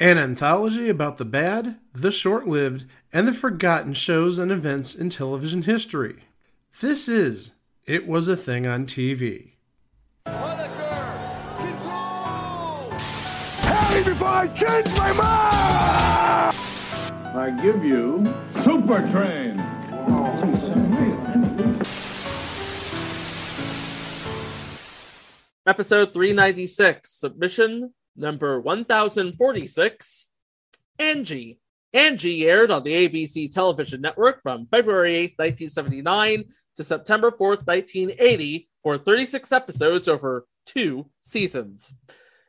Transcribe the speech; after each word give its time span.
An 0.00 0.16
anthology 0.16 0.88
about 0.88 1.18
the 1.18 1.26
bad, 1.26 1.78
the 1.92 2.10
short 2.10 2.48
lived, 2.48 2.86
and 3.12 3.28
the 3.28 3.34
forgotten 3.34 3.92
shows 3.92 4.38
and 4.38 4.50
events 4.50 4.94
in 4.94 5.10
television 5.10 5.60
history. 5.60 6.24
This 6.80 7.06
is 7.06 7.50
It 7.84 8.06
Was 8.06 8.26
a 8.26 8.34
Thing 8.34 8.66
on 8.66 8.86
TV. 8.86 9.50
Harry, 13.60 14.04
before 14.04 14.26
I 14.26 14.46
change 14.46 14.86
my 14.96 15.12
mind! 15.12 16.56
I 17.36 17.50
give 17.62 17.84
you 17.84 18.24
Super 18.64 19.06
Train. 19.10 19.60
Episode 25.66 26.14
396, 26.14 27.10
submission 27.10 27.92
number 28.20 28.60
1046, 28.60 30.30
Angie. 30.98 31.58
Angie 31.92 32.48
aired 32.48 32.70
on 32.70 32.84
the 32.84 33.08
ABC 33.08 33.52
television 33.52 34.00
network 34.00 34.42
from 34.42 34.68
February 34.70 35.14
8, 35.16 35.34
1979 35.38 36.44
to 36.76 36.84
September 36.84 37.32
4th, 37.32 37.66
1980 37.66 38.68
for 38.82 38.96
36 38.96 39.50
episodes 39.50 40.08
over 40.08 40.46
two 40.66 41.10
seasons. 41.22 41.94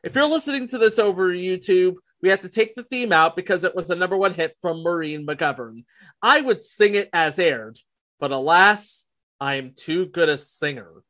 If 0.04 0.14
you're 0.14 0.28
listening 0.28 0.68
to 0.68 0.78
this 0.78 0.98
over 0.98 1.32
YouTube, 1.34 1.94
we 2.22 2.28
have 2.28 2.42
to 2.42 2.48
take 2.48 2.76
the 2.76 2.84
theme 2.84 3.12
out 3.12 3.34
because 3.34 3.64
it 3.64 3.74
was 3.74 3.90
a 3.90 3.96
number 3.96 4.16
one 4.16 4.32
hit 4.32 4.56
from 4.62 4.82
Maureen 4.82 5.26
McGovern. 5.26 5.84
I 6.22 6.40
would 6.40 6.62
sing 6.62 6.94
it 6.94 7.10
as 7.12 7.40
aired, 7.40 7.78
but 8.20 8.30
alas, 8.30 9.06
I 9.40 9.56
am 9.56 9.72
too 9.74 10.06
good 10.06 10.28
a 10.28 10.38
singer. 10.38 11.02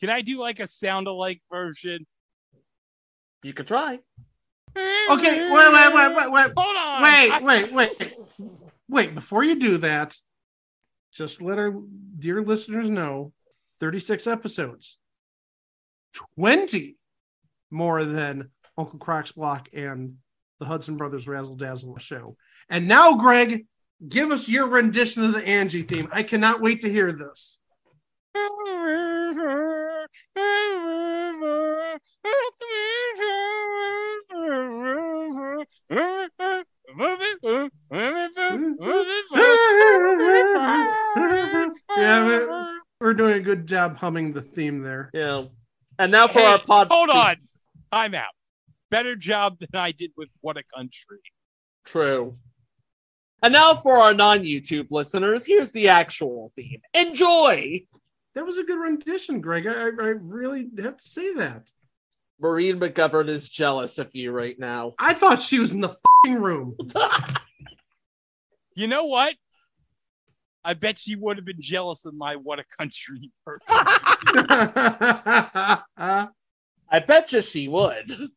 Can 0.00 0.08
I 0.08 0.22
do 0.22 0.38
like 0.38 0.60
a 0.60 0.66
sound 0.66 1.06
alike 1.06 1.42
version? 1.50 2.06
You 3.42 3.52
could 3.52 3.66
try. 3.66 3.98
Okay, 4.76 5.50
wait, 5.50 5.72
wait, 5.72 5.94
wait, 5.94 6.14
wait, 6.16 6.30
wait. 6.30 6.52
Hold 6.56 6.76
on. 6.76 7.02
Wait, 7.02 7.30
I- 7.32 7.40
wait, 7.42 7.72
wait. 7.72 8.14
Wait, 8.88 9.14
before 9.14 9.44
you 9.44 9.58
do 9.58 9.78
that, 9.78 10.16
just 11.12 11.42
let 11.42 11.58
our 11.58 11.74
dear 12.18 12.42
listeners 12.42 12.88
know 12.88 13.32
36 13.80 14.26
episodes, 14.26 14.98
20 16.36 16.96
more 17.70 18.04
than 18.04 18.50
Uncle 18.76 18.98
Croc's 18.98 19.32
Block 19.32 19.68
and 19.72 20.16
the 20.58 20.66
Hudson 20.66 20.96
Brothers 20.96 21.28
Razzle 21.28 21.56
Dazzle 21.56 21.96
show. 21.98 22.36
And 22.68 22.88
now, 22.88 23.16
Greg, 23.16 23.66
give 24.06 24.30
us 24.30 24.48
your 24.48 24.66
rendition 24.68 25.24
of 25.24 25.32
the 25.32 25.46
Angie 25.46 25.82
theme. 25.82 26.08
I 26.12 26.22
cannot 26.22 26.60
wait 26.60 26.80
to 26.82 26.90
hear 26.90 27.12
this. 27.12 27.58
Yeah, 35.90 36.28
we're, 42.24 42.78
we're 43.00 43.14
doing 43.14 43.34
a 43.34 43.40
good 43.40 43.66
job 43.66 43.96
humming 43.96 44.32
the 44.32 44.42
theme 44.42 44.82
there. 44.82 45.10
Yeah. 45.12 45.44
And 45.98 46.12
now 46.12 46.28
for 46.28 46.40
Hey, 46.40 46.46
our 46.46 46.58
pod. 46.58 46.88
Hold 46.90 47.10
on. 47.10 47.36
I'm 47.90 48.14
out. 48.14 48.32
Better 48.90 49.16
job 49.16 49.58
than 49.58 49.68
I 49.74 49.92
did 49.92 50.12
with 50.16 50.28
What 50.40 50.56
a 50.56 50.62
Country. 50.76 51.20
True. 51.84 52.36
And 53.42 53.52
now 53.52 53.74
for 53.74 53.98
our 53.98 54.14
non 54.14 54.40
YouTube 54.40 54.88
listeners, 54.90 55.46
here's 55.46 55.72
the 55.72 55.88
actual 55.88 56.52
theme. 56.56 56.80
Enjoy! 56.94 57.80
That 58.34 58.44
was 58.44 58.58
a 58.58 58.64
good 58.64 58.78
rendition, 58.78 59.40
Greg. 59.40 59.66
I, 59.66 59.72
I 59.72 59.84
I 59.84 60.14
really 60.20 60.68
have 60.78 60.96
to 60.96 61.08
say 61.08 61.34
that. 61.34 61.70
Maureen 62.40 62.78
McGovern 62.78 63.28
is 63.28 63.48
jealous 63.48 63.98
of 63.98 64.14
you 64.14 64.30
right 64.30 64.56
now. 64.58 64.94
I 64.98 65.14
thought 65.14 65.42
she 65.42 65.58
was 65.58 65.72
in 65.72 65.80
the 65.80 65.96
fing 66.24 66.34
room. 66.34 66.76
You 68.74 68.86
know 68.86 69.06
what? 69.06 69.34
I 70.64 70.74
bet 70.74 70.98
she 70.98 71.16
would 71.16 71.36
have 71.36 71.44
been 71.44 71.60
jealous 71.60 72.04
of 72.04 72.14
my 72.14 72.36
What 72.36 72.60
a 72.60 72.64
Country. 72.78 73.32
I 73.68 75.02
bet 77.04 77.32
you 77.32 77.42
she 77.42 77.66
would. 77.66 78.30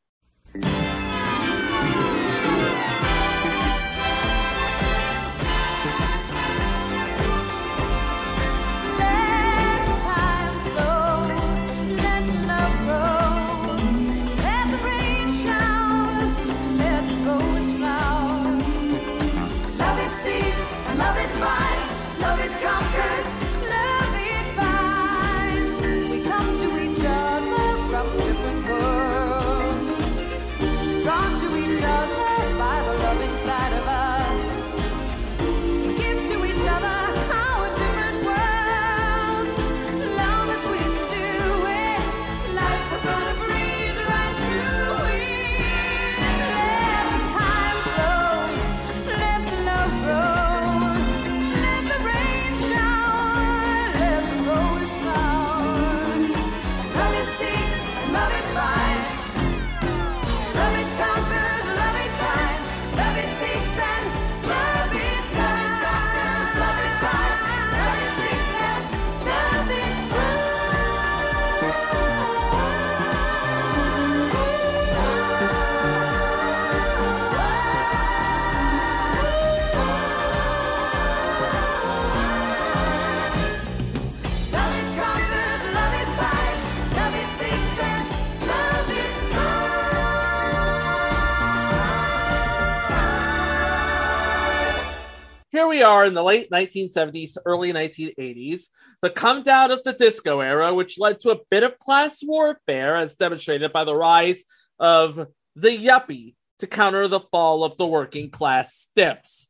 Here 95.62 95.68
we 95.68 95.84
are 95.84 96.08
in 96.08 96.16
the 96.16 96.24
late 96.24 96.50
1970s, 96.50 97.38
early 97.46 97.72
1980s, 97.72 98.70
the 99.04 99.12
come 99.12 99.44
down 99.44 99.70
of 99.70 99.84
the 99.84 99.94
disco 99.94 100.40
era, 100.40 100.74
which 100.74 100.98
led 100.98 101.20
to 101.20 101.30
a 101.30 101.40
bit 101.52 101.62
of 101.62 101.78
class 101.78 102.24
warfare, 102.26 102.96
as 102.96 103.14
demonstrated 103.14 103.72
by 103.72 103.84
the 103.84 103.96
rise 103.96 104.44
of 104.80 105.28
the 105.56 105.70
yuppie 105.70 106.34
to 106.58 106.66
counter 106.66 107.08
the 107.08 107.20
fall 107.20 107.64
of 107.64 107.78
the 107.78 107.86
working 107.86 108.32
class 108.32 108.74
stiffs. 108.74 109.50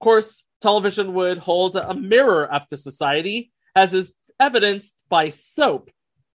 Of 0.00 0.04
course, 0.04 0.42
television 0.62 1.12
would 1.12 1.36
hold 1.36 1.76
a 1.76 1.92
mirror 1.92 2.50
up 2.50 2.66
to 2.68 2.78
society, 2.78 3.52
as 3.76 3.92
is 3.92 4.14
evidenced 4.40 4.94
by 5.10 5.28
Soap, 5.28 5.90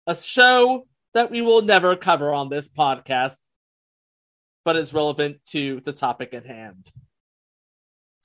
a 0.07 0.15
show 0.15 0.87
that 1.15 1.31
we 1.31 1.41
will 1.41 1.63
never 1.63 1.97
cover 1.97 2.35
on 2.35 2.51
this 2.51 2.69
podcast, 2.69 3.39
but 4.63 4.77
is 4.77 4.93
relevant 4.93 5.43
to 5.53 5.81
the 5.81 5.95
topic 5.95 6.35
at 6.35 6.45
hand. 6.45 6.85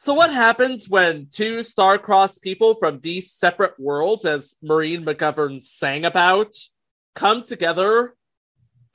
So, 0.04 0.16
what 0.16 0.34
happens 0.34 0.90
when 0.90 1.28
two 1.30 1.62
star-crossed 1.62 2.42
people 2.42 2.74
from 2.74 3.02
these 3.02 3.32
separate 3.32 3.80
worlds, 3.80 4.26
as 4.26 4.56
Maureen 4.60 5.06
McGovern 5.06 5.62
sang 5.62 6.06
about, 6.06 6.56
come 7.14 7.44
together 7.44 8.16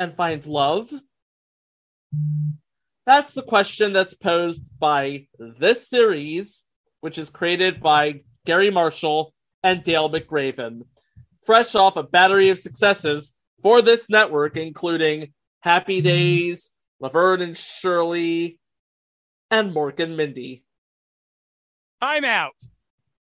and 0.01 0.17
find 0.17 0.45
love? 0.47 0.91
That's 3.07 3.35
the 3.35 3.43
question 3.43 3.93
that's 3.93 4.15
posed 4.15 4.69
by 4.81 5.29
this 5.39 5.89
series, 5.89 6.65
which 7.03 7.19
is 7.19 7.31
created 7.31 7.81
by 7.81 8.23
Garry 8.45 8.73
Marshall 8.73 9.33
and 9.63 9.85
Dale 9.85 10.11
McRaven, 10.11 10.87
fresh 11.41 11.77
off 11.77 11.97
a 11.97 12.03
battery 12.03 12.49
of 12.49 12.59
successes 12.59 13.37
for 13.63 13.81
this 13.81 14.11
network, 14.11 14.57
including 14.57 15.33
Happy 15.61 16.01
Days, 16.01 16.73
Laverne 16.99 17.43
and 17.43 17.57
Shirley, 17.57 18.59
and 19.53 19.73
Mork 19.73 20.01
and 20.01 20.17
Mindy. 20.17 20.65
I'm 22.01 22.25
out. 22.25 22.55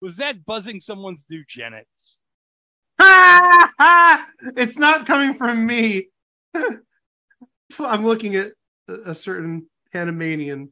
Was 0.01 0.18
that 0.18 0.45
buzzing 0.45 0.79
someone's 0.79 1.25
eugenics? 1.29 2.21
it's 3.00 4.77
not 4.77 5.06
coming 5.06 5.33
from 5.33 5.65
me. 5.65 6.07
I'm 7.79 8.06
looking 8.06 8.35
at 8.35 8.51
a, 8.88 9.12
a 9.12 9.15
certain 9.15 9.68
Panamanian. 9.94 10.71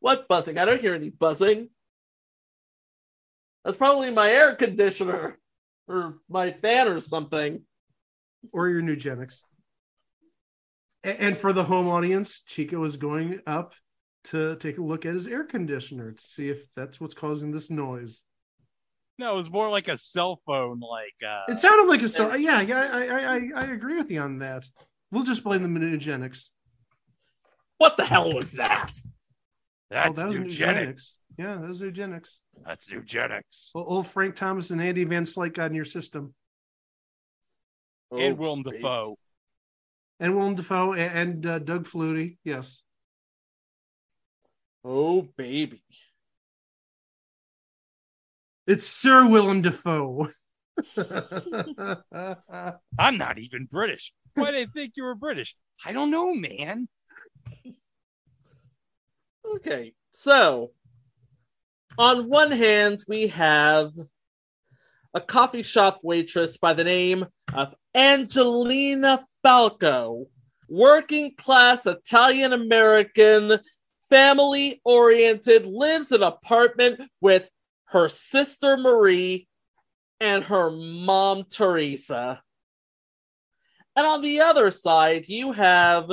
What 0.00 0.28
buzzing? 0.28 0.58
I 0.58 0.64
don't 0.64 0.80
hear 0.80 0.94
any 0.94 1.10
buzzing. 1.10 1.70
That's 3.64 3.76
probably 3.76 4.10
my 4.10 4.30
air 4.30 4.54
conditioner 4.54 5.38
or 5.88 6.18
my 6.28 6.52
fan 6.52 6.88
or 6.88 7.00
something. 7.00 7.62
or 8.52 8.68
your 8.68 8.82
Nugenics. 8.82 9.40
And 11.02 11.36
for 11.36 11.52
the 11.52 11.64
home 11.64 11.88
audience, 11.88 12.40
Chico 12.46 12.82
is 12.84 12.96
going 12.96 13.40
up 13.46 13.74
to 14.24 14.56
take 14.56 14.78
a 14.78 14.82
look 14.82 15.04
at 15.06 15.14
his 15.14 15.26
air 15.26 15.44
conditioner 15.44 16.12
to 16.12 16.24
see 16.24 16.48
if 16.48 16.72
that's 16.74 17.00
what's 17.00 17.14
causing 17.14 17.50
this 17.52 17.70
noise. 17.70 18.20
No, 19.18 19.34
it 19.34 19.36
was 19.36 19.50
more 19.50 19.68
like 19.70 19.88
a 19.88 19.96
cell 19.96 20.40
phone, 20.46 20.80
like 20.80 21.14
uh 21.26 21.42
It 21.48 21.58
sounded 21.58 21.88
like 21.88 22.02
a 22.02 22.08
cell. 22.08 22.36
Yeah, 22.36 22.60
yeah, 22.62 22.80
I, 22.92 23.06
I, 23.06 23.36
I, 23.36 23.40
I 23.56 23.62
agree 23.72 23.96
with 23.96 24.10
you 24.10 24.20
on 24.20 24.38
that. 24.38 24.66
We'll 25.10 25.22
just 25.24 25.44
blame 25.44 25.62
the 25.62 25.68
Nugenics. 25.68 26.48
What 27.78 27.96
the 27.96 28.04
hell 28.04 28.32
was 28.34 28.52
that? 28.52 28.90
that's 29.90 30.18
oh, 30.18 30.22
that 30.22 30.26
was 30.28 30.36
eugenics. 30.36 31.18
Yeah, 31.38 31.54
that 31.56 31.68
was 31.68 31.80
eugenics. 31.80 32.38
That's 32.64 32.90
eugenics. 32.90 33.72
Well, 33.74 33.84
old 33.86 34.06
Frank 34.06 34.36
Thomas 34.36 34.70
and 34.70 34.80
Andy 34.80 35.04
Van 35.04 35.24
Slyke 35.24 35.54
got 35.54 35.70
in 35.70 35.74
your 35.74 35.84
system, 35.84 36.34
and 38.10 38.32
Oh, 38.34 38.34
Willem 38.34 38.62
baby. 38.62 38.78
Dafoe. 38.78 39.18
and 40.20 40.36
Willem 40.36 40.54
Dafoe 40.54 40.92
and, 40.94 41.18
and 41.18 41.46
uh, 41.46 41.58
Doug 41.58 41.86
Flutie. 41.86 42.38
Yes. 42.44 42.82
Oh, 44.84 45.22
baby. 45.36 45.82
It's 48.66 48.86
Sir 48.86 49.26
Willem 49.26 49.62
Dafoe. 49.62 50.28
I'm 52.98 53.16
not 53.18 53.38
even 53.38 53.66
British. 53.70 54.12
Why 54.34 54.50
did 54.50 54.68
they 54.68 54.80
think 54.80 54.94
you 54.96 55.04
were 55.04 55.14
British? 55.14 55.56
I 55.84 55.92
don't 55.92 56.10
know, 56.10 56.34
man. 56.34 56.88
Okay, 59.56 59.94
so 60.12 60.72
on 61.96 62.28
one 62.28 62.50
hand, 62.50 63.04
we 63.06 63.28
have 63.28 63.92
a 65.14 65.20
coffee 65.20 65.62
shop 65.62 66.00
waitress 66.02 66.56
by 66.56 66.72
the 66.72 66.84
name 66.84 67.24
of 67.52 67.74
Angelina 67.94 69.24
Falco, 69.42 70.26
working 70.68 71.34
class 71.36 71.86
Italian 71.86 72.52
American, 72.52 73.58
family 74.08 74.80
oriented, 74.84 75.66
lives 75.66 76.12
in 76.12 76.22
an 76.22 76.28
apartment 76.28 77.00
with 77.20 77.48
her 77.86 78.08
sister 78.08 78.76
Marie 78.76 79.48
and 80.20 80.44
her 80.44 80.70
mom 80.70 81.44
Teresa. 81.44 82.42
And 83.96 84.06
on 84.06 84.22
the 84.22 84.40
other 84.40 84.70
side, 84.70 85.28
you 85.28 85.52
have 85.52 86.10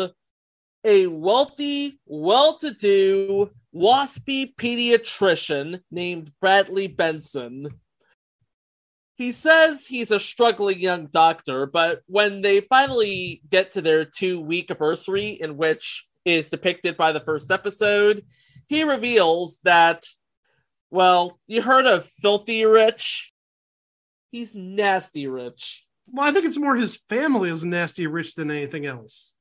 a 0.83 1.07
wealthy, 1.07 1.99
well 2.05 2.57
to 2.57 2.71
do, 2.73 3.51
waspy 3.73 4.53
pediatrician 4.55 5.81
named 5.89 6.31
Bradley 6.39 6.87
Benson. 6.87 7.67
He 9.15 9.31
says 9.31 9.85
he's 9.85 10.11
a 10.11 10.19
struggling 10.19 10.79
young 10.79 11.07
doctor, 11.07 11.67
but 11.67 12.01
when 12.07 12.41
they 12.41 12.61
finally 12.61 13.41
get 13.49 13.71
to 13.71 13.81
their 13.81 14.03
two 14.03 14.39
week 14.39 14.71
anniversary, 14.71 15.29
in 15.29 15.57
which 15.57 16.07
is 16.25 16.49
depicted 16.49 16.97
by 16.97 17.11
the 17.11 17.19
first 17.19 17.51
episode, 17.51 18.23
he 18.67 18.83
reveals 18.83 19.59
that, 19.63 20.05
well, 20.89 21.39
you 21.47 21.61
heard 21.61 21.85
of 21.85 22.05
filthy 22.05 22.65
rich? 22.65 23.33
He's 24.31 24.55
nasty 24.55 25.27
rich. 25.27 25.85
well, 26.11 26.27
I 26.27 26.31
think 26.31 26.45
it's 26.45 26.57
more 26.57 26.75
his 26.75 26.97
family 27.09 27.49
is 27.49 27.65
nasty 27.65 28.07
rich 28.07 28.35
than 28.35 28.49
anything 28.51 28.85
else. 28.85 29.33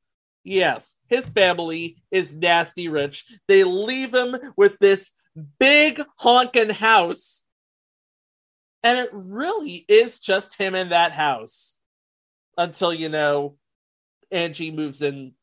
Yes, 0.43 0.97
his 1.09 1.27
family 1.27 2.03
is 2.11 2.32
nasty 2.35 2.88
rich. 2.88 3.25
They 3.47 3.62
leave 3.62 4.15
him 4.15 4.37
with 4.56 4.79
this 4.81 5.11
big 5.59 6.03
honking 6.17 6.71
house. 6.71 7.44
And 8.83 8.99
it 8.99 9.11
really 9.12 9.85
is 9.87 10.19
just 10.19 10.59
him 10.59 10.75
in 10.75 10.88
that 10.88 11.12
house. 11.12 11.79
Until, 12.56 12.93
you 12.93 13.11
know, 13.11 13.56
Angie 14.33 14.71
moves 14.71 15.03
in 15.03 15.35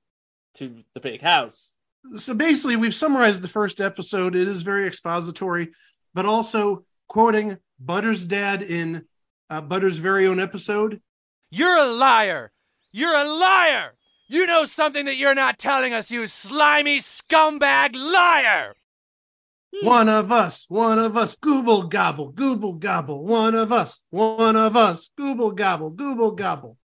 to 0.58 0.84
the 0.94 1.00
big 1.00 1.22
house. 1.22 1.74
so 2.18 2.34
basically 2.34 2.76
we've 2.76 2.96
summarized 2.96 3.42
the 3.42 3.48
first 3.48 3.82
episode 3.82 4.36
it 4.36 4.48
is 4.48 4.62
very 4.62 4.88
expository 4.88 5.70
but 6.14 6.26
also 6.26 6.84
quoting 7.08 7.58
butter's 7.80 8.26
dad 8.26 8.62
in 8.62 9.04
uh, 9.50 9.62
butter's 9.62 9.98
very 9.98 10.28
own 10.28 10.40
episode 10.40 11.02
You're 11.52 11.78
a 11.78 11.88
liar! 11.88 12.52
You're 12.92 13.16
a 13.16 13.24
liar! 13.26 13.96
You 14.28 14.46
know 14.46 14.66
something 14.66 15.06
that 15.06 15.16
you're 15.16 15.36
not 15.36 15.58
telling 15.58 15.94
us, 15.94 16.12
you 16.12 16.28
slimy 16.28 17.00
scumbag 17.00 17.96
liar! 17.96 18.74
one 19.84 20.10
of 20.10 20.32
us 20.32 20.66
one 20.70 20.98
of 20.98 21.16
us 21.18 21.36
gooble 21.36 21.88
gobble 21.90 22.32
gooble 22.34 22.80
gobble 22.80 23.24
one 23.26 23.54
of 23.54 23.72
us 23.72 24.02
one 24.10 24.56
of 24.56 24.76
us 24.76 25.10
gooble 25.20 25.54
gobble 25.56 25.92
gooble 25.92 26.36
gobble 26.36 26.78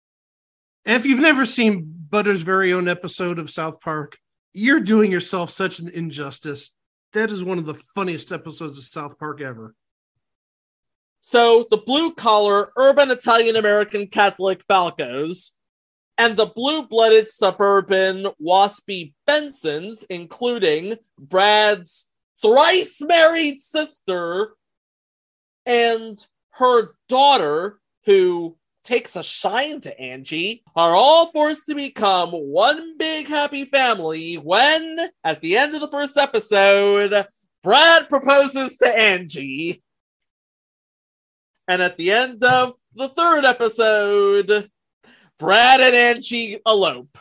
if 0.84 1.04
you've 1.06 1.20
never 1.20 1.46
seen 1.46 1.99
butter's 2.10 2.42
very 2.42 2.72
own 2.72 2.88
episode 2.88 3.38
of 3.38 3.50
south 3.50 3.80
park. 3.80 4.18
You're 4.52 4.80
doing 4.80 5.10
yourself 5.10 5.50
such 5.50 5.78
an 5.78 5.88
injustice. 5.88 6.74
That 7.12 7.30
is 7.30 7.44
one 7.44 7.58
of 7.58 7.66
the 7.66 7.74
funniest 7.74 8.32
episodes 8.32 8.78
of 8.78 8.84
south 8.84 9.18
park 9.18 9.40
ever. 9.40 9.74
So 11.20 11.66
the 11.70 11.76
blue 11.76 12.12
collar 12.14 12.72
urban 12.76 13.10
Italian 13.10 13.56
American 13.56 14.06
Catholic 14.06 14.66
Falcos 14.66 15.50
and 16.16 16.36
the 16.36 16.46
blue 16.46 16.86
blooded 16.86 17.28
suburban 17.28 18.26
waspy 18.42 19.12
Bensons, 19.28 20.04
including 20.10 20.96
Brad's 21.18 22.10
thrice 22.42 23.00
married 23.02 23.60
sister 23.60 24.54
and 25.66 26.18
her 26.52 26.94
daughter, 27.08 27.80
who 28.06 28.56
takes 28.82 29.16
a 29.16 29.22
shine 29.22 29.80
to 29.80 30.00
Angie, 30.00 30.62
are 30.74 30.94
all 30.94 31.30
forced 31.32 31.66
to 31.66 31.74
become 31.74 32.30
one 32.30 32.96
big 32.98 33.26
happy 33.26 33.64
family 33.64 34.34
when, 34.34 35.08
at 35.24 35.40
the 35.40 35.56
end 35.56 35.74
of 35.74 35.80
the 35.80 35.90
first 35.90 36.16
episode, 36.16 37.26
Brad 37.62 38.08
proposes 38.08 38.76
to 38.78 38.86
Angie. 38.86 39.82
And 41.68 41.82
at 41.82 41.96
the 41.96 42.10
end 42.10 42.42
of 42.42 42.74
the 42.94 43.08
third 43.08 43.44
episode, 43.44 44.70
Brad 45.38 45.80
and 45.80 45.94
Angie 45.94 46.58
elope. 46.66 47.16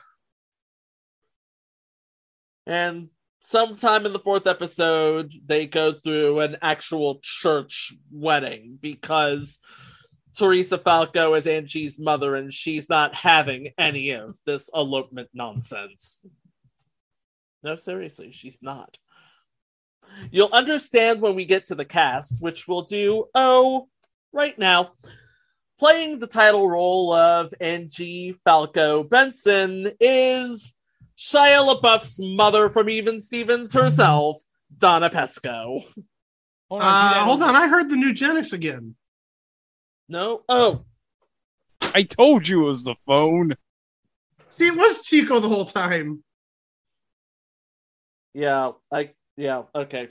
And 2.65 3.09
sometime 3.39 4.05
in 4.05 4.13
the 4.13 4.19
fourth 4.19 4.47
episode, 4.47 5.33
they 5.45 5.65
go 5.65 5.91
through 5.91 6.39
an 6.39 6.57
actual 6.61 7.19
church 7.21 7.93
wedding 8.11 8.77
because 8.81 9.59
Teresa 10.37 10.77
Falco 10.77 11.33
is 11.33 11.47
Angie's 11.47 11.99
mother 11.99 12.35
and 12.35 12.53
she's 12.53 12.89
not 12.89 13.15
having 13.15 13.69
any 13.77 14.11
of 14.11 14.37
this 14.45 14.69
elopement 14.73 15.29
nonsense. 15.33 16.19
No, 17.63 17.75
seriously, 17.75 18.31
she's 18.31 18.59
not. 18.61 18.97
You'll 20.31 20.53
understand 20.53 21.21
when 21.21 21.35
we 21.35 21.45
get 21.45 21.65
to 21.65 21.75
the 21.75 21.85
cast, 21.85 22.41
which 22.41 22.67
we'll 22.67 22.83
do, 22.83 23.25
oh, 23.35 23.89
right 24.31 24.57
now. 24.57 24.93
Playing 25.77 26.19
the 26.19 26.27
title 26.27 26.69
role 26.69 27.13
of 27.13 27.53
Angie 27.61 28.35
Falco 28.43 29.03
Benson 29.03 29.91
is 29.99 30.73
Shia 31.17 31.73
LaBeouf's 31.73 32.19
mother 32.21 32.69
from 32.69 32.89
Even 32.89 33.21
Stevens 33.21 33.73
herself, 33.73 34.37
Donna 34.77 35.09
Pescow. 35.09 35.81
Hold 36.69 36.81
on, 36.81 36.87
uh, 36.87 37.23
hold 37.23 37.41
on 37.41 37.55
i 37.55 37.67
heard 37.67 37.89
the 37.89 37.95
nugenics 37.95 38.53
again 38.53 38.95
No? 40.09 40.43
Oh, 40.49 40.83
I 41.95 42.03
told 42.03 42.47
you 42.47 42.63
it 42.63 42.65
was 42.65 42.83
the 42.83 42.95
phone. 43.05 43.55
see 44.47 44.67
it 44.67 44.75
was 44.75 45.03
chico 45.03 45.39
the 45.39 45.47
whole 45.47 45.65
time 45.65 46.23
yeah. 48.33 48.71
I, 48.91 49.11
yeah, 49.37 49.63
okay. 49.73 50.09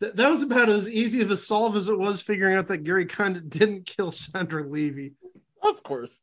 Th- 0.00 0.12
that 0.12 0.30
was 0.30 0.42
about 0.42 0.68
as 0.68 0.88
easy 0.88 1.22
of 1.22 1.30
a 1.30 1.36
solve 1.36 1.76
as 1.76 1.88
it 1.88 1.98
was 1.98 2.22
figuring 2.22 2.56
out 2.56 2.66
that 2.68 2.84
Gary 2.84 3.06
Condit 3.06 3.48
didn't 3.48 3.86
kill 3.86 4.12
Chandra 4.12 4.66
Levy. 4.66 5.14
Of 5.62 5.82
course. 5.82 6.20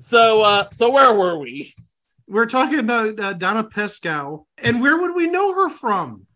So, 0.00 0.42
uh, 0.42 0.64
so 0.72 0.90
where 0.90 1.14
were 1.14 1.38
we? 1.38 1.72
We're 2.26 2.46
talking 2.46 2.78
about 2.78 3.20
uh, 3.20 3.32
Donna 3.34 3.64
Pescow, 3.64 4.46
and 4.58 4.80
where 4.80 4.98
would 4.98 5.14
we 5.14 5.26
know 5.26 5.54
her 5.54 5.68
from? 5.68 6.26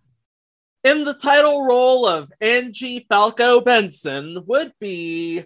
In 0.85 1.05
the 1.05 1.15
title 1.15 1.65
role 1.65 2.07
of 2.07 2.31
Angie 2.41 3.07
Falco 3.09 3.61
Benson 3.63 4.45
would 4.47 4.73
be 4.79 5.45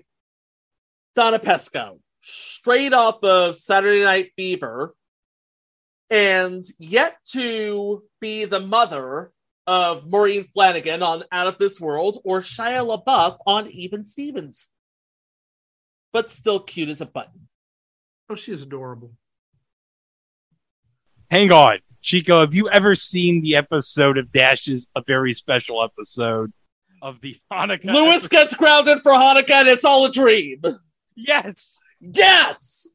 Donna 1.15 1.39
Pescow, 1.39 1.99
straight 2.21 2.93
off 2.93 3.23
of 3.23 3.57
Saturday 3.57 4.05
Night 4.05 4.33
Fever, 4.37 4.95
and 6.11 6.65
yet 6.79 7.17
to 7.33 8.05
be 8.21 8.45
the 8.45 8.61
mother 8.61 9.33
of 9.67 10.09
Maureen 10.09 10.45
Flanagan 10.45 11.03
on 11.03 11.25
Out 11.31 11.47
of 11.47 11.59
This 11.59 11.81
World 11.81 12.19
or 12.25 12.41
Shia 12.41 12.87
LaBeouf 12.87 13.39
on 13.47 13.69
Even 13.69 14.05
Stevens. 14.05 14.69
But 16.13 16.29
still 16.29 16.61
cute 16.61 16.89
as 16.89 17.01
a 17.01 17.07
button. 17.07 17.49
Oh, 18.29 18.37
she 18.37 18.53
is 18.53 18.63
adorable. 18.63 19.13
Hang 21.31 21.51
on. 21.53 21.79
Chico, 22.03 22.41
have 22.41 22.53
you 22.53 22.69
ever 22.69 22.95
seen 22.95 23.43
the 23.43 23.57
episode 23.57 24.19
of 24.19 24.31
Dash's 24.33 24.91
A 24.97 25.03
Very 25.07 25.33
Special 25.33 25.83
Episode 25.83 26.53
of 27.01 27.21
the 27.21 27.39
Hanukkah? 27.51 27.85
Lewis 27.85 28.25
episode? 28.25 28.31
gets 28.31 28.57
grounded 28.57 28.99
for 28.99 29.13
Hanukkah 29.13 29.51
and 29.51 29.69
it's 29.69 29.85
all 29.85 30.05
a 30.05 30.11
dream. 30.11 30.61
Yes. 31.15 31.79
Yes! 32.01 32.95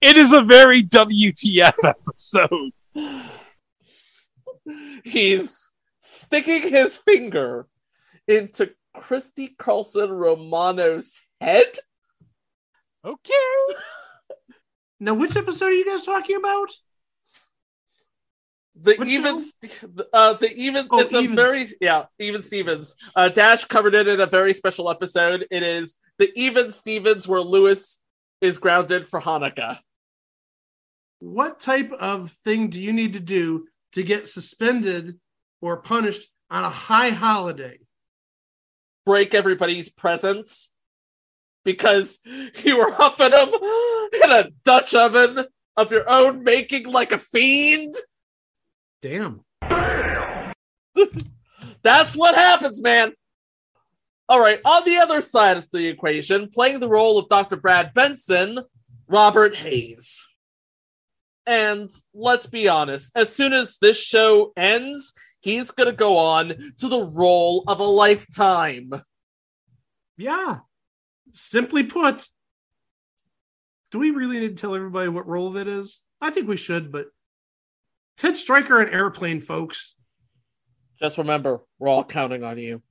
It 0.00 0.16
is 0.16 0.32
a 0.32 0.42
very 0.42 0.82
WTF 0.82 1.74
episode. 1.82 2.72
He's 5.04 5.70
sticking 6.00 6.62
his 6.62 6.98
finger 6.98 7.66
into 8.28 8.72
Christy 8.94 9.48
Carlson 9.58 10.10
Romano's 10.10 11.20
head. 11.40 11.72
Okay. 13.04 13.74
Now, 14.98 15.14
which 15.14 15.36
episode 15.36 15.66
are 15.66 15.72
you 15.72 15.86
guys 15.86 16.02
talking 16.02 16.36
about? 16.36 16.70
The 18.78 18.94
What 18.96 19.08
even, 19.08 19.40
uh, 20.12 20.34
the 20.34 20.52
even, 20.54 20.86
Oh, 20.90 21.00
it's 21.00 21.14
a 21.14 21.26
very, 21.26 21.66
yeah, 21.80 22.06
even 22.18 22.42
Stevens. 22.42 22.94
Uh, 23.14 23.30
Dash 23.30 23.64
covered 23.64 23.94
it 23.94 24.06
in 24.06 24.20
a 24.20 24.26
very 24.26 24.52
special 24.52 24.90
episode. 24.90 25.46
It 25.50 25.62
is 25.62 25.96
the 26.18 26.30
even 26.34 26.72
Stevens 26.72 27.26
where 27.28 27.40
Lewis 27.40 28.02
is 28.40 28.58
grounded 28.58 29.06
for 29.06 29.20
Hanukkah. 29.20 29.78
What 31.18 31.60
type 31.60 31.92
of 31.92 32.30
thing 32.30 32.68
do 32.68 32.80
you 32.80 32.92
need 32.92 33.14
to 33.14 33.20
do 33.20 33.66
to 33.92 34.02
get 34.02 34.28
suspended 34.28 35.18
or 35.60 35.78
punished 35.78 36.28
on 36.50 36.64
a 36.64 36.70
high 36.70 37.10
holiday? 37.10 37.78
break 39.06 39.32
everybody's 39.32 39.88
presents 39.88 40.72
because 41.64 42.18
you 42.64 42.76
were 42.76 42.92
huffing 42.92 43.30
them 43.30 43.48
in 44.22 44.30
a 44.30 44.50
Dutch 44.64 44.94
oven 44.94 45.46
of 45.76 45.90
your 45.92 46.04
own 46.10 46.44
making 46.44 46.90
like 46.90 47.12
a 47.12 47.18
fiend. 47.18 47.94
Damn. 49.00 49.42
That's 51.82 52.14
what 52.16 52.34
happens, 52.34 52.82
man. 52.82 53.12
All 54.28 54.40
right, 54.40 54.60
on 54.64 54.84
the 54.84 54.96
other 54.96 55.20
side 55.20 55.56
of 55.56 55.70
the 55.70 55.86
equation, 55.86 56.48
playing 56.48 56.80
the 56.80 56.88
role 56.88 57.18
of 57.18 57.28
Dr. 57.28 57.56
Brad 57.56 57.94
Benson, 57.94 58.58
Robert 59.06 59.54
Hays. 59.54 60.26
And 61.46 61.88
let's 62.12 62.48
be 62.48 62.66
honest, 62.66 63.16
as 63.16 63.32
soon 63.32 63.52
as 63.52 63.78
this 63.78 64.02
show 64.02 64.52
ends, 64.56 65.12
he's 65.40 65.70
going 65.70 65.88
to 65.88 65.96
go 65.96 66.18
on 66.18 66.48
to 66.78 66.88
the 66.88 67.04
role 67.14 67.62
of 67.68 67.78
a 67.78 67.84
lifetime. 67.84 68.90
Yeah. 70.16 70.58
Simply 71.32 71.84
put, 71.84 72.26
do 73.92 74.00
we 74.00 74.10
really 74.10 74.40
need 74.40 74.56
to 74.56 74.60
tell 74.60 74.74
everybody 74.74 75.08
what 75.08 75.28
role 75.28 75.52
that 75.52 75.68
is? 75.68 76.02
I 76.20 76.30
think 76.30 76.48
we 76.48 76.56
should, 76.56 76.90
but 76.90 77.06
Ted 78.16 78.36
Stryker 78.36 78.80
and 78.80 78.92
Airplane, 78.92 79.40
folks. 79.40 79.94
Just 80.98 81.18
remember, 81.18 81.60
we're 81.78 81.88
all 81.88 82.02
counting 82.02 82.42
on 82.42 82.58
you. 82.58 82.82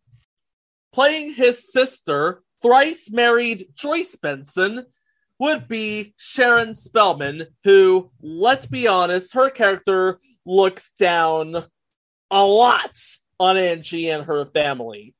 Playing 0.95 1.33
his 1.33 1.73
sister, 1.73 2.41
thrice 2.61 3.11
married 3.11 3.65
Joyce 3.73 4.15
Benson, 4.15 4.85
would 5.39 5.67
be 5.67 6.13
Sharon 6.15 6.73
Spelman, 6.73 7.47
who, 7.65 8.11
let's 8.21 8.65
be 8.65 8.87
honest, 8.87 9.33
her 9.33 9.49
character 9.49 10.19
looks 10.45 10.91
down 10.97 11.57
a 12.31 12.45
lot 12.45 12.97
on 13.41 13.57
Angie 13.57 14.09
and 14.09 14.23
her 14.23 14.45
family. 14.45 15.13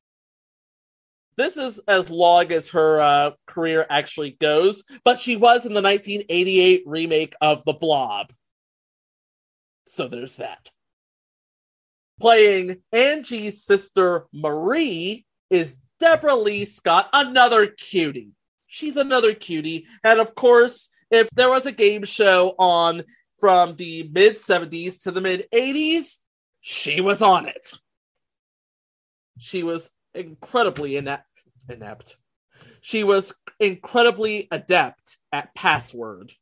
This 1.35 1.57
is 1.57 1.81
as 1.89 2.09
long 2.09 2.53
as 2.53 2.69
her 2.69 3.01
uh, 3.01 3.31
career 3.45 3.85
actually 3.89 4.37
goes, 4.39 4.85
but 5.03 5.19
she 5.19 5.35
was 5.35 5.65
in 5.65 5.73
the 5.73 5.81
1988 5.81 6.83
remake 6.85 7.33
of 7.41 7.65
The 7.65 7.73
Blob. 7.73 8.31
So 9.87 10.07
there's 10.07 10.37
that 10.37 10.69
playing 12.21 12.77
Angie's 12.93 13.61
sister 13.61 14.27
Marie 14.31 15.25
is 15.49 15.75
Debralee 16.01 16.67
Scott, 16.67 17.09
another 17.13 17.67
cutie. 17.67 18.31
She's 18.67 18.97
another 18.97 19.33
cutie. 19.33 19.85
And 20.03 20.19
of 20.19 20.35
course, 20.35 20.89
if 21.11 21.29
there 21.31 21.49
was 21.49 21.65
a 21.65 21.71
game 21.71 22.03
show 22.03 22.55
on 22.59 23.03
from 23.39 23.75
the 23.75 24.09
mid 24.13 24.35
70s 24.35 25.03
to 25.03 25.11
the 25.11 25.21
mid 25.21 25.45
80s, 25.53 26.19
she 26.61 26.99
was 26.99 27.21
on 27.21 27.47
it. 27.47 27.71
She 29.37 29.63
was 29.63 29.91
incredibly 30.13 30.97
inept. 30.97 31.27
inept. 31.69 32.17
She 32.81 33.03
was 33.03 33.33
incredibly 33.59 34.47
adept 34.51 35.17
at 35.31 35.53
password. 35.55 36.33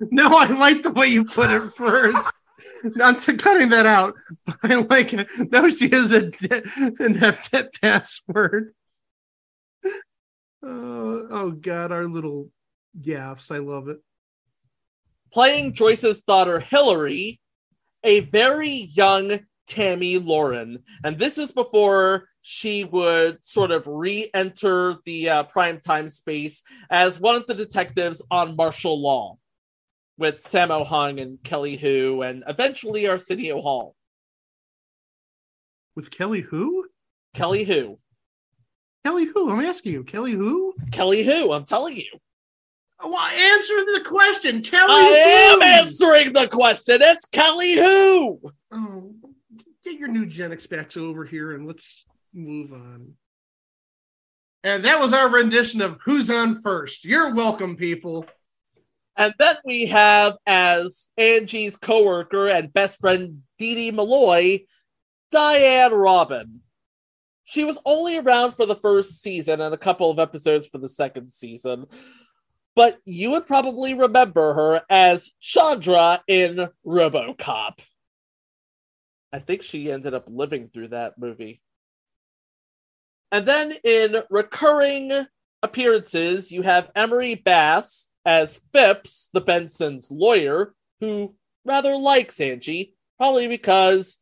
No, 0.00 0.28
I 0.28 0.46
like 0.46 0.82
the 0.82 0.92
way 0.92 1.08
you 1.08 1.24
put 1.24 1.50
it 1.50 1.62
first. 1.76 2.32
Not 2.84 3.18
to 3.20 3.36
cutting 3.36 3.70
that 3.70 3.86
out. 3.86 4.14
I 4.62 4.74
like 4.74 5.12
it. 5.12 5.28
No, 5.50 5.68
she 5.68 5.86
is 5.86 6.10
a 6.12 6.30
de- 6.30 6.92
inept 7.00 7.54
at 7.54 7.74
password. 7.80 8.74
Oh, 10.62 11.26
oh 11.30 11.50
God, 11.52 11.92
our 11.92 12.06
little 12.06 12.50
gaffs. 13.00 13.50
I 13.50 13.58
love 13.58 13.88
it. 13.88 13.98
playing 15.32 15.72
Joyce's 15.72 16.22
daughter 16.22 16.60
Hillary, 16.60 17.40
a 18.04 18.20
very 18.20 18.90
young 18.92 19.38
Tammy 19.66 20.18
Lauren. 20.18 20.82
And 21.04 21.18
this 21.18 21.38
is 21.38 21.52
before 21.52 22.28
she 22.42 22.84
would 22.84 23.44
sort 23.44 23.70
of 23.70 23.86
re 23.86 24.28
enter 24.34 24.96
the 25.04 25.28
uh, 25.28 25.44
primetime 25.44 26.10
space 26.10 26.62
as 26.90 27.20
one 27.20 27.36
of 27.36 27.46
the 27.46 27.54
detectives 27.54 28.22
on 28.30 28.56
martial 28.56 29.00
law 29.00 29.36
with 30.20 30.44
Sammo 30.44 30.86
Hung 30.86 31.18
and 31.18 31.42
Kelly 31.42 31.76
Hu 31.76 32.20
and 32.20 32.44
eventually 32.46 33.08
Arsenio 33.08 33.62
Hall. 33.62 33.96
With 35.96 36.10
Kelly 36.10 36.42
who? 36.42 36.86
Kelly 37.32 37.64
Who. 37.64 37.98
Kelly 39.02 39.24
who? 39.24 39.50
I'm 39.50 39.64
asking 39.64 39.92
you. 39.92 40.04
Kelly 40.04 40.32
who? 40.32 40.74
Kelly 40.92 41.24
Who? 41.24 41.52
I'm 41.52 41.64
telling 41.64 41.96
you. 41.96 42.18
Well, 43.02 43.16
answer 43.18 43.74
the 43.94 44.04
question. 44.06 44.60
Kelly 44.60 44.92
Who! 44.92 44.92
I 44.92 45.54
am 45.54 45.62
answering 45.62 46.34
the 46.34 46.48
question. 46.48 46.98
It's 47.00 47.24
Kelly 47.24 47.76
Who. 47.76 48.52
Oh, 48.70 49.14
get 49.82 49.98
your 49.98 50.08
new 50.08 50.26
Gen 50.26 50.52
X 50.52 50.66
back 50.66 50.94
over 50.98 51.24
here 51.24 51.52
and 51.52 51.66
let's 51.66 52.04
move 52.34 52.74
on. 52.74 53.14
And 54.64 54.84
that 54.84 55.00
was 55.00 55.14
our 55.14 55.30
rendition 55.30 55.80
of 55.80 55.98
Who's 56.04 56.30
on 56.30 56.60
First. 56.60 57.06
You're 57.06 57.34
welcome, 57.34 57.74
people. 57.74 58.26
And 59.16 59.34
then 59.38 59.56
we 59.64 59.86
have 59.86 60.36
as 60.46 61.10
Angie's 61.18 61.76
coworker 61.76 62.48
and 62.48 62.72
best 62.72 63.00
friend 63.00 63.42
Dee 63.58 63.74
Dee 63.74 63.90
Malloy, 63.90 64.60
Diane 65.30 65.92
Robin. 65.92 66.60
She 67.44 67.64
was 67.64 67.80
only 67.84 68.18
around 68.18 68.52
for 68.52 68.64
the 68.64 68.76
first 68.76 69.20
season 69.20 69.60
and 69.60 69.74
a 69.74 69.78
couple 69.78 70.10
of 70.10 70.18
episodes 70.18 70.68
for 70.68 70.78
the 70.78 70.88
second 70.88 71.30
season, 71.30 71.86
but 72.76 72.98
you 73.04 73.32
would 73.32 73.46
probably 73.46 73.94
remember 73.94 74.54
her 74.54 74.82
as 74.88 75.30
Chandra 75.40 76.22
in 76.28 76.68
RoboCop. 76.86 77.84
I 79.32 79.38
think 79.40 79.62
she 79.62 79.90
ended 79.90 80.14
up 80.14 80.26
living 80.28 80.68
through 80.68 80.88
that 80.88 81.18
movie. 81.18 81.60
And 83.32 83.46
then 83.46 83.72
in 83.84 84.22
recurring 84.30 85.26
appearances, 85.62 86.50
you 86.50 86.62
have 86.62 86.90
Emery 86.94 87.34
Bass 87.34 88.09
as 88.24 88.60
Phipps, 88.72 89.30
the 89.32 89.40
Benson's 89.40 90.10
lawyer, 90.10 90.74
who 91.00 91.34
rather 91.64 91.96
likes 91.96 92.40
Angie, 92.40 92.94
probably 93.18 93.48
because 93.48 94.18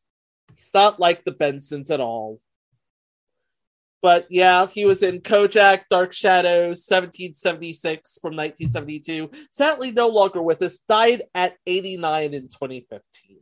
he's 0.57 0.71
not 0.75 1.01
like 1.01 1.25
the 1.25 1.33
Bensons 1.33 1.91
at 1.91 2.01
all. 2.01 2.41
But 4.01 4.27
yeah, 4.31 4.67
he 4.67 4.85
was 4.85 5.03
in 5.03 5.21
Kojak, 5.21 5.83
Dark 5.91 6.13
Shadows, 6.13 6.87
1776 6.89 8.19
from 8.21 8.37
1972. 8.37 9.31
Sadly, 9.51 9.91
no 9.91 10.09
longer 10.09 10.41
with 10.41 10.63
us, 10.63 10.79
died 10.89 11.23
at 11.35 11.57
89 11.67 12.33
in 12.33 12.43
2015. 12.43 13.39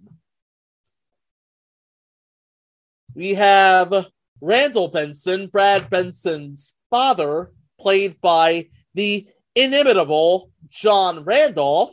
We 3.14 3.34
have 3.34 4.06
Randall 4.40 4.88
Benson, 4.88 5.48
Brad 5.48 5.90
Benson's 5.90 6.74
father, 6.90 7.52
played 7.78 8.20
by 8.20 8.68
the 8.94 9.28
inimitable 9.56 10.52
John 10.68 11.24
Randolph, 11.24 11.92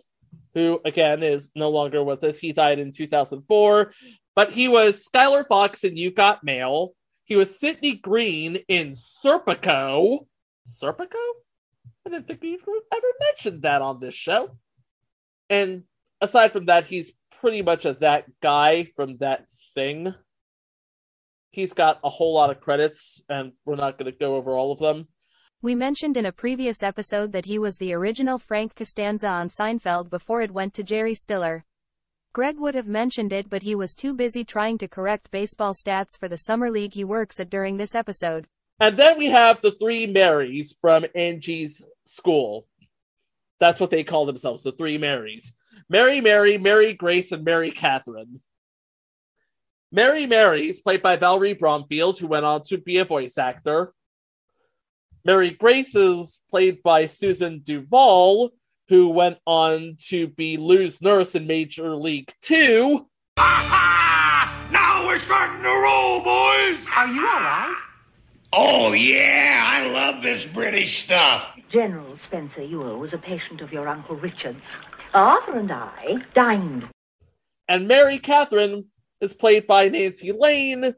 who 0.53 0.79
again 0.85 1.23
is 1.23 1.49
no 1.55 1.69
longer 1.69 2.03
with 2.03 2.23
us. 2.23 2.37
He 2.37 2.53
died 2.53 2.77
in 2.77 2.91
2004, 2.91 3.91
but 4.35 4.51
he 4.51 4.67
was 4.67 5.03
Schuyler 5.03 5.45
Fox 5.45 5.83
in 5.83 5.97
You 5.97 6.11
Got 6.11 6.43
Mail. 6.43 6.93
He 7.23 7.35
was 7.35 7.59
Sidney 7.59 7.95
Green 7.95 8.57
in 8.67 8.91
Serpico. 8.91 10.27
Serpico? 10.81 11.15
I 12.05 12.09
didn't 12.09 12.27
think 12.27 12.41
we 12.41 12.55
ever 12.55 13.13
mentioned 13.21 13.63
that 13.63 13.81
on 13.81 13.99
this 13.99 14.13
show. 14.13 14.57
And 15.49 15.83
aside 16.19 16.51
from 16.51 16.65
that, 16.65 16.85
he's 16.85 17.13
pretty 17.39 17.61
much 17.61 17.85
a 17.85 17.93
that 17.93 18.25
guy 18.41 18.83
from 18.83 19.15
that 19.15 19.45
thing. 19.73 20.13
He's 21.51 21.73
got 21.73 21.99
a 22.03 22.09
whole 22.09 22.33
lot 22.33 22.49
of 22.49 22.59
credits, 22.59 23.23
and 23.29 23.53
we're 23.65 23.75
not 23.75 23.97
going 23.97 24.11
to 24.11 24.17
go 24.17 24.35
over 24.35 24.53
all 24.53 24.71
of 24.71 24.79
them. 24.79 25.07
We 25.63 25.75
mentioned 25.75 26.17
in 26.17 26.25
a 26.25 26.33
previous 26.33 26.83
episode 26.83 27.31
that 27.31 27.45
he 27.45 27.57
was 27.57 27.77
the 27.77 27.93
original 27.93 28.37
Frank 28.37 28.75
Costanza 28.75 29.29
on 29.29 29.47
Seinfeld 29.47 30.09
before 30.09 30.41
it 30.41 30.51
went 30.51 30.73
to 30.73 30.83
Jerry 30.83 31.15
Stiller. 31.15 31.63
Greg 32.33 32.59
would 32.59 32.75
have 32.75 32.85
mentioned 32.85 33.31
it, 33.31 33.49
but 33.49 33.63
he 33.63 33.73
was 33.73 33.95
too 33.95 34.13
busy 34.13 34.43
trying 34.43 34.77
to 34.79 34.89
correct 34.89 35.31
baseball 35.31 35.73
stats 35.73 36.19
for 36.19 36.27
the 36.27 36.37
summer 36.37 36.69
league 36.69 36.95
he 36.95 37.05
works 37.05 37.39
at 37.39 37.49
during 37.49 37.77
this 37.77 37.95
episode. 37.95 38.45
And 38.81 38.97
then 38.97 39.17
we 39.17 39.27
have 39.27 39.61
the 39.61 39.71
three 39.71 40.05
Marys 40.05 40.75
from 40.81 41.05
Angie's 41.15 41.81
school. 42.03 42.67
That's 43.61 43.79
what 43.79 43.89
they 43.89 44.03
call 44.03 44.25
themselves, 44.25 44.63
the 44.63 44.73
three 44.73 44.97
Marys. 44.97 45.53
Mary 45.87 46.19
Mary, 46.19 46.57
Mary 46.57 46.93
Grace, 46.93 47.31
and 47.31 47.45
Mary 47.45 47.71
Catherine. 47.71 48.41
Mary 49.93 50.27
Mary 50.27 50.67
is 50.67 50.81
played 50.81 51.01
by 51.01 51.15
Valerie 51.15 51.53
Bromfield, 51.53 52.19
who 52.19 52.27
went 52.27 52.43
on 52.43 52.63
to 52.63 52.77
be 52.77 52.97
a 52.97 53.05
voice 53.05 53.37
actor. 53.37 53.93
Mary 55.25 55.51
Grace 55.51 55.95
is 55.95 56.41
played 56.49 56.83
by 56.83 57.05
Susan 57.05 57.61
Duvall, 57.63 58.51
who 58.89 59.07
went 59.07 59.39
on 59.47 59.95
to 60.09 60.27
be 60.27 60.57
Lou's 60.57 61.01
nurse 61.01 61.33
in 61.33 61.47
Major 61.47 61.95
League 61.95 62.31
Two. 62.41 63.07
Ha! 63.39 64.59
Now 64.71 65.05
we're 65.05 65.19
starting 65.19 65.61
to 65.61 65.69
roll, 65.69 66.19
boys! 66.19 66.85
Are 66.95 67.07
you 67.07 67.21
all 67.21 67.39
right? 67.39 67.77
Oh, 68.53 68.93
yeah, 68.93 69.63
I 69.65 69.87
love 69.87 70.23
this 70.23 70.45
British 70.45 71.03
stuff. 71.03 71.57
General 71.69 72.17
Spencer 72.17 72.63
Ewell 72.63 72.97
was 72.97 73.13
a 73.13 73.17
patient 73.17 73.61
of 73.61 73.71
your 73.71 73.87
Uncle 73.87 74.15
Richard's. 74.15 74.77
Arthur 75.13 75.59
and 75.59 75.71
I 75.71 76.23
dined. 76.33 76.87
And 77.67 77.87
Mary 77.87 78.17
Catherine 78.17 78.85
is 79.21 79.33
played 79.33 79.67
by 79.67 79.89
Nancy 79.89 80.31
Lane, 80.31 80.95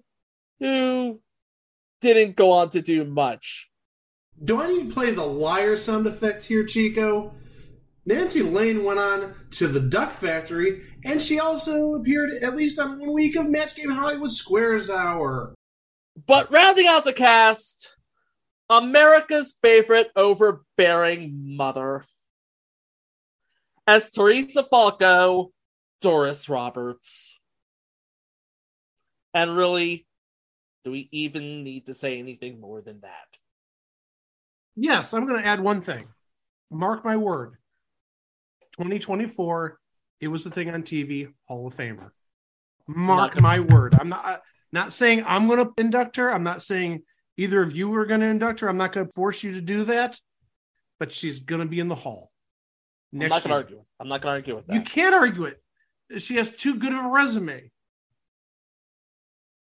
who 0.59 1.19
didn't 2.01 2.37
go 2.37 2.53
on 2.53 2.69
to 2.69 2.81
do 2.81 3.03
much. 3.03 3.69
Do 4.43 4.61
I 4.61 4.67
need 4.67 4.89
to 4.89 4.93
play 4.93 5.11
the 5.11 5.25
liar 5.25 5.77
sound 5.77 6.07
effect 6.07 6.45
here, 6.45 6.65
Chico? 6.65 7.33
Nancy 8.05 8.43
Lane 8.43 8.83
went 8.83 8.99
on 8.99 9.33
to 9.51 9.67
the 9.67 9.79
Duck 9.79 10.13
Factory, 10.13 10.83
and 11.03 11.21
she 11.21 11.39
also 11.39 11.95
appeared 11.95 12.31
at 12.43 12.55
least 12.55 12.77
on 12.77 12.99
one 12.99 13.13
week 13.13 13.35
of 13.35 13.49
Match 13.49 13.75
Game 13.75 13.89
Hollywood 13.89 14.31
Squares 14.31 14.89
Hour. 14.89 15.55
But 16.27 16.51
rounding 16.51 16.85
out 16.87 17.03
the 17.03 17.13
cast, 17.13 17.95
America's 18.69 19.55
favorite 19.61 20.11
overbearing 20.15 21.55
mother. 21.57 22.03
As 23.87 24.11
Teresa 24.11 24.63
Falco, 24.63 25.51
Doris 26.01 26.47
Roberts. 26.47 27.39
And 29.33 29.55
really, 29.57 30.07
do 30.83 30.91
we 30.91 31.09
even 31.11 31.63
need 31.63 31.87
to 31.87 31.93
say 31.93 32.19
anything 32.19 32.61
more 32.61 32.81
than 32.81 33.01
that? 33.01 33.37
Yes, 34.75 35.13
I'm 35.13 35.25
going 35.25 35.41
to 35.41 35.47
add 35.47 35.59
one 35.59 35.81
thing. 35.81 36.05
Mark 36.69 37.05
my 37.05 37.17
word. 37.17 37.55
2024, 38.77 39.79
it 40.19 40.27
was 40.27 40.43
the 40.43 40.49
thing 40.49 40.69
on 40.69 40.83
TV, 40.83 41.31
Hall 41.45 41.65
of 41.65 41.75
Famer. 41.75 42.11
Mark 42.87 43.39
my 43.39 43.59
word. 43.59 43.95
I'm 43.95 44.09
not 44.09 44.25
uh, 44.25 44.37
not 44.71 44.93
saying 44.93 45.23
I'm 45.25 45.47
going 45.47 45.65
to 45.65 45.71
induct 45.77 46.17
her. 46.17 46.29
I'm 46.29 46.43
not 46.43 46.61
saying 46.61 47.03
either 47.37 47.61
of 47.61 47.75
you 47.75 47.93
are 47.95 48.05
going 48.05 48.19
to 48.19 48.27
induct 48.27 48.59
her. 48.59 48.67
I'm 48.67 48.77
not 48.77 48.91
going 48.91 49.07
to 49.07 49.13
force 49.13 49.43
you 49.43 49.53
to 49.53 49.61
do 49.61 49.85
that, 49.85 50.19
but 50.99 51.11
she's 51.11 51.39
going 51.39 51.61
to 51.61 51.67
be 51.67 51.79
in 51.79 51.87
the 51.87 51.95
hall. 51.95 52.31
I'm 53.13 53.19
not 53.19 53.43
going 53.43 53.49
to 53.49 53.53
argue. 53.53 53.83
I'm 53.99 54.09
not 54.09 54.21
going 54.21 54.43
to 54.43 54.51
argue 54.51 54.55
with 54.55 54.75
You 54.75 54.81
can't 54.81 55.15
argue 55.15 55.45
it. 55.45 55.61
She 56.21 56.35
has 56.35 56.49
too 56.49 56.75
good 56.75 56.93
of 56.93 57.05
a 57.05 57.09
resume. 57.09 57.71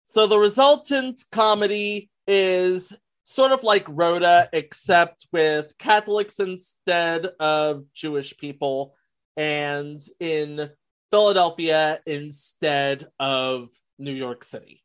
So 0.06 0.26
the 0.26 0.38
resultant 0.38 1.22
comedy 1.32 2.10
is 2.26 2.94
sort 3.32 3.52
of 3.52 3.62
like 3.62 3.86
Rhoda, 3.88 4.48
except 4.52 5.26
with 5.32 5.76
Catholics 5.78 6.38
instead 6.38 7.26
of 7.40 7.84
Jewish 7.94 8.36
people, 8.36 8.94
and 9.38 10.02
in 10.20 10.68
Philadelphia 11.10 11.98
instead 12.06 13.06
of 13.18 13.70
New 13.98 14.12
York 14.12 14.44
City. 14.44 14.82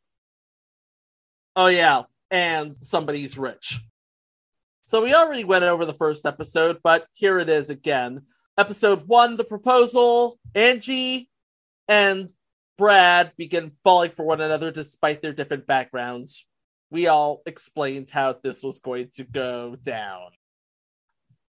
Oh, 1.57 1.67
yeah, 1.67 2.03
and 2.31 2.81
somebody's 2.81 3.37
rich. 3.37 3.81
So 4.85 5.03
we 5.03 5.13
already 5.13 5.43
went 5.43 5.65
over 5.65 5.83
the 5.85 5.93
first 5.93 6.25
episode, 6.25 6.77
but 6.81 7.05
here 7.13 7.39
it 7.39 7.49
is 7.49 7.69
again. 7.69 8.21
Episode 8.57 9.03
one 9.07 9.35
The 9.35 9.43
Proposal. 9.43 10.39
Angie 10.55 11.29
and 11.89 12.31
Brad 12.77 13.33
begin 13.37 13.73
falling 13.83 14.11
for 14.11 14.25
one 14.25 14.39
another 14.39 14.71
despite 14.71 15.21
their 15.21 15.33
different 15.33 15.67
backgrounds. 15.67 16.46
We 16.89 17.07
all 17.07 17.41
explained 17.45 18.09
how 18.09 18.35
this 18.41 18.63
was 18.63 18.79
going 18.79 19.09
to 19.13 19.23
go 19.23 19.75
down. 19.81 20.29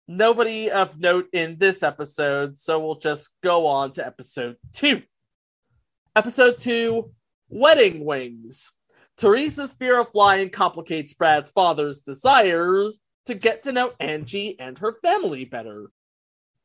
Nobody 0.07 0.69
of 0.69 0.99
note 0.99 1.27
in 1.31 1.57
this 1.57 1.83
episode, 1.83 2.57
so 2.57 2.79
we'll 2.79 2.95
just 2.95 3.29
go 3.41 3.65
on 3.67 3.93
to 3.93 4.05
episode 4.05 4.57
two. 4.73 5.03
Episode 6.15 6.59
two 6.59 7.11
Wedding 7.47 8.03
Wings. 8.03 8.71
Teresa's 9.17 9.73
fear 9.73 10.01
of 10.01 10.11
flying 10.11 10.49
complicates 10.49 11.13
Brad's 11.13 11.51
father's 11.51 12.01
desire 12.01 12.89
to 13.25 13.33
get 13.33 13.63
to 13.63 13.71
know 13.71 13.93
Angie 13.99 14.59
and 14.59 14.77
her 14.79 14.95
family 15.01 15.45
better. 15.45 15.91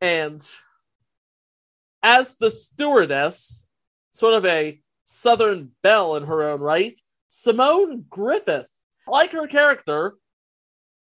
And 0.00 0.44
as 2.02 2.36
the 2.36 2.50
stewardess, 2.50 3.66
sort 4.12 4.34
of 4.34 4.46
a 4.46 4.80
Southern 5.04 5.70
belle 5.82 6.16
in 6.16 6.24
her 6.24 6.42
own 6.42 6.60
right, 6.60 6.98
Simone 7.28 8.04
Griffith. 8.08 8.66
Like 9.08 9.32
her 9.32 9.46
character, 9.46 10.16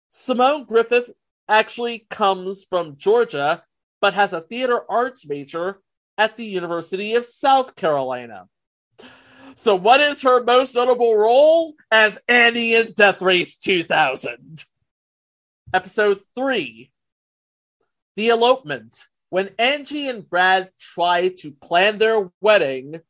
Simone 0.10 0.66
Griffith 0.66 1.10
actually 1.48 2.08
comes 2.10 2.66
from 2.66 2.98
Georgia, 2.98 3.64
but 4.02 4.14
has 4.14 4.34
a 4.34 4.42
theater 4.42 4.82
arts 4.90 5.28
major 5.28 5.80
at 6.18 6.38
the 6.38 6.46
University 6.46 7.16
of 7.16 7.26
South 7.26 7.76
Carolina. 7.76 8.48
So, 9.56 9.76
what 9.76 10.02
is 10.02 10.22
her 10.24 10.44
most 10.44 10.76
notable 10.76 11.16
role? 11.16 11.74
As 11.90 12.20
Annie 12.28 12.76
in 12.76 12.92
Death 12.94 13.22
Race 13.22 13.58
2000. 13.58 14.64
Episode 15.74 16.22
3 16.36 16.92
The 18.16 18.30
Elopement. 18.30 19.08
When 19.30 19.50
Angie 19.58 20.08
and 20.08 20.30
Brad 20.30 20.70
try 20.80 21.30
to 21.40 21.52
plan 21.52 21.98
their 21.98 22.30
wedding 22.42 23.02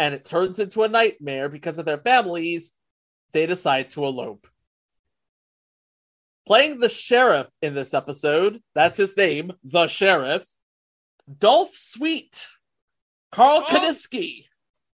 and 0.00 0.14
it 0.14 0.24
turns 0.24 0.58
into 0.58 0.82
a 0.82 0.88
nightmare 0.88 1.50
because 1.50 1.78
of 1.78 1.84
their 1.84 1.98
families, 1.98 2.72
they 3.32 3.44
decide 3.44 3.90
to 3.90 4.02
elope. 4.06 4.46
Playing 6.46 6.80
the 6.80 6.88
sheriff 6.88 7.48
in 7.60 7.74
this 7.74 7.92
episode, 7.92 8.62
that's 8.74 8.96
his 8.96 9.14
name, 9.14 9.52
the 9.62 9.88
sheriff, 9.88 10.44
Dolph 11.38 11.74
Sweet, 11.74 12.46
Carl 13.30 13.62
Oh. 13.62 13.66
Kanisky. 13.70 14.46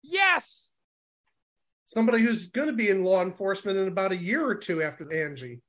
Yes. 0.04 0.74
Somebody 1.86 2.24
who's 2.24 2.50
going 2.52 2.70
to 2.70 2.74
be 2.74 2.90
in 2.90 3.04
law 3.04 3.22
enforcement 3.24 3.78
in 3.78 3.90
about 3.90 4.14
a 4.14 4.18
year 4.18 4.48
or 4.48 4.56
two 4.56 4.82
after 4.82 5.12
Angie. 5.14 5.60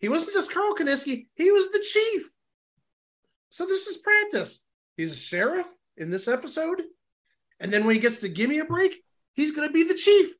He 0.00 0.08
wasn't 0.08 0.34
just 0.34 0.52
Carl 0.52 0.74
Kanisky, 0.74 1.28
he 1.36 1.52
was 1.52 1.70
the 1.70 1.78
chief. 1.78 2.32
So 3.50 3.64
this 3.64 3.86
is 3.86 3.98
practice. 3.98 4.64
He's 4.96 5.12
a 5.12 5.16
sheriff 5.16 5.68
in 5.96 6.10
this 6.10 6.26
episode. 6.26 6.82
And 7.62 7.72
then 7.72 7.86
when 7.86 7.94
he 7.94 8.00
gets 8.00 8.18
to 8.18 8.28
give 8.28 8.50
me 8.50 8.58
a 8.58 8.64
break, 8.64 9.02
he's 9.34 9.52
going 9.52 9.68
to 9.68 9.72
be 9.72 9.84
the 9.84 9.94
chief. 9.94 10.34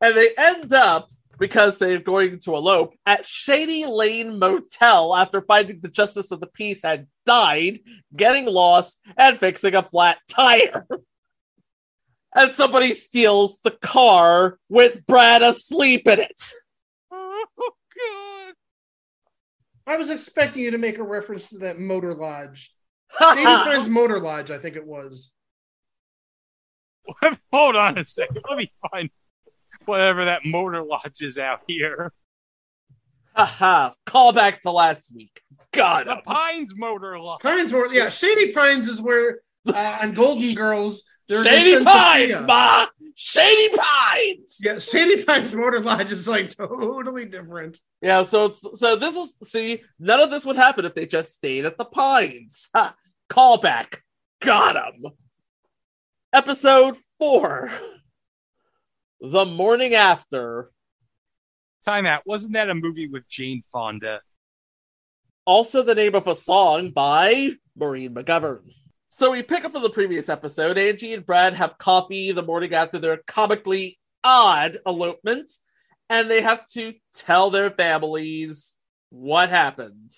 And 0.00 0.16
they 0.16 0.30
end 0.38 0.72
up, 0.72 1.10
because 1.38 1.78
they're 1.78 2.00
going 2.00 2.38
to 2.40 2.56
elope, 2.56 2.94
at 3.04 3.26
Shady 3.26 3.84
Lane 3.86 4.38
Motel 4.38 5.14
after 5.14 5.42
finding 5.42 5.80
the 5.80 5.90
Justice 5.90 6.30
of 6.30 6.40
the 6.40 6.46
Peace 6.46 6.82
had 6.82 7.08
died, 7.26 7.80
getting 8.16 8.46
lost, 8.46 9.00
and 9.18 9.38
fixing 9.38 9.74
a 9.74 9.82
flat 9.82 10.16
tire. 10.30 10.86
and 12.34 12.52
somebody 12.52 12.94
steals 12.94 13.60
the 13.60 13.72
car 13.82 14.58
with 14.70 15.04
Brad 15.04 15.42
asleep 15.42 16.08
in 16.08 16.20
it. 16.20 16.52
Oh 17.12 17.44
God. 17.58 18.54
I 19.86 19.96
was 19.98 20.08
expecting 20.08 20.62
you 20.62 20.70
to 20.70 20.78
make 20.78 20.98
a 20.98 21.02
reference 21.02 21.50
to 21.50 21.58
that 21.58 21.78
motor 21.78 22.14
lodge. 22.14 22.72
Shady 23.34 23.44
Pines 23.44 23.88
Motor 23.88 24.20
Lodge, 24.20 24.50
I 24.50 24.58
think 24.58 24.76
it 24.76 24.86
was. 24.86 25.32
Hold 27.52 27.76
on 27.76 27.98
a 27.98 28.04
second. 28.04 28.40
Let 28.48 28.58
me 28.58 28.70
find 28.90 29.10
whatever 29.84 30.24
that 30.26 30.44
motor 30.44 30.82
lodge 30.82 31.20
is 31.22 31.38
out 31.38 31.60
here. 31.66 32.12
Haha, 33.34 33.92
call 34.04 34.32
back 34.32 34.60
to 34.62 34.70
last 34.70 35.14
week. 35.14 35.40
Got 35.72 36.02
him. 36.02 36.08
The 36.08 36.14
him. 36.16 36.22
Pines 36.24 36.74
Motor 36.76 37.20
Lodge. 37.20 37.40
Pines 37.40 37.72
Motor, 37.72 37.94
yeah, 37.94 38.08
Shady 38.08 38.52
Pines 38.52 38.88
is 38.88 39.00
where 39.00 39.40
uh, 39.68 39.98
on 40.02 40.12
Golden 40.14 40.54
Girls. 40.56 41.04
they're 41.28 41.44
Shady 41.44 41.84
Pines, 41.84 42.42
ma! 42.42 42.86
Shady 43.14 43.76
Pines! 43.76 44.58
Yeah, 44.60 44.78
Shady 44.80 45.22
Pines 45.24 45.54
Motor 45.54 45.80
Lodge 45.80 46.10
is 46.10 46.26
like 46.26 46.50
totally 46.50 47.26
different. 47.26 47.78
Yeah, 48.02 48.24
so 48.24 48.46
it's 48.46 48.60
so 48.80 48.96
this 48.96 49.14
is 49.14 49.36
see, 49.48 49.82
none 50.00 50.20
of 50.20 50.30
this 50.30 50.44
would 50.44 50.56
happen 50.56 50.84
if 50.84 50.94
they 50.94 51.06
just 51.06 51.32
stayed 51.34 51.64
at 51.64 51.78
the 51.78 51.84
Pines. 51.84 52.70
Ha! 52.74 52.94
Callback. 53.30 53.98
Got 54.40 54.76
him. 54.76 55.12
Episode 56.38 56.94
four. 57.18 57.68
The 59.20 59.44
morning 59.44 59.94
after. 59.94 60.70
Time 61.84 62.06
out. 62.06 62.22
Wasn't 62.26 62.52
that 62.52 62.70
a 62.70 62.76
movie 62.76 63.08
with 63.08 63.28
Jane 63.28 63.64
Fonda? 63.72 64.20
Also 65.46 65.82
the 65.82 65.96
name 65.96 66.14
of 66.14 66.28
a 66.28 66.36
song 66.36 66.90
by 66.90 67.48
Maureen 67.76 68.14
McGovern. 68.14 68.70
So 69.08 69.32
we 69.32 69.42
pick 69.42 69.64
up 69.64 69.72
from 69.72 69.82
the 69.82 69.90
previous 69.90 70.28
episode. 70.28 70.78
Angie 70.78 71.12
and 71.12 71.26
Brad 71.26 71.54
have 71.54 71.76
coffee 71.76 72.30
the 72.30 72.44
morning 72.44 72.72
after 72.72 73.00
their 73.00 73.16
comically 73.26 73.98
odd 74.22 74.78
elopement, 74.86 75.50
and 76.08 76.30
they 76.30 76.40
have 76.40 76.64
to 76.66 76.94
tell 77.12 77.50
their 77.50 77.72
families 77.72 78.76
what 79.10 79.48
happened. 79.50 80.12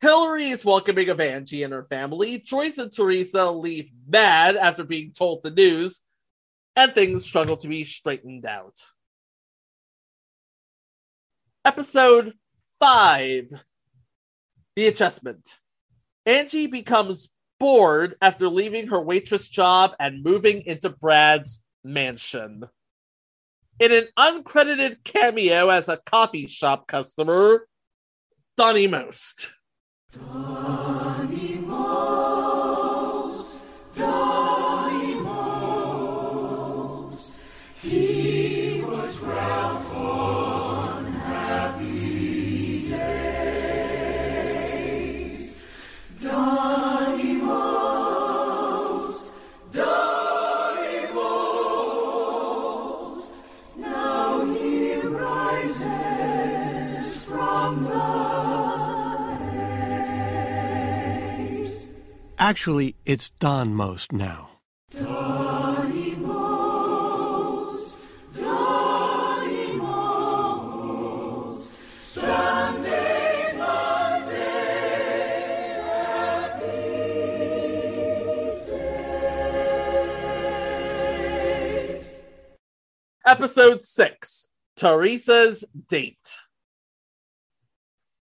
Hillary 0.00 0.46
is 0.46 0.64
welcoming 0.64 1.10
of 1.10 1.20
Angie 1.20 1.62
and 1.62 1.74
her 1.74 1.84
family. 1.84 2.38
Joyce 2.38 2.78
and 2.78 2.90
Teresa 2.90 3.50
leave 3.50 3.90
mad 4.08 4.56
after 4.56 4.82
being 4.82 5.12
told 5.12 5.42
the 5.42 5.50
news, 5.50 6.00
and 6.74 6.94
things 6.94 7.24
struggle 7.24 7.58
to 7.58 7.68
be 7.68 7.84
straightened 7.84 8.46
out. 8.46 8.78
Episode 11.66 12.32
5 12.80 13.50
The 14.74 14.86
Adjustment. 14.86 15.58
Angie 16.24 16.66
becomes 16.66 17.28
bored 17.58 18.14
after 18.22 18.48
leaving 18.48 18.88
her 18.88 19.00
waitress 19.00 19.48
job 19.48 19.94
and 20.00 20.24
moving 20.24 20.62
into 20.62 20.88
Brad's 20.88 21.62
mansion. 21.84 22.64
In 23.78 23.92
an 23.92 24.08
uncredited 24.18 25.04
cameo 25.04 25.68
as 25.68 25.90
a 25.90 25.98
coffee 25.98 26.46
shop 26.46 26.86
customer, 26.86 27.66
Donnie 28.56 28.86
Most. 28.86 29.52
Oh. 30.18 30.79
Actually, 62.50 62.96
it's 63.06 63.30
Don 63.38 63.76
Most 63.76 64.12
now. 64.12 64.50
Episode 83.24 83.80
6 83.80 84.48
Teresa's 84.74 85.64
Date. 85.86 86.16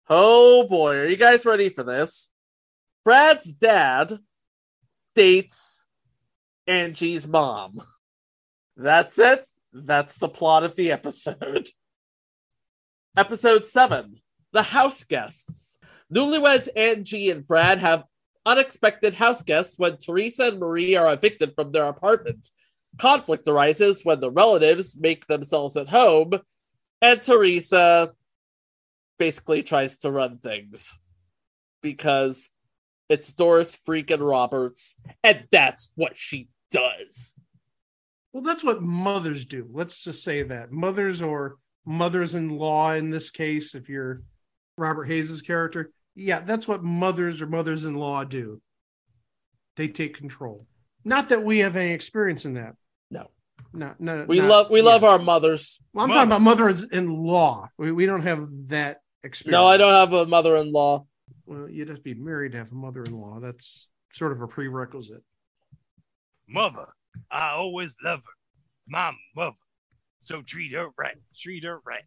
Oh 0.09 0.65
boy, 0.67 0.95
are 0.95 1.05
you 1.05 1.17
guys 1.17 1.45
ready 1.45 1.69
for 1.69 1.83
this? 1.83 2.29
Brad's 3.07 3.53
dad 3.53 4.19
dates 5.15 5.87
Angie's 6.67 7.25
mom. 7.25 7.79
That's 8.75 9.17
it. 9.17 9.47
That's 9.71 10.17
the 10.17 10.27
plot 10.27 10.65
of 10.65 10.75
the 10.75 10.91
episode. 10.91 11.69
Episode 13.17 13.65
7 13.65 14.19
The 14.51 14.61
House 14.61 15.05
Guests. 15.05 15.79
Newlyweds 16.13 16.67
Angie 16.75 17.29
and 17.29 17.47
Brad 17.47 17.77
have 17.77 18.03
unexpected 18.45 19.13
house 19.13 19.41
guests 19.41 19.79
when 19.79 19.95
Teresa 19.95 20.49
and 20.49 20.59
Marie 20.59 20.97
are 20.97 21.13
evicted 21.13 21.55
from 21.55 21.71
their 21.71 21.85
apartment. 21.85 22.49
Conflict 22.97 23.47
arises 23.47 24.03
when 24.03 24.19
the 24.19 24.31
relatives 24.31 24.99
make 24.99 25.27
themselves 25.27 25.77
at 25.77 25.87
home, 25.87 26.33
and 27.01 27.23
Teresa 27.23 28.11
basically 29.17 29.63
tries 29.63 29.95
to 29.99 30.11
run 30.11 30.39
things 30.39 30.93
because 31.81 32.49
it's 33.09 33.31
Doris 33.31 33.77
freaking 33.87 34.27
Roberts, 34.27 34.95
and 35.23 35.45
that's 35.51 35.91
what 35.95 36.17
she 36.17 36.49
does. 36.71 37.35
Well, 38.33 38.43
that's 38.43 38.63
what 38.63 38.81
mothers 38.81 39.45
do. 39.45 39.67
Let's 39.71 40.03
just 40.03 40.23
say 40.23 40.43
that 40.43 40.71
mothers 40.71 41.21
or 41.21 41.57
mothers-in-law 41.85 42.93
in 42.93 43.09
this 43.09 43.29
case, 43.29 43.73
if 43.73 43.89
you're 43.89 44.21
Robert 44.77 45.05
Hays' 45.05 45.41
character, 45.41 45.91
yeah, 46.15 46.39
that's 46.39 46.67
what 46.67 46.83
mothers 46.83 47.41
or 47.41 47.47
mothers-in-law 47.47 48.25
do. 48.25 48.61
They 49.75 49.87
take 49.87 50.17
control. 50.17 50.67
Not 51.05 51.29
that 51.29 51.43
we 51.43 51.59
have 51.59 51.75
any 51.75 51.91
experience 51.91 52.45
in 52.45 52.55
that. 52.55 52.75
No. 53.09 53.27
No, 53.73 53.93
no. 53.99 54.25
We 54.27 54.39
not- 54.39 54.49
love 54.49 54.69
we 54.69 54.79
yeah. 54.81 54.85
love 54.85 55.03
our 55.03 55.19
mothers. 55.19 55.79
Well, 55.93 56.05
I'm 56.05 56.11
talking 56.11 56.29
about 56.29 56.41
mothers-in-law. 56.41 57.69
We, 57.77 57.91
we 57.91 58.05
don't 58.05 58.23
have 58.23 58.47
that 58.67 59.01
experience. 59.23 59.53
No, 59.53 59.67
I 59.67 59.77
don't 59.77 59.93
have 59.93 60.13
a 60.13 60.25
mother-in-law. 60.25 61.05
Well, 61.45 61.69
you'd 61.69 61.89
have 61.89 61.97
to 61.97 62.03
be 62.03 62.13
married 62.13 62.53
to 62.53 62.57
have 62.57 62.71
a 62.71 62.75
mother-in-law. 62.75 63.39
That's 63.39 63.87
sort 64.13 64.31
of 64.31 64.41
a 64.41 64.47
prerequisite. 64.47 65.23
Mother, 66.47 66.87
I 67.31 67.51
always 67.51 67.95
love 68.03 68.19
her. 68.19 68.33
My 68.87 69.11
mother. 69.35 69.55
So 70.19 70.41
treat 70.41 70.73
her 70.73 70.89
right. 70.97 71.17
Treat 71.37 71.63
her 71.63 71.79
right. 71.85 72.03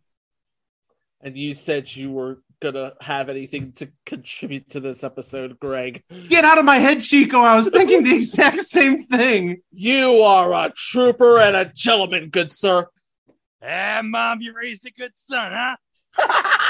And 1.23 1.37
you 1.37 1.53
said 1.53 1.95
you 1.95 2.11
were 2.11 2.43
gonna 2.61 2.93
have 3.01 3.29
anything 3.29 3.73
to 3.73 3.91
contribute 4.07 4.71
to 4.71 4.81
this 4.81 5.05
episode, 5.05 5.59
Greg. 5.61 6.03
Get 6.29 6.45
out 6.45 6.59
of 6.59 6.65
my 6.65 6.79
head, 6.79 7.01
Chico. 7.01 7.41
I 7.41 7.57
was 7.57 7.71
thinking 7.71 8.03
the 8.03 8.17
exact 8.17 8.61
same 8.61 8.99
thing. 8.99 9.61
You 9.71 10.21
are 10.21 10.53
a 10.53 10.73
trooper 10.75 11.41
and 11.41 11.57
a 11.57 11.71
gentleman, 11.75 12.31
good 12.31 12.51
sir. 12.51 12.87
Ah, 13.63 14.01
mom, 14.03 14.41
you 14.41 14.55
raised 14.55 14.87
a 14.87 14.91
good 14.91 15.13
son, 15.15 15.53
huh? 15.53 15.77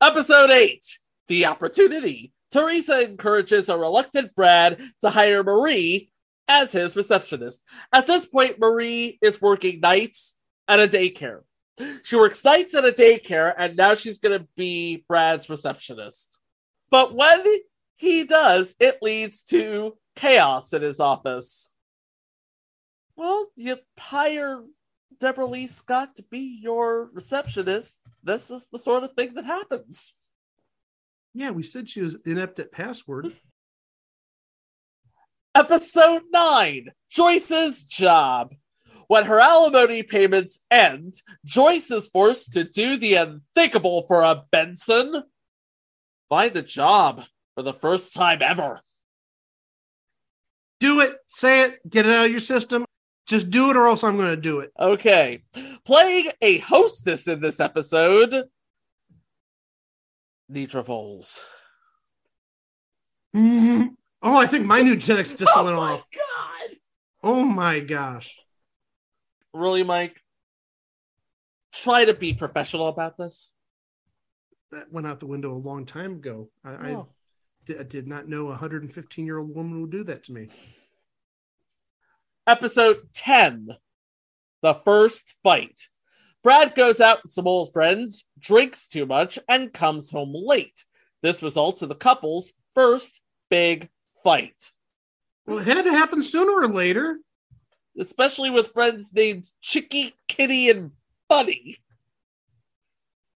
Episode 0.00 0.50
8 0.50 0.84
The 1.28 1.46
Opportunity. 1.46 2.32
Teresa 2.50 3.04
encourages 3.04 3.68
a 3.68 3.76
reluctant 3.76 4.34
Brad 4.34 4.80
to 5.02 5.10
hire 5.10 5.42
Marie 5.44 6.10
as 6.48 6.72
his 6.72 6.96
receptionist. 6.96 7.62
At 7.92 8.06
this 8.06 8.26
point, 8.26 8.58
Marie 8.58 9.18
is 9.20 9.42
working 9.42 9.80
nights 9.80 10.36
at 10.66 10.80
a 10.80 10.88
daycare. 10.88 11.42
She 12.02 12.16
works 12.16 12.44
nights 12.44 12.74
at 12.74 12.84
a 12.84 12.92
daycare, 12.92 13.54
and 13.56 13.76
now 13.76 13.94
she's 13.94 14.18
going 14.18 14.38
to 14.38 14.48
be 14.56 15.04
Brad's 15.08 15.48
receptionist. 15.48 16.38
But 16.90 17.14
when 17.14 17.44
he 17.96 18.24
does, 18.24 18.74
it 18.80 18.98
leads 19.02 19.44
to 19.44 19.96
chaos 20.16 20.72
in 20.72 20.82
his 20.82 21.00
office. 21.00 21.72
Well, 23.14 23.48
you 23.56 23.76
hire 23.98 24.64
Debralee 25.16 25.68
Scott 25.68 26.14
to 26.16 26.22
be 26.30 26.58
your 26.62 27.10
receptionist. 27.12 28.00
This 28.22 28.50
is 28.50 28.68
the 28.68 28.78
sort 28.78 29.04
of 29.04 29.12
thing 29.12 29.34
that 29.34 29.44
happens. 29.44 30.14
Yeah, 31.34 31.50
we 31.50 31.62
said 31.62 31.88
she 31.88 32.02
was 32.02 32.20
inept 32.22 32.58
at 32.58 32.72
password. 32.72 33.32
Episode 35.54 36.22
9 36.32 36.88
Joyce's 37.10 37.82
Job. 37.82 38.54
When 39.08 39.24
her 39.24 39.40
alimony 39.40 40.02
payments 40.02 40.60
end, 40.70 41.14
Joyce 41.44 41.90
is 41.90 42.08
forced 42.08 42.52
to 42.52 42.64
do 42.64 42.98
the 42.98 43.14
unthinkable 43.14 44.02
for 44.02 44.22
a 44.22 44.44
Benson. 44.52 45.24
Find 46.28 46.54
a 46.54 46.62
job 46.62 47.24
for 47.54 47.62
the 47.62 47.72
first 47.72 48.14
time 48.14 48.42
ever. 48.42 48.82
Do 50.78 51.00
it, 51.00 51.16
say 51.26 51.62
it, 51.62 51.88
get 51.88 52.06
it 52.06 52.14
out 52.14 52.26
of 52.26 52.30
your 52.30 52.40
system. 52.40 52.84
Just 53.28 53.50
do 53.50 53.70
it, 53.70 53.76
or 53.76 53.86
else 53.86 54.02
I'm 54.02 54.16
going 54.16 54.30
to 54.34 54.40
do 54.40 54.60
it. 54.60 54.72
Okay. 54.80 55.42
Playing 55.84 56.30
a 56.40 56.58
hostess 56.58 57.28
in 57.28 57.40
this 57.40 57.60
episode, 57.60 58.44
Voles. 60.50 61.44
Mhm. 63.36 63.90
Oh, 64.20 64.36
I 64.36 64.48
think 64.48 64.66
my 64.66 64.78
eugenics 64.80 65.32
just 65.32 65.52
Oh 65.56 65.64
went 65.64 65.76
my 65.76 65.92
off. 65.92 66.06
god! 66.12 66.76
Oh 67.22 67.44
my 67.44 67.78
gosh. 67.78 68.36
Really, 69.54 69.84
Mike? 69.84 70.20
Try 71.72 72.04
to 72.04 72.14
be 72.14 72.34
professional 72.34 72.88
about 72.88 73.16
this. 73.16 73.48
That 74.72 74.92
went 74.92 75.06
out 75.06 75.20
the 75.20 75.26
window 75.26 75.52
a 75.54 75.56
long 75.56 75.86
time 75.86 76.14
ago. 76.14 76.50
I, 76.64 76.70
I, 76.70 76.90
Oh. 76.94 77.08
I 77.78 77.84
did 77.84 78.08
not 78.08 78.28
know 78.28 78.46
a 78.46 78.50
115 78.50 79.24
year 79.24 79.38
old 79.38 79.54
woman 79.54 79.82
would 79.82 79.92
do 79.92 80.02
that 80.04 80.24
to 80.24 80.32
me. 80.32 80.48
Episode 82.48 83.00
10 83.12 83.76
The 84.62 84.72
First 84.72 85.36
Fight. 85.42 85.88
Brad 86.42 86.74
goes 86.74 86.98
out 86.98 87.22
with 87.22 87.30
some 87.30 87.46
old 87.46 87.74
friends, 87.74 88.24
drinks 88.38 88.88
too 88.88 89.04
much, 89.04 89.38
and 89.50 89.70
comes 89.70 90.10
home 90.10 90.32
late. 90.34 90.86
This 91.20 91.42
results 91.42 91.82
in 91.82 91.90
the 91.90 91.94
couple's 91.94 92.54
first 92.74 93.20
big 93.50 93.90
fight, 94.24 94.70
Well, 95.46 95.58
it 95.58 95.66
had 95.66 95.84
to 95.84 95.90
happen 95.90 96.22
sooner 96.22 96.52
or 96.62 96.68
later. 96.68 97.18
especially 97.98 98.48
with 98.48 98.72
friends 98.72 99.12
named 99.12 99.50
Chicky, 99.60 100.14
Kitty, 100.26 100.70
and 100.70 100.92
Bunny, 101.28 101.76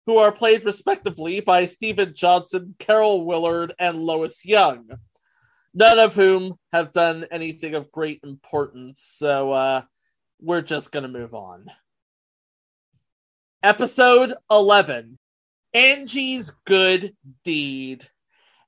who 0.05 0.17
are 0.19 0.31
played 0.31 0.65
respectively 0.65 1.39
by 1.39 1.65
Stephen 1.65 2.13
Johnson, 2.13 2.75
Carol 2.77 3.25
Willard, 3.25 3.73
and 3.79 4.03
Lois 4.03 4.45
Young. 4.45 4.87
None 5.79 5.97
of 5.97 6.13
whom 6.13 6.55
have 6.73 6.91
done 6.91 7.25
anything 7.31 7.73
of 7.73 7.91
great 7.91 8.19
importance. 8.23 9.01
So 9.01 9.53
uh, 9.53 9.81
we're 10.41 10.61
just 10.61 10.91
going 10.91 11.03
to 11.03 11.19
move 11.19 11.33
on. 11.33 11.67
Episode 13.63 14.33
11 14.51 15.17
Angie's 15.73 16.51
Good 16.65 17.13
Deed. 17.45 18.05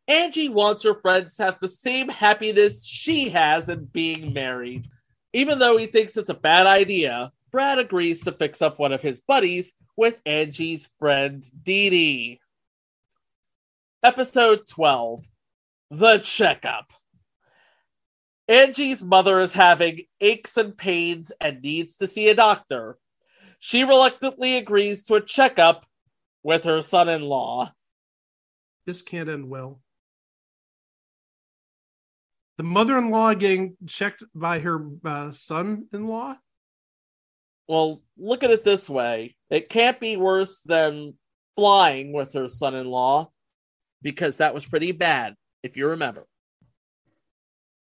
Angie 0.08 0.50
wants 0.50 0.84
her 0.84 0.96
friends 1.02 1.36
to 1.36 1.44
have 1.44 1.60
the 1.62 1.68
same 1.68 2.08
happiness 2.08 2.86
she 2.86 3.30
has 3.30 3.70
in 3.70 3.86
being 3.86 4.34
married. 4.34 4.88
Even 5.34 5.60
though 5.60 5.78
he 5.78 5.86
thinks 5.86 6.18
it's 6.18 6.30
a 6.30 6.34
bad 6.34 6.66
idea, 6.66 7.32
Brad 7.52 7.80
agrees 7.80 8.24
to 8.24 8.32
fix 8.32 8.62
up 8.62 8.80
one 8.80 8.92
of 8.92 9.02
his 9.02 9.22
buddies 9.22 9.74
with 9.98 10.22
Angie's 10.26 10.90
friend 10.98 11.44
Dee 11.64 11.90
Dee. 11.90 12.40
Episode 14.04 14.68
12 14.68 15.28
The 15.92 16.18
Checkup. 16.20 16.92
Angie's 18.48 19.04
mother 19.04 19.40
is 19.40 19.54
having 19.54 20.02
aches 20.20 20.58
and 20.58 20.76
pains 20.76 21.32
and 21.40 21.62
needs 21.62 21.96
to 21.98 22.08
see 22.08 22.30
a 22.30 22.36
doctor. 22.36 22.98
She 23.60 23.84
reluctantly 23.84 24.58
agrees 24.58 25.04
to 25.06 25.16
a 25.16 25.22
checkup 25.22 25.86
with 26.44 26.64
her 26.64 26.82
son 26.82 27.10
in 27.10 27.22
law. 27.22 27.72
This 28.86 29.02
can't 29.02 29.30
end 29.30 29.50
well. 29.50 29.82
The 32.58 32.64
mother 32.64 32.98
in 32.98 33.10
law 33.10 33.34
getting 33.34 33.78
checked 33.88 34.24
by 34.36 34.60
her 34.60 34.88
uh, 35.06 35.32
son 35.32 35.88
in 35.94 36.08
law? 36.08 36.38
Well, 37.68 38.02
look 38.18 38.44
at 38.44 38.52
it 38.52 38.64
this 38.64 38.90
way 38.90 39.36
it 39.50 39.70
can't 39.70 40.00
be 40.00 40.18
worse 40.18 40.62
than 40.62 41.14
flying 41.56 42.14
with 42.14 42.34
her 42.34 42.50
son 42.50 42.76
in 42.76 42.88
law 42.88 43.32
because 44.02 44.38
that 44.38 44.54
was 44.54 44.66
pretty 44.66 44.92
bad, 44.92 45.36
if 45.64 45.78
you 45.78 45.90
remember. 45.90 46.28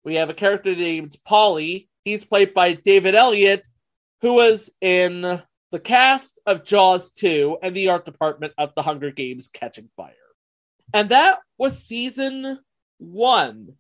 We 0.04 0.16
have 0.16 0.30
a 0.30 0.34
character 0.34 0.76
named 0.76 1.16
Polly. 1.26 1.90
He's 2.06 2.26
played 2.26 2.54
by 2.54 2.74
David 2.74 3.16
Elliott, 3.16 3.66
who 4.22 4.36
was 4.36 4.70
in 4.82 5.22
the 5.72 5.80
cast 5.80 6.40
of 6.46 6.64
Jaws 6.64 7.12
2 7.12 7.60
and 7.62 7.76
the 7.76 7.90
art 7.90 8.06
department 8.06 8.54
of 8.58 8.74
The 8.76 8.82
Hunger 8.82 9.12
Games 9.12 9.50
Catching 9.52 9.90
Fire. 9.96 10.14
And 10.94 11.10
that 11.10 11.40
was 11.58 11.84
season 11.84 12.60
one. 12.98 13.76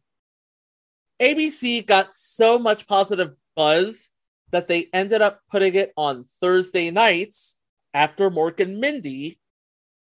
ABC 1.21 1.86
got 1.86 2.13
so 2.13 2.60
much 2.60 2.88
positive 2.88 3.34
buzz 3.55 4.10
that 4.51 4.67
they 4.67 4.88
ended 4.93 5.21
up 5.21 5.41
putting 5.49 5.75
it 5.75 5.91
on 5.97 6.23
Thursday 6.23 6.91
nights 6.91 7.58
after 7.93 8.29
Mork 8.29 8.60
and 8.60 8.79
Mindy. 8.79 9.39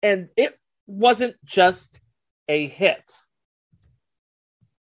And 0.02 0.28
it 0.36 0.58
wasn't 0.86 1.36
just 1.44 2.00
a 2.48 2.66
hit, 2.66 3.10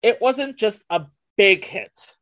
it 0.02 0.20
wasn't 0.22 0.58
just 0.58 0.86
a 0.90 1.06
big 1.38 1.66
hit, 1.66 2.16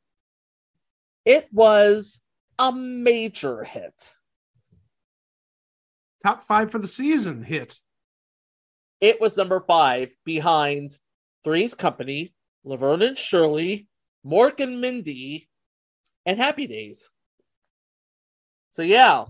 it 1.25 1.47
was 1.51 2.21
a 2.59 2.71
major 2.71 3.63
hit. 3.63 4.13
Top 6.23 6.43
five 6.43 6.71
for 6.71 6.79
the 6.79 6.87
season 6.87 7.43
hit. 7.43 7.79
It 9.01 9.19
was 9.21 9.37
number 9.37 9.63
five 9.67 10.15
behind 10.23 10.97
Three's 11.43 11.75
Company, 11.75 12.33
Laverne 12.63 13.03
and 13.03 13.17
Shirley, 13.17 13.87
Mork 14.25 14.59
and 14.59 14.81
Mindy, 14.81 15.47
and 16.25 16.39
Happy 16.39 16.65
Days. 16.65 17.11
So, 18.71 18.81
yeah, 18.81 19.25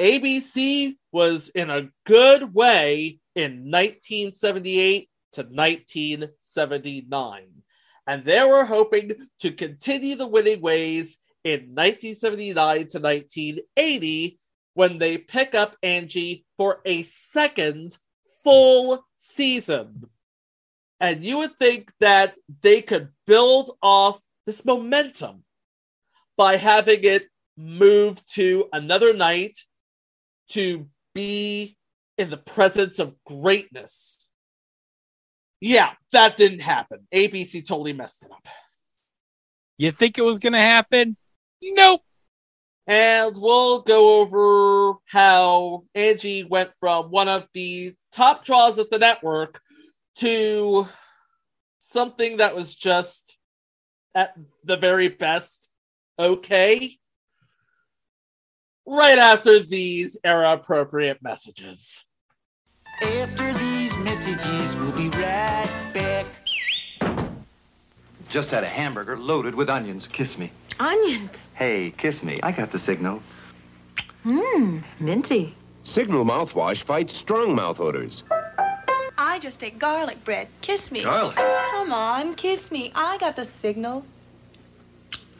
ABC 0.00 0.94
was 1.12 1.50
in 1.50 1.68
a 1.70 1.90
good 2.06 2.54
way 2.54 3.20
in 3.34 3.70
1978 3.70 5.08
to 5.32 5.42
1979. 5.42 7.48
And 8.06 8.24
they 8.24 8.40
were 8.40 8.64
hoping 8.64 9.12
to 9.40 9.52
continue 9.52 10.16
the 10.16 10.26
winning 10.26 10.60
ways 10.60 11.18
in 11.44 11.74
1979 11.74 12.54
to 12.88 12.98
1980 12.98 14.38
when 14.74 14.98
they 14.98 15.18
pick 15.18 15.54
up 15.54 15.76
Angie 15.82 16.44
for 16.56 16.80
a 16.84 17.02
second 17.02 17.96
full 18.42 19.04
season. 19.16 20.06
And 21.00 21.22
you 21.22 21.38
would 21.38 21.56
think 21.56 21.92
that 22.00 22.36
they 22.62 22.80
could 22.80 23.08
build 23.26 23.76
off 23.82 24.20
this 24.46 24.64
momentum 24.64 25.44
by 26.36 26.56
having 26.56 27.00
it 27.02 27.28
move 27.56 28.24
to 28.26 28.68
another 28.72 29.12
night 29.12 29.56
to 30.48 30.88
be 31.14 31.76
in 32.18 32.30
the 32.30 32.36
presence 32.36 32.98
of 32.98 33.16
greatness. 33.24 34.30
Yeah, 35.64 35.90
that 36.10 36.36
didn't 36.36 36.60
happen. 36.60 37.06
ABC 37.14 37.64
totally 37.64 37.92
messed 37.92 38.24
it 38.24 38.32
up. 38.32 38.44
You 39.78 39.92
think 39.92 40.18
it 40.18 40.22
was 40.22 40.40
going 40.40 40.54
to 40.54 40.58
happen? 40.58 41.16
Nope. 41.62 42.00
And 42.88 43.32
we'll 43.38 43.82
go 43.82 44.20
over 44.20 44.98
how 45.06 45.84
Angie 45.94 46.42
went 46.42 46.74
from 46.80 47.12
one 47.12 47.28
of 47.28 47.46
the 47.54 47.92
top 48.10 48.44
draws 48.44 48.78
of 48.78 48.90
the 48.90 48.98
network 48.98 49.60
to 50.16 50.84
something 51.78 52.38
that 52.38 52.56
was 52.56 52.74
just 52.74 53.38
at 54.16 54.36
the 54.64 54.76
very 54.76 55.06
best 55.06 55.70
okay. 56.18 56.90
Right 58.84 59.18
after 59.18 59.60
these 59.60 60.18
era 60.24 60.54
appropriate 60.54 61.18
messages. 61.22 62.04
After 63.00 63.44
these 63.44 63.51
messages, 64.02 64.76
we'll 64.76 64.92
be 64.92 65.08
right 65.10 65.70
back. 65.94 66.26
Just 68.28 68.50
had 68.50 68.64
a 68.64 68.68
hamburger 68.68 69.18
loaded 69.18 69.54
with 69.54 69.68
onions. 69.68 70.06
Kiss 70.06 70.38
me. 70.38 70.50
Onions. 70.80 71.30
Hey, 71.54 71.92
kiss 71.96 72.22
me. 72.22 72.40
I 72.42 72.52
got 72.52 72.72
the 72.72 72.78
signal. 72.78 73.22
Mmm, 74.24 74.82
minty. 75.00 75.54
Signal 75.84 76.24
mouthwash 76.24 76.82
fights 76.84 77.16
strong 77.16 77.54
mouth 77.54 77.80
odors. 77.80 78.22
I 79.18 79.38
just 79.40 79.62
ate 79.62 79.78
garlic 79.78 80.24
bread. 80.24 80.48
Kiss 80.62 80.90
me. 80.90 81.02
Garlic? 81.02 81.36
Come 81.36 81.92
on, 81.92 82.34
kiss 82.34 82.70
me. 82.70 82.90
I 82.94 83.18
got 83.18 83.36
the 83.36 83.46
signal. 83.60 84.04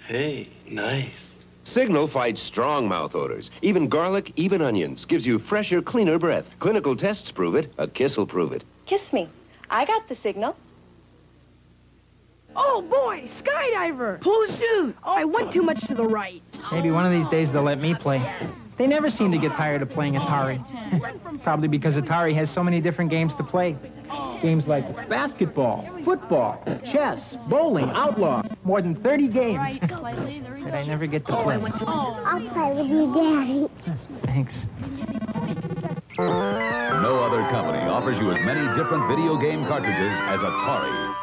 Hey, 0.07 0.49
nice. 0.69 1.32
Signal 1.65 2.09
fights 2.09 2.43
strong 2.43 2.89
mouth 2.89 3.15
odors. 3.15 3.51
Even 3.63 3.89
garlic, 3.89 4.33
even 4.37 4.61
onions. 4.61 5.05
Gives 5.05 5.25
you 5.25 5.39
fresher, 5.39 5.81
cleaner 5.81 6.19
breath. 6.19 6.47
Clinical 6.59 6.97
tests 6.97 7.31
prove 7.31 7.55
it. 7.55 7.73
A 7.79 7.87
kiss 7.87 8.17
will 8.17 8.27
prove 8.27 8.53
it. 8.53 8.65
Kiss 8.87 9.13
me. 9.13 9.29
I 9.71 9.85
got 9.85 10.09
the 10.09 10.15
signal. 10.15 10.57
Oh 12.55 12.83
boy, 12.83 13.23
skydiver! 13.27 14.21
Pull 14.21 14.47
the 14.47 14.53
chute! 14.53 14.97
Oh, 15.05 15.13
I 15.13 15.25
went 15.25 15.53
too 15.53 15.63
much 15.63 15.81
to 15.87 15.95
the 15.95 16.05
right. 16.05 16.43
Maybe 16.71 16.91
one 16.91 17.07
of 17.07 17.13
these 17.13 17.27
days 17.29 17.53
they'll 17.53 17.63
let 17.63 17.81
me 17.81 17.95
play. 17.95 18.19
They 18.77 18.87
never 18.87 19.11
seem 19.11 19.31
to 19.33 19.39
get 19.39 19.53
tired 19.53 19.83
of 19.83 19.91
playing 19.91 20.15
Atari. 20.15 20.59
Probably 21.43 21.69
because 21.69 21.97
Atari 21.97 22.35
has 22.35 22.51
so 22.51 22.63
many 22.63 22.81
different 22.81 23.11
games 23.11 23.35
to 23.37 23.45
play. 23.45 23.77
Games 24.41 24.67
like 24.67 25.09
basketball, 25.09 25.89
football, 26.05 26.63
chess, 26.85 27.37
bowling, 27.49 27.89
outlaw. 27.91 28.43
More 28.65 28.83
than 28.83 28.95
30 28.95 29.29
games 29.29 29.79
that 29.79 30.75
I 30.75 30.85
never 30.87 31.07
get 31.07 31.27
to 31.27 31.43
play. 31.43 31.57
I'll 31.57 32.49
play 32.51 32.75
with 32.75 32.89
you, 32.89 33.15
Daddy. 33.15 33.69
Thanks. 34.25 34.67
No 36.19 37.21
other 37.23 37.43
company 37.51 37.79
offers 37.89 38.19
you 38.19 38.31
as 38.31 38.45
many 38.45 38.67
different 38.75 39.09
video 39.09 39.37
game 39.37 39.67
cartridges 39.67 40.19
as 40.23 40.41
Atari. 40.41 41.22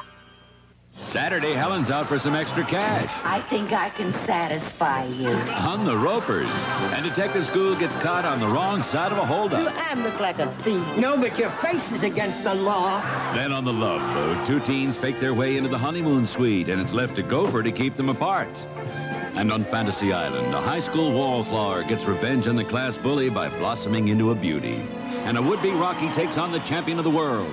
Saturday, 1.09 1.53
Helen's 1.53 1.89
out 1.89 2.05
for 2.07 2.19
some 2.19 2.35
extra 2.35 2.63
cash 2.63 3.09
I 3.23 3.41
think 3.49 3.73
I 3.73 3.89
can 3.89 4.11
satisfy 4.11 5.05
you. 5.05 5.29
on 5.29 5.83
the 5.83 5.97
ropers. 5.97 6.49
And 6.93 7.03
Detective 7.03 7.47
School 7.47 7.75
gets 7.75 7.95
caught 7.95 8.25
on 8.25 8.39
the 8.39 8.47
wrong 8.47 8.83
side 8.83 9.11
of 9.11 9.17
a 9.17 9.25
holdup. 9.25 9.73
I 9.75 9.95
look 9.95 10.19
like 10.19 10.37
a 10.37 10.53
thief. 10.57 10.85
No, 10.97 11.17
but 11.17 11.35
your 11.39 11.49
face 11.49 11.91
is 11.91 12.03
against 12.03 12.43
the 12.43 12.53
law. 12.53 13.01
Then 13.33 13.51
on 13.51 13.65
the 13.65 13.73
love 13.73 14.01
boat, 14.13 14.45
two 14.45 14.59
teens 14.59 14.95
fake 14.95 15.19
their 15.19 15.33
way 15.33 15.57
into 15.57 15.69
the 15.69 15.79
honeymoon 15.79 16.27
suite, 16.27 16.69
and 16.69 16.79
it's 16.79 16.93
left 16.93 17.15
to 17.15 17.23
Gopher 17.23 17.63
to 17.63 17.71
keep 17.71 17.97
them 17.97 18.09
apart. 18.09 18.55
And 19.33 19.51
on 19.51 19.63
Fantasy 19.65 20.13
Island, 20.13 20.53
a 20.53 20.61
high 20.61 20.79
school 20.79 21.11
wallflower 21.11 21.83
gets 21.85 22.05
revenge 22.05 22.47
on 22.47 22.55
the 22.55 22.63
class 22.63 22.97
bully 22.97 23.29
by 23.29 23.49
blossoming 23.57 24.09
into 24.09 24.29
a 24.29 24.35
beauty. 24.35 24.75
And 25.25 25.37
a 25.37 25.41
would-be 25.41 25.71
Rocky 25.71 26.11
takes 26.13 26.37
on 26.37 26.51
the 26.51 26.59
champion 26.59 26.99
of 26.99 27.03
the 27.03 27.09
world. 27.09 27.51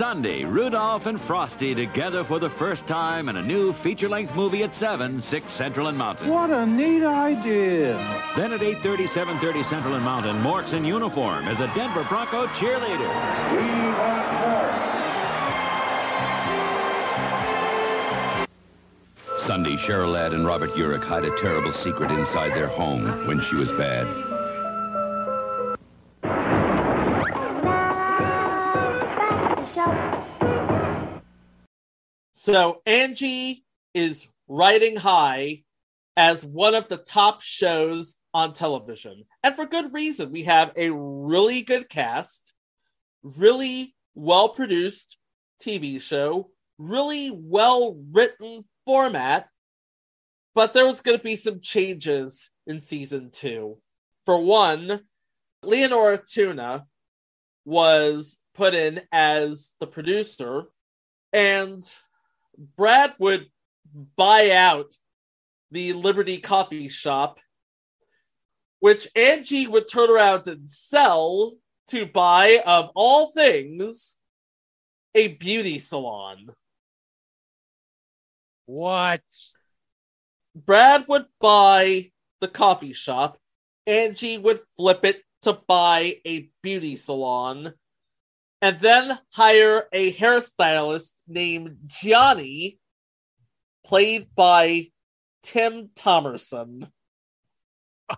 Sunday, 0.00 0.44
Rudolph 0.44 1.04
and 1.04 1.20
Frosty 1.20 1.74
together 1.74 2.24
for 2.24 2.38
the 2.38 2.48
first 2.48 2.86
time 2.86 3.28
in 3.28 3.36
a 3.36 3.42
new 3.42 3.74
feature-length 3.74 4.34
movie 4.34 4.62
at 4.62 4.74
7, 4.74 5.20
6 5.20 5.52
Central 5.52 5.88
and 5.88 5.98
Mountain. 5.98 6.30
What 6.30 6.48
a 6.48 6.64
neat 6.64 7.04
idea. 7.04 7.98
Then 8.34 8.54
at 8.54 8.60
8.30, 8.60 9.08
7.30 9.08 9.68
Central 9.68 9.92
and 9.96 10.02
Mountain, 10.02 10.40
Mork's 10.40 10.72
in 10.72 10.86
uniform 10.86 11.46
as 11.48 11.60
a 11.60 11.66
Denver 11.74 12.06
Bronco 12.08 12.46
cheerleader. 12.46 13.10
Sunday, 19.36 19.76
Cheryl 19.76 20.14
Ladd 20.14 20.32
and 20.32 20.46
Robert 20.46 20.70
Urich 20.76 21.04
hide 21.04 21.26
a 21.26 21.36
terrible 21.36 21.72
secret 21.72 22.10
inside 22.10 22.54
their 22.54 22.68
home 22.68 23.26
when 23.26 23.38
she 23.42 23.54
was 23.54 23.70
bad. 23.72 24.29
So 32.40 32.80
Angie 32.86 33.66
is 33.92 34.26
riding 34.48 34.96
high 34.96 35.60
as 36.16 36.42
one 36.42 36.74
of 36.74 36.88
the 36.88 36.96
top 36.96 37.42
shows 37.42 38.14
on 38.32 38.54
television. 38.54 39.24
And 39.42 39.54
for 39.54 39.66
good 39.66 39.92
reason. 39.92 40.32
We 40.32 40.44
have 40.44 40.72
a 40.74 40.90
really 40.90 41.60
good 41.60 41.90
cast, 41.90 42.54
really 43.22 43.94
well 44.14 44.48
produced 44.48 45.18
TV 45.62 46.00
show, 46.00 46.48
really 46.78 47.30
well 47.30 48.02
written 48.10 48.64
format. 48.86 49.50
But 50.54 50.72
there 50.72 50.86
was 50.86 51.02
going 51.02 51.18
to 51.18 51.22
be 51.22 51.36
some 51.36 51.60
changes 51.60 52.48
in 52.66 52.80
season 52.80 53.28
two. 53.30 53.76
For 54.24 54.42
one, 54.42 55.00
Leonora 55.62 56.16
Thuna 56.16 56.86
was 57.66 58.38
put 58.54 58.72
in 58.72 59.02
as 59.12 59.74
the 59.78 59.86
producer, 59.86 60.68
and 61.34 61.84
Brad 62.76 63.14
would 63.18 63.46
buy 64.16 64.50
out 64.52 64.94
the 65.70 65.94
Liberty 65.94 66.38
Coffee 66.38 66.88
Shop, 66.88 67.38
which 68.80 69.08
Angie 69.16 69.66
would 69.66 69.88
turn 69.88 70.10
around 70.10 70.46
and 70.46 70.68
sell 70.68 71.54
to 71.88 72.06
buy, 72.06 72.60
of 72.66 72.90
all 72.94 73.30
things, 73.30 74.18
a 75.14 75.28
beauty 75.28 75.78
salon. 75.78 76.50
What? 78.66 79.22
Brad 80.54 81.06
would 81.08 81.26
buy 81.40 82.10
the 82.40 82.48
coffee 82.48 82.92
shop. 82.92 83.38
Angie 83.86 84.38
would 84.38 84.60
flip 84.76 85.04
it 85.04 85.22
to 85.42 85.54
buy 85.66 86.16
a 86.26 86.50
beauty 86.62 86.96
salon 86.96 87.74
and 88.62 88.78
then 88.80 89.18
hire 89.32 89.84
a 89.92 90.12
hairstylist 90.12 91.12
named 91.26 91.76
Johnny, 91.86 92.78
played 93.84 94.28
by 94.34 94.88
Tim 95.42 95.88
Thomerson. 95.94 96.90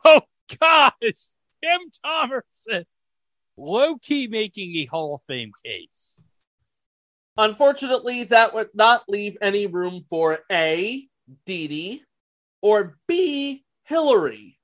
Oh 0.04 0.22
gosh, 0.58 0.92
Tim 1.62 1.80
Thomerson, 2.04 2.84
low 3.56 3.98
key 3.98 4.26
making 4.26 4.74
a 4.76 4.86
Hall 4.86 5.16
of 5.16 5.20
Fame 5.26 5.52
case. 5.64 6.24
Unfortunately, 7.36 8.24
that 8.24 8.54
would 8.54 8.68
not 8.74 9.04
leave 9.08 9.36
any 9.40 9.66
room 9.66 10.04
for 10.10 10.40
A, 10.50 11.08
Dee 11.46 11.68
Dee, 11.68 12.02
or 12.60 12.98
B, 13.06 13.64
Hillary. 13.84 14.58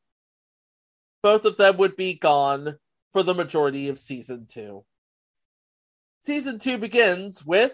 Both 1.23 1.45
of 1.45 1.57
them 1.57 1.77
would 1.79 1.97
be 1.97 2.15
gone 2.15 2.77
for 3.13 3.23
the 3.23 3.35
majority 3.35 3.89
of 3.89 3.99
season 3.99 4.47
two. 4.49 4.85
Season 6.21 6.59
two 6.59 6.79
begins 6.79 7.45
with 7.45 7.73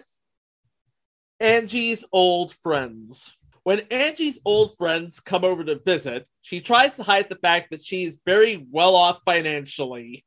Angie's 1.39 2.05
old 2.11 2.53
friends. 2.53 3.35
When 3.63 3.81
Angie's 3.89 4.39
old 4.45 4.77
friends 4.77 5.19
come 5.19 5.43
over 5.43 5.63
to 5.63 5.81
visit, 5.83 6.29
she 6.43 6.61
tries 6.61 6.95
to 6.95 7.03
hide 7.03 7.29
the 7.29 7.37
fact 7.37 7.71
that 7.71 7.81
she 7.81 8.03
is 8.03 8.21
very 8.23 8.65
well 8.69 8.95
off 8.95 9.21
financially. 9.25 10.23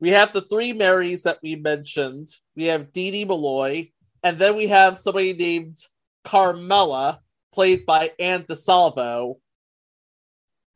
We 0.00 0.10
have 0.10 0.32
the 0.32 0.42
three 0.42 0.74
Marys 0.74 1.22
that 1.22 1.38
we 1.42 1.56
mentioned. 1.56 2.28
We 2.54 2.64
have 2.64 2.92
Dee 2.92 3.10
Dee 3.10 3.24
Malloy, 3.24 3.90
and 4.22 4.38
then 4.38 4.54
we 4.54 4.68
have 4.68 4.98
somebody 4.98 5.32
named 5.32 5.78
Carmela, 6.24 7.20
played 7.52 7.86
by 7.86 8.12
Anne 8.20 8.42
DeSalvo. 8.42 9.36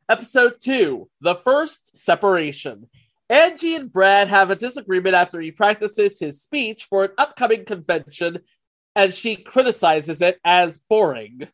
Episode 0.09 0.55
2 0.59 1.09
The 1.21 1.35
First 1.35 1.95
Separation. 1.95 2.89
Angie 3.29 3.75
and 3.75 3.91
Brad 3.91 4.27
have 4.27 4.51
a 4.51 4.55
disagreement 4.55 5.15
after 5.15 5.39
he 5.39 5.51
practices 5.51 6.19
his 6.19 6.41
speech 6.41 6.85
for 6.85 7.05
an 7.05 7.11
upcoming 7.17 7.65
convention 7.65 8.39
and 8.95 9.13
she 9.13 9.35
criticizes 9.35 10.21
it 10.21 10.39
as 10.43 10.79
boring. 10.89 11.47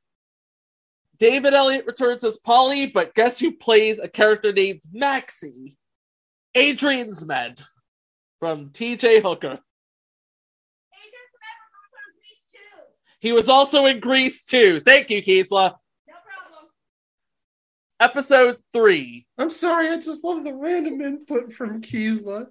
David 1.19 1.53
Elliott 1.53 1.85
returns 1.85 2.23
as 2.23 2.37
Polly, 2.37 2.87
but 2.87 3.13
guess 3.13 3.39
who 3.39 3.51
plays 3.51 3.99
a 3.99 4.07
character 4.07 4.53
named 4.53 4.81
Maxie? 4.91 5.77
Adrian's 6.55 7.23
Zmed 7.23 7.61
from 8.39 8.69
TJ 8.69 9.21
Hooker. 9.21 9.59
He 13.19 13.33
was 13.33 13.49
also 13.49 13.85
in 13.85 13.99
Grease 13.99 14.45
too. 14.45 14.79
Thank 14.79 15.09
you, 15.09 15.21
Kiesla. 15.21 15.75
No 17.99 18.07
problem. 18.07 18.17
Episode 18.17 18.57
three. 18.73 19.27
I'm 19.37 19.49
sorry, 19.49 19.89
I 19.89 19.97
just 19.97 20.23
love 20.23 20.43
the 20.43 20.53
random 20.53 21.01
input 21.01 21.53
from 21.53 21.81
Kiesla. 21.81 22.47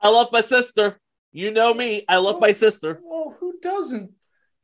I 0.00 0.10
love 0.10 0.28
my 0.32 0.40
sister. 0.40 0.98
You 1.32 1.52
know 1.52 1.74
me. 1.74 2.04
I 2.08 2.18
love 2.18 2.40
my 2.40 2.50
oh, 2.50 2.52
sister. 2.52 3.00
Well, 3.02 3.36
who 3.38 3.54
doesn't? 3.62 4.10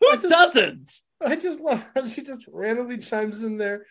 Who 0.01 0.09
I 0.11 0.17
just- 0.17 0.29
doesn't? 0.29 0.91
I 1.25 1.37
just 1.37 1.61
love 1.61 1.83
how 1.95 2.07
she 2.07 2.23
just 2.23 2.45
randomly 2.53 2.99
chimes 2.99 3.41
in 3.41 3.57
there. 3.57 3.87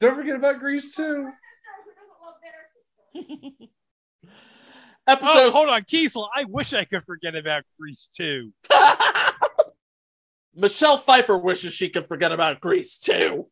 Don't 0.00 0.14
forget 0.14 0.36
about 0.36 0.60
Grease 0.60 0.94
too. 0.94 1.30
Episode. 5.06 5.28
Oh, 5.28 5.50
hold 5.50 5.68
on, 5.68 5.82
Kiesel. 5.82 6.26
I 6.34 6.44
wish 6.44 6.72
I 6.72 6.84
could 6.84 7.04
forget 7.04 7.34
about 7.34 7.64
Grease 7.78 8.08
too. 8.14 8.52
Michelle 10.54 10.96
Pfeiffer 10.98 11.36
wishes 11.36 11.74
she 11.74 11.90
could 11.90 12.08
forget 12.08 12.32
about 12.32 12.60
Grease 12.60 12.98
too. 12.98 13.48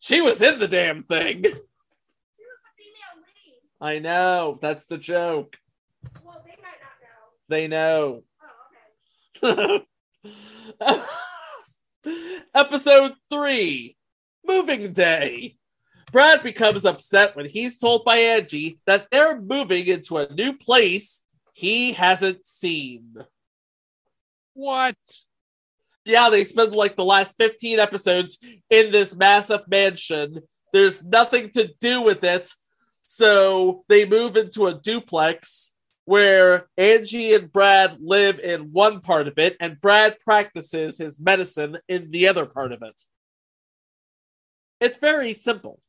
She 0.00 0.22
was 0.22 0.40
in 0.40 0.58
the 0.58 0.66
damn 0.66 1.02
thing. 1.02 1.44
I 3.82 3.98
know. 3.98 4.58
That's 4.60 4.86
the 4.86 4.96
joke. 4.96 5.58
Well, 6.24 6.42
they 6.44 6.56
might 6.56 6.80
not 6.80 6.96
know. 7.02 7.28
They 7.48 7.68
know. 7.68 8.24
Oh, 9.42 9.84
okay. 12.04 12.44
Episode 12.54 13.12
3 13.30 13.96
Moving 14.46 14.92
Day. 14.94 15.56
Brad 16.10 16.42
becomes 16.42 16.86
upset 16.86 17.36
when 17.36 17.46
he's 17.46 17.78
told 17.78 18.06
by 18.06 18.16
Angie 18.16 18.80
that 18.86 19.08
they're 19.10 19.38
moving 19.38 19.86
into 19.86 20.16
a 20.16 20.32
new 20.32 20.56
place 20.56 21.24
he 21.52 21.92
hasn't 21.92 22.46
seen. 22.46 23.16
What? 24.54 24.96
Yeah, 26.10 26.28
they 26.28 26.44
spend 26.44 26.74
like 26.74 26.96
the 26.96 27.04
last 27.04 27.36
15 27.38 27.78
episodes 27.78 28.38
in 28.68 28.90
this 28.90 29.16
massive 29.16 29.62
mansion. 29.68 30.40
There's 30.72 31.04
nothing 31.04 31.50
to 31.50 31.72
do 31.80 32.02
with 32.02 32.24
it. 32.24 32.48
So 33.04 33.84
they 33.88 34.06
move 34.06 34.36
into 34.36 34.66
a 34.66 34.74
duplex 34.74 35.72
where 36.04 36.68
Angie 36.76 37.34
and 37.34 37.52
Brad 37.52 37.98
live 38.00 38.40
in 38.40 38.72
one 38.72 39.00
part 39.00 39.28
of 39.28 39.38
it, 39.38 39.56
and 39.60 39.80
Brad 39.80 40.16
practices 40.18 40.98
his 40.98 41.20
medicine 41.20 41.78
in 41.88 42.10
the 42.10 42.26
other 42.26 42.46
part 42.46 42.72
of 42.72 42.82
it. 42.82 43.00
It's 44.80 44.96
very 44.96 45.34
simple. 45.34 45.80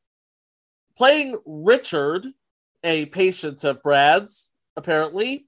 Playing 0.95 1.39
Richard, 1.45 2.27
a 2.83 3.07
patient 3.07 3.63
of 3.63 3.81
Brad's, 3.81 4.51
apparently, 4.77 5.47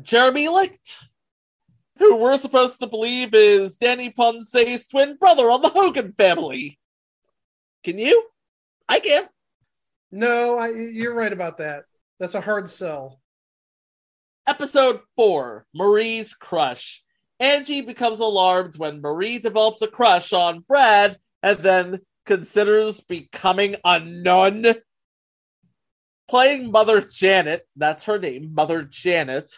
Jeremy 0.00 0.48
Licht, 0.48 0.98
who 1.98 2.16
we're 2.16 2.38
supposed 2.38 2.80
to 2.80 2.86
believe 2.86 3.34
is 3.34 3.76
Danny 3.76 4.10
Ponce's 4.10 4.86
twin 4.86 5.16
brother 5.16 5.44
on 5.50 5.62
the 5.62 5.68
Hogan 5.68 6.12
family. 6.12 6.78
Can 7.84 7.98
you? 7.98 8.28
I 8.88 9.00
can. 9.00 9.24
No, 10.10 10.56
I, 10.58 10.70
you're 10.70 11.14
right 11.14 11.32
about 11.32 11.58
that. 11.58 11.84
That's 12.18 12.34
a 12.34 12.40
hard 12.40 12.70
sell. 12.70 13.20
Episode 14.46 15.00
4 15.16 15.66
Marie's 15.74 16.34
Crush. 16.34 17.02
Angie 17.40 17.82
becomes 17.82 18.20
alarmed 18.20 18.78
when 18.78 19.00
Marie 19.00 19.38
develops 19.38 19.82
a 19.82 19.86
crush 19.86 20.32
on 20.32 20.64
Brad 20.66 21.18
and 21.42 21.58
then 21.58 22.00
considers 22.26 23.00
becoming 23.00 23.76
a 23.84 24.00
nun. 24.00 24.66
Playing 26.28 26.70
Mother 26.70 27.00
Janet, 27.00 27.66
that's 27.76 28.04
her 28.04 28.18
name, 28.18 28.52
Mother 28.54 28.82
Janet. 28.82 29.52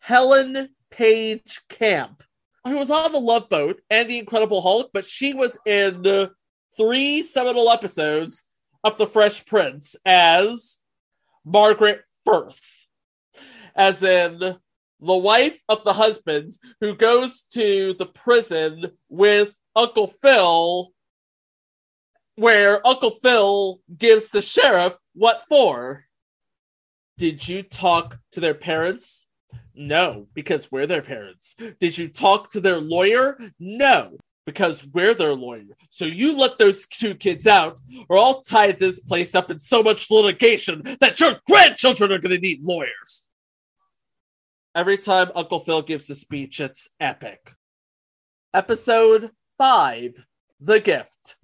Helen 0.00 0.68
Page 0.92 1.60
Camp, 1.68 2.22
who 2.64 2.78
was 2.78 2.90
on 2.90 3.12
the 3.12 3.18
Love 3.18 3.48
Boat 3.48 3.80
and 3.90 4.08
the 4.08 4.18
Incredible 4.18 4.60
Hulk, 4.60 4.90
but 4.92 5.04
she 5.04 5.34
was 5.34 5.58
in 5.66 6.28
three 6.76 7.22
seminal 7.22 7.70
episodes 7.70 8.44
of 8.84 8.96
The 8.98 9.06
Fresh 9.06 9.46
Prince 9.46 9.96
as 10.06 10.80
Margaret 11.44 12.02
Firth, 12.24 12.86
as 13.74 14.02
in 14.02 14.38
the 15.00 15.16
wife 15.16 15.60
of 15.68 15.82
the 15.82 15.92
husband 15.92 16.52
who 16.80 16.94
goes 16.94 17.42
to 17.52 17.94
the 17.94 18.06
prison 18.06 18.92
with 19.08 19.58
Uncle 19.74 20.06
Phil, 20.06 20.92
where 22.36 22.86
Uncle 22.86 23.10
Phil 23.10 23.80
gives 23.98 24.30
the 24.30 24.42
sheriff 24.42 24.94
what 25.14 25.42
for? 25.48 26.04
Did 27.18 27.46
you 27.46 27.62
talk 27.62 28.18
to 28.32 28.40
their 28.40 28.54
parents? 28.54 29.26
No, 29.74 30.26
because 30.34 30.70
we're 30.70 30.86
their 30.86 31.02
parents. 31.02 31.54
Did 31.80 31.96
you 31.96 32.08
talk 32.08 32.50
to 32.50 32.60
their 32.60 32.80
lawyer? 32.80 33.38
No, 33.58 34.18
because 34.44 34.86
we're 34.86 35.14
their 35.14 35.34
lawyer. 35.34 35.76
So 35.90 36.04
you 36.04 36.36
let 36.38 36.58
those 36.58 36.86
two 36.86 37.14
kids 37.14 37.46
out, 37.46 37.80
or 38.08 38.18
I'll 38.18 38.42
tie 38.42 38.72
this 38.72 39.00
place 39.00 39.34
up 39.34 39.50
in 39.50 39.58
so 39.58 39.82
much 39.82 40.10
litigation 40.10 40.82
that 41.00 41.20
your 41.20 41.40
grandchildren 41.46 42.12
are 42.12 42.18
going 42.18 42.34
to 42.34 42.40
need 42.40 42.62
lawyers. 42.62 43.28
Every 44.74 44.96
time 44.96 45.30
Uncle 45.34 45.60
Phil 45.60 45.82
gives 45.82 46.08
a 46.10 46.14
speech, 46.14 46.60
it's 46.60 46.88
epic. 46.98 47.50
Episode 48.54 49.30
5 49.58 50.26
The 50.60 50.80
Gift. 50.80 51.36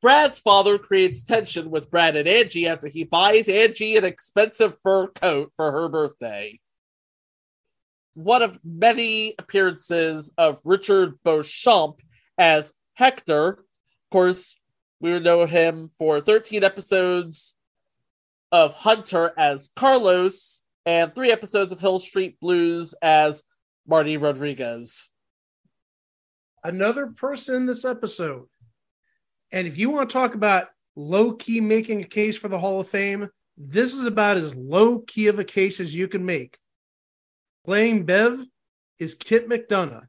Brad's 0.00 0.40
father 0.40 0.78
creates 0.78 1.22
tension 1.22 1.70
with 1.70 1.88
Brad 1.88 2.16
and 2.16 2.28
Angie 2.28 2.66
after 2.66 2.88
he 2.88 3.04
buys 3.04 3.48
Angie 3.48 3.96
an 3.96 4.04
expensive 4.04 4.76
fur 4.82 5.06
coat 5.06 5.52
for 5.54 5.70
her 5.70 5.88
birthday. 5.88 6.58
One 8.14 8.42
of 8.42 8.58
many 8.64 9.34
appearances 9.38 10.32
of 10.36 10.60
Richard 10.64 11.18
Beauchamp 11.24 12.00
as 12.36 12.74
Hector. 12.94 13.48
Of 13.48 14.10
course, 14.10 14.56
we 15.00 15.12
would 15.12 15.24
know 15.24 15.46
him 15.46 15.90
for 15.98 16.20
13 16.20 16.62
episodes 16.62 17.54
of 18.50 18.74
Hunter 18.74 19.32
as 19.36 19.70
Carlos 19.74 20.62
and 20.84 21.14
three 21.14 21.32
episodes 21.32 21.72
of 21.72 21.80
Hill 21.80 21.98
Street 21.98 22.38
Blues 22.40 22.94
as 23.00 23.44
Marty 23.86 24.16
Rodriguez. 24.16 25.08
Another 26.62 27.08
person 27.08 27.56
in 27.56 27.66
this 27.66 27.84
episode. 27.84 28.46
And 29.50 29.66
if 29.66 29.78
you 29.78 29.90
want 29.90 30.08
to 30.08 30.12
talk 30.12 30.34
about 30.34 30.68
low 30.96 31.32
key 31.32 31.60
making 31.60 32.02
a 32.02 32.06
case 32.06 32.36
for 32.36 32.48
the 32.48 32.58
Hall 32.58 32.80
of 32.80 32.88
Fame, 32.88 33.28
this 33.56 33.94
is 33.94 34.06
about 34.06 34.36
as 34.36 34.54
low 34.54 35.00
key 35.00 35.26
of 35.28 35.38
a 35.38 35.44
case 35.44 35.80
as 35.80 35.94
you 35.94 36.08
can 36.08 36.24
make. 36.24 36.58
Playing 37.64 38.04
Bev 38.06 38.44
is 38.98 39.14
Kit 39.14 39.48
McDonough. 39.48 40.06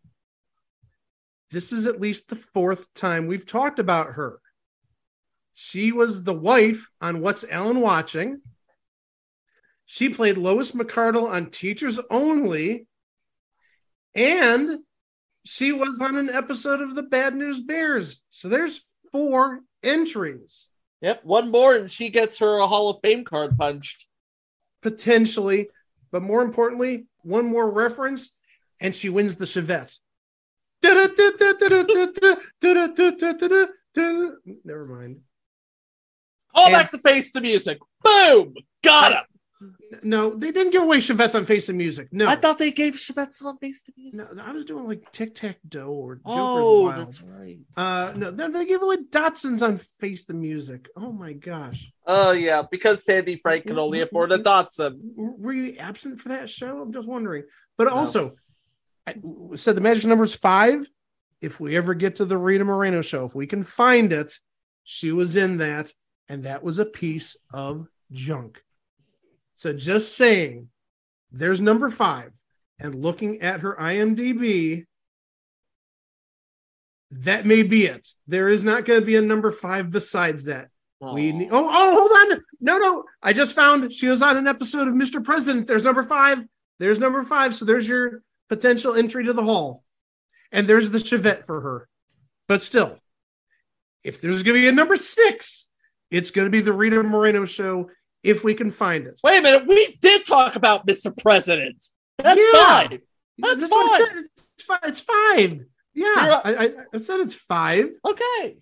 This 1.52 1.72
is 1.72 1.86
at 1.86 2.02
least 2.02 2.30
the 2.30 2.36
fourth 2.36 2.92
time 2.96 3.28
we've 3.28 3.46
talked 3.46 3.78
about 3.78 4.14
her. 4.14 4.40
She 5.54 5.92
was 5.92 6.24
the 6.24 6.34
wife 6.34 6.90
on 7.00 7.22
What's 7.22 7.46
Ellen 7.48 7.80
Watching. 7.80 8.42
She 9.86 10.10
played 10.10 10.38
Lois 10.38 10.72
McCardle 10.72 11.30
on 11.30 11.52
Teachers 11.52 12.00
Only. 12.10 12.88
And 14.16 14.80
she 15.46 15.72
was 15.72 16.00
on 16.02 16.18
an 16.18 16.32
episode 16.32 16.82
of 16.82 16.96
the 16.96 17.04
Bad 17.04 17.36
News 17.36 17.62
Bears. 17.62 18.24
So 18.32 18.50
there's 18.50 18.84
four 19.12 19.62
entries. 19.84 20.70
Yep, 21.02 21.24
one 21.24 21.52
more 21.52 21.76
and 21.76 21.92
she 21.92 22.10
gets 22.10 22.40
her 22.40 22.58
a 22.58 22.66
Hall 22.66 22.90
of 22.90 23.00
Fame 23.04 23.24
card 23.24 23.56
punched. 23.58 24.08
Potentially. 24.82 25.70
But 26.12 26.24
more 26.24 26.42
importantly, 26.42 27.06
one 27.24 27.46
more 27.46 27.70
reference 27.70 28.32
and 28.82 28.96
she 28.96 29.10
wins 29.10 29.36
the 29.36 29.46
Chevette. 29.46 30.00
Never 34.66 34.86
mind. 34.86 35.22
Call 36.56 36.70
back 36.70 36.92
to 36.92 37.00
face 37.00 37.32
the 37.32 37.42
music. 37.42 37.80
Boom! 38.04 38.54
Got 38.84 39.14
him! 39.14 39.33
No, 40.02 40.34
they 40.36 40.52
didn't 40.52 40.72
give 40.72 40.82
away 40.84 40.98
Chevettes 40.98 41.36
on 41.36 41.46
Face 41.46 41.68
the 41.68 41.74
Music. 41.74 42.08
No, 42.12 42.28
I 42.28 42.36
thought 42.36 42.58
they 42.58 42.72
gave 42.72 42.94
Chevettes 42.96 43.44
on 43.44 43.58
face 43.60 43.84
the 43.84 43.94
music. 43.96 44.36
No, 44.36 44.44
I 44.44 44.52
was 44.52 44.66
doing 44.66 44.88
like 44.88 45.12
Tic 45.12 45.36
Tac 45.36 45.58
Dough 45.68 45.88
or 45.92 46.16
Joker's 46.16 46.24
Oh, 46.36 46.82
Wild. 46.84 46.96
that's 47.02 47.22
right. 47.22 47.60
Uh, 47.78 48.14
no, 48.16 48.32
they, 48.32 48.48
they 48.50 48.66
gave 48.66 48.82
away 48.82 48.98
Datsuns 49.12 49.62
on 49.66 49.80
Face 50.00 50.26
the 50.26 50.34
Music. 50.34 50.88
Oh 50.98 51.12
my 51.12 51.34
gosh, 51.34 51.92
Oh, 52.08 52.32
yeah, 52.32 52.64
because 52.70 53.06
Sandy 53.06 53.36
Frank 53.36 53.68
can 53.68 53.78
only 53.80 54.02
afford 54.02 54.32
a 54.32 54.38
Dotson. 54.40 55.00
W- 55.16 55.36
were 55.38 55.54
you 55.54 55.78
absent 55.78 56.20
for 56.20 56.30
that 56.30 56.50
show? 56.50 56.82
I'm 56.82 56.92
just 56.92 57.08
wondering. 57.08 57.44
But 57.78 57.88
also, 57.88 58.36
I 59.08 59.16
said 59.56 59.76
the 59.76 59.82
magic 59.82 60.06
number 60.06 60.24
is 60.24 60.36
five. 60.36 60.88
If 61.42 61.60
we 61.60 61.76
ever 61.78 61.94
get 61.94 62.16
to 62.18 62.26
the 62.26 62.38
Rita 62.38 62.64
Moreno 62.66 63.02
show, 63.02 63.26
if 63.26 63.36
we 63.36 63.48
can 63.48 63.64
find 63.64 64.14
it, 64.14 64.34
she 64.86 65.12
was 65.12 65.36
in 65.36 65.58
that, 65.58 65.92
and 66.30 66.44
that 66.46 66.64
was 66.64 66.80
a 66.80 66.86
piece 66.86 67.36
of 67.54 67.86
junk. 68.12 68.62
So 69.56 69.74
just 69.74 70.16
saying, 70.16 70.70
there's 71.32 71.60
number 71.60 71.90
five, 71.90 72.34
and 72.80 72.96
looking 72.96 73.42
at 73.42 73.62
her 73.62 73.76
IMDb, 73.80 74.86
that 77.12 77.46
may 77.46 77.64
be 77.64 77.86
it. 77.86 78.10
There 78.28 78.50
is 78.50 78.64
not 78.64 78.86
going 78.86 79.00
to 79.00 79.06
be 79.06 79.16
a 79.16 79.22
number 79.22 79.52
five 79.52 79.92
besides 79.92 80.46
that. 80.46 80.70
We 81.00 81.34
need, 81.34 81.50
oh, 81.52 81.70
oh, 81.70 81.94
hold 81.94 82.12
on. 82.12 82.44
No, 82.62 82.78
no. 82.78 83.04
I 83.22 83.34
just 83.34 83.56
found 83.56 83.92
she 83.92 84.08
was 84.08 84.22
on 84.22 84.38
an 84.38 84.48
episode 84.48 84.88
of 84.88 84.94
Mr. 84.94 85.24
President. 85.24 85.68
There's 85.68 85.84
number 85.84 86.04
five. 86.04 86.46
There's 86.80 86.98
number 86.98 87.24
five. 87.24 87.54
So 87.54 87.66
there's 87.66 87.88
your 87.88 88.24
potential 88.48 88.96
entry 88.96 89.26
to 89.26 89.34
the 89.34 89.44
hall. 89.44 89.84
And 90.52 90.66
there's 90.66 90.92
the 90.92 91.00
Chevette 91.00 91.46
for 91.46 91.60
her. 91.60 91.90
But 92.48 92.62
still, 92.62 92.98
if 94.04 94.22
there's 94.22 94.44
going 94.44 94.56
to 94.56 94.62
be 94.62 94.68
a 94.70 94.72
number 94.72 94.96
six, 94.96 95.68
it's 96.10 96.32
going 96.32 96.46
to 96.46 96.52
be 96.52 96.62
the 96.62 96.74
Rita 96.74 97.04
Moreno 97.04 97.46
show 97.46 97.90
if 98.24 98.44
we 98.44 98.54
can 98.54 98.72
find 98.72 99.06
it. 99.08 99.20
Wait 99.24 99.40
a 99.40 99.42
minute, 99.42 99.64
we 99.68 99.96
did 100.02 100.26
talk 100.26 100.56
about 100.56 100.88
Mr. 100.88 101.16
President. 101.18 101.86
That's 102.18 102.40
Yeah. 102.42 102.64
fine. 102.64 103.00
That's, 103.38 103.56
That's 103.62 103.70
fine. 103.72 104.26
It's 104.56 104.64
five. 104.64 104.80
It's 104.84 105.00
five. 105.00 105.60
Yeah, 105.96 106.42
I, 106.44 106.56
I, 106.56 106.70
I 106.94 106.98
said 106.98 107.20
it's 107.20 107.36
five. 107.36 107.90
Okay. 108.06 108.58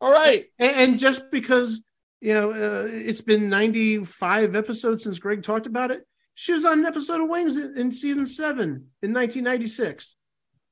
All 0.00 0.12
right. 0.12 0.46
And, 0.58 0.70
and 0.76 0.98
just 0.98 1.30
because 1.30 1.82
you 2.20 2.32
know 2.34 2.50
uh, 2.52 2.86
it's 2.88 3.20
been 3.20 3.48
95 3.50 4.54
episodes 4.56 5.04
since 5.04 5.18
Greg 5.18 5.42
talked 5.42 5.66
about 5.66 5.90
it, 5.90 6.06
she 6.34 6.52
was 6.52 6.64
on 6.64 6.80
an 6.80 6.86
episode 6.86 7.20
of 7.20 7.28
Wings 7.28 7.56
in, 7.56 7.76
in 7.76 7.92
season 7.92 8.26
seven 8.26 8.88
in 9.02 9.12
1996. 9.12 10.16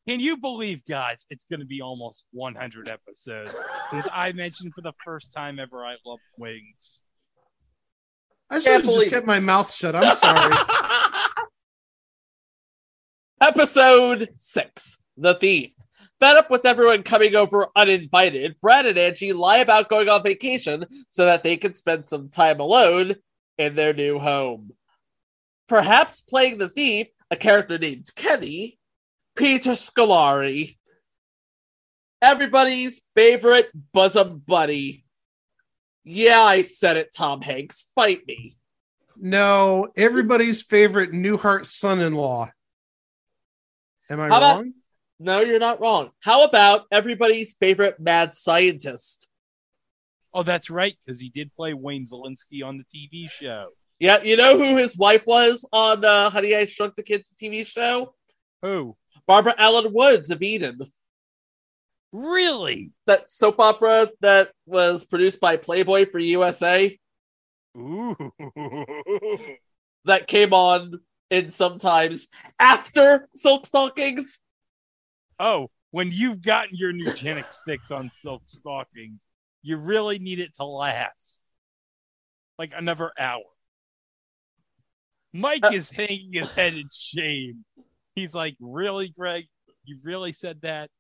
Can 0.08 0.18
you 0.18 0.36
believe, 0.36 0.84
guys, 0.84 1.24
it's 1.30 1.44
going 1.44 1.60
to 1.60 1.66
be 1.66 1.80
almost 1.80 2.24
100 2.32 2.90
episodes 2.90 3.54
since 3.90 4.08
I 4.12 4.32
mentioned 4.32 4.74
for 4.74 4.80
the 4.80 4.92
first 5.04 5.32
time 5.32 5.60
ever 5.60 5.84
I 5.86 5.94
love 6.04 6.18
wings. 6.36 7.02
I 8.52 8.60
should 8.60 8.72
have 8.72 8.84
just 8.84 9.08
kept 9.08 9.26
my 9.26 9.40
mouth 9.40 9.74
shut. 9.74 9.96
I'm 9.96 10.14
sorry. 10.14 10.54
Episode 13.40 14.28
six 14.36 14.98
The 15.16 15.32
Thief. 15.34 15.72
Fed 16.20 16.36
up 16.36 16.50
with 16.50 16.66
everyone 16.66 17.02
coming 17.02 17.34
over 17.34 17.68
uninvited, 17.74 18.56
Brad 18.60 18.84
and 18.84 18.98
Angie 18.98 19.32
lie 19.32 19.56
about 19.56 19.88
going 19.88 20.10
on 20.10 20.22
vacation 20.22 20.84
so 21.08 21.24
that 21.24 21.42
they 21.42 21.56
can 21.56 21.72
spend 21.72 22.04
some 22.04 22.28
time 22.28 22.60
alone 22.60 23.14
in 23.56 23.74
their 23.74 23.94
new 23.94 24.18
home. 24.18 24.72
Perhaps 25.66 26.20
playing 26.20 26.58
the 26.58 26.68
thief, 26.68 27.06
a 27.30 27.36
character 27.36 27.78
named 27.78 28.06
Kenny, 28.14 28.78
Peter 29.34 29.70
Scolari. 29.70 30.76
Everybody's 32.20 33.00
favorite 33.16 33.70
bosom 33.92 34.42
buddy. 34.46 35.06
Yeah, 36.04 36.40
I 36.40 36.62
said 36.62 36.96
it, 36.96 37.14
Tom 37.16 37.42
Hanks. 37.42 37.90
Fight 37.94 38.26
me. 38.26 38.56
no, 39.16 39.88
everybody's 39.96 40.62
favorite 40.62 41.12
Newhart 41.12 41.64
son-in-law. 41.66 42.50
Am 44.10 44.20
I 44.20 44.28
How 44.28 44.38
about- 44.38 44.56
wrong? 44.56 44.74
No, 45.20 45.40
you're 45.40 45.60
not 45.60 45.80
wrong. 45.80 46.10
How 46.20 46.42
about 46.44 46.86
everybody's 46.90 47.52
favorite 47.52 48.00
mad 48.00 48.34
scientist? 48.34 49.28
Oh, 50.34 50.42
that's 50.42 50.68
right, 50.70 50.96
because 50.98 51.20
he 51.20 51.28
did 51.28 51.54
play 51.54 51.74
Wayne 51.74 52.06
Szalinski 52.06 52.64
on 52.64 52.78
the 52.78 52.84
TV 52.84 53.30
show. 53.30 53.68
Yeah, 54.00 54.20
you 54.22 54.36
know 54.36 54.58
who 54.58 54.76
his 54.76 54.98
wife 54.98 55.24
was 55.26 55.64
on 55.72 56.04
uh, 56.04 56.30
Honey 56.30 56.56
I 56.56 56.64
Shrunk 56.64 56.96
the 56.96 57.04
Kids 57.04 57.36
TV 57.40 57.64
show? 57.64 58.14
Who? 58.62 58.96
Barbara 59.28 59.54
Alyn 59.58 59.92
Woods 59.92 60.32
of 60.32 60.42
Eden. 60.42 60.80
Really? 62.12 62.92
That 63.06 63.30
soap 63.30 63.58
opera 63.58 64.08
that 64.20 64.50
was 64.66 65.04
produced 65.04 65.40
by 65.40 65.56
Playboy 65.56 66.06
for 66.06 66.18
USA 66.18 66.98
Ooh. 67.76 68.14
that 70.04 70.26
came 70.26 70.52
on 70.52 71.00
in 71.30 71.50
sometimes 71.50 72.28
after 72.58 73.28
Silk 73.34 73.64
Stockings. 73.64 74.40
Oh, 75.38 75.70
when 75.90 76.10
you've 76.10 76.42
gotten 76.42 76.76
your 76.76 76.90
eugenics 76.90 77.62
fix 77.64 77.90
on 77.90 78.10
silk 78.10 78.42
stockings, 78.46 79.20
you 79.62 79.76
really 79.76 80.18
need 80.18 80.40
it 80.40 80.54
to 80.56 80.64
last 80.64 81.42
like 82.58 82.72
another 82.76 83.10
hour. 83.18 83.42
Mike 85.32 85.64
uh, 85.64 85.70
is 85.72 85.90
hanging 85.90 86.30
his 86.32 86.52
head 86.52 86.74
in 86.74 86.88
shame. 86.92 87.64
He's 88.14 88.34
like, 88.34 88.56
Really, 88.60 89.08
Greg? 89.08 89.46
You 89.84 89.98
really 90.02 90.32
said 90.32 90.60
that? 90.62 90.90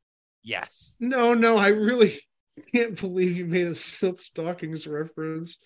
Yes. 0.42 0.96
No, 1.00 1.34
no, 1.34 1.56
I 1.56 1.68
really 1.68 2.18
can't 2.74 3.00
believe 3.00 3.36
you 3.36 3.46
made 3.46 3.66
a 3.68 3.74
silk 3.74 4.20
stockings 4.22 4.86
reference, 4.86 5.58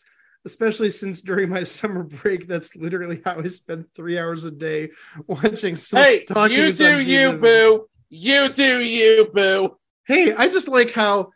especially 0.44 0.90
since 0.90 1.22
during 1.22 1.48
my 1.48 1.64
summer 1.64 2.02
break, 2.04 2.46
that's 2.46 2.76
literally 2.76 3.20
how 3.24 3.38
I 3.40 3.48
spent 3.48 3.86
three 3.94 4.18
hours 4.18 4.44
a 4.44 4.50
day 4.50 4.90
watching 5.26 5.76
silk 5.76 6.04
Hey, 6.04 6.24
stockings. 6.24 6.56
you 6.58 6.72
do 6.72 7.02
you, 7.02 7.32
boo. 7.34 7.86
You 8.10 8.48
do 8.52 8.84
you, 8.84 9.28
boo. 9.32 9.76
Hey, 10.06 10.32
I 10.34 10.48
just 10.48 10.68
like 10.68 10.92
how 10.92 11.30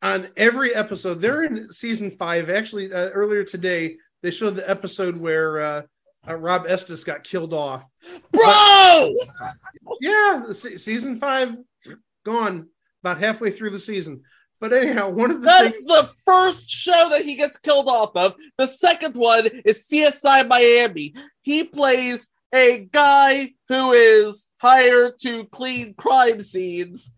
on 0.00 0.28
every 0.36 0.74
episode, 0.74 1.20
they're 1.20 1.44
in 1.44 1.70
season 1.72 2.10
five. 2.10 2.48
Actually, 2.50 2.92
uh, 2.92 3.10
earlier 3.10 3.42
today, 3.44 3.96
they 4.22 4.30
showed 4.30 4.54
the 4.54 4.68
episode 4.68 5.16
where 5.16 5.60
uh, 5.60 5.82
uh, 6.28 6.36
Rob 6.36 6.64
Estes 6.66 7.04
got 7.04 7.24
killed 7.24 7.52
off. 7.52 7.86
Bro! 8.30 9.14
Yeah, 10.00 10.52
se- 10.52 10.78
season 10.78 11.16
five 11.16 11.56
gone 12.24 12.68
about 13.04 13.18
halfway 13.18 13.50
through 13.50 13.68
the 13.68 13.78
season. 13.78 14.22
But 14.60 14.72
anyhow, 14.72 15.10
one 15.10 15.30
of 15.30 15.40
the 15.40 15.46
That's 15.46 15.84
things. 15.84 15.84
the 15.84 16.10
first 16.24 16.70
show 16.70 17.10
that 17.10 17.22
he 17.22 17.36
gets 17.36 17.58
killed 17.58 17.86
off 17.86 18.16
of. 18.16 18.34
The 18.56 18.66
second 18.66 19.14
one 19.14 19.46
is 19.66 19.86
CSI 19.92 20.48
Miami. 20.48 21.14
He 21.42 21.64
plays 21.64 22.30
a 22.54 22.88
guy 22.90 23.50
who 23.68 23.92
is 23.92 24.48
hired 24.58 25.18
to 25.20 25.44
clean 25.46 25.92
crime 25.94 26.40
scenes, 26.40 27.12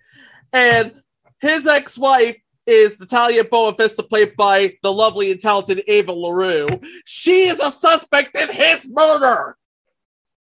and 0.52 0.92
his 1.40 1.68
ex-wife 1.68 2.36
is 2.66 2.98
Natalia 2.98 3.44
Boa 3.44 3.72
Vista, 3.76 4.02
played 4.02 4.34
by 4.34 4.72
the 4.82 4.92
lovely 4.92 5.30
and 5.30 5.38
talented 5.38 5.84
Eva 5.86 6.12
LaRue. 6.12 6.66
She 7.04 7.46
is 7.46 7.60
a 7.60 7.70
suspect 7.70 8.36
in 8.36 8.48
his 8.52 8.90
murder. 8.90 9.56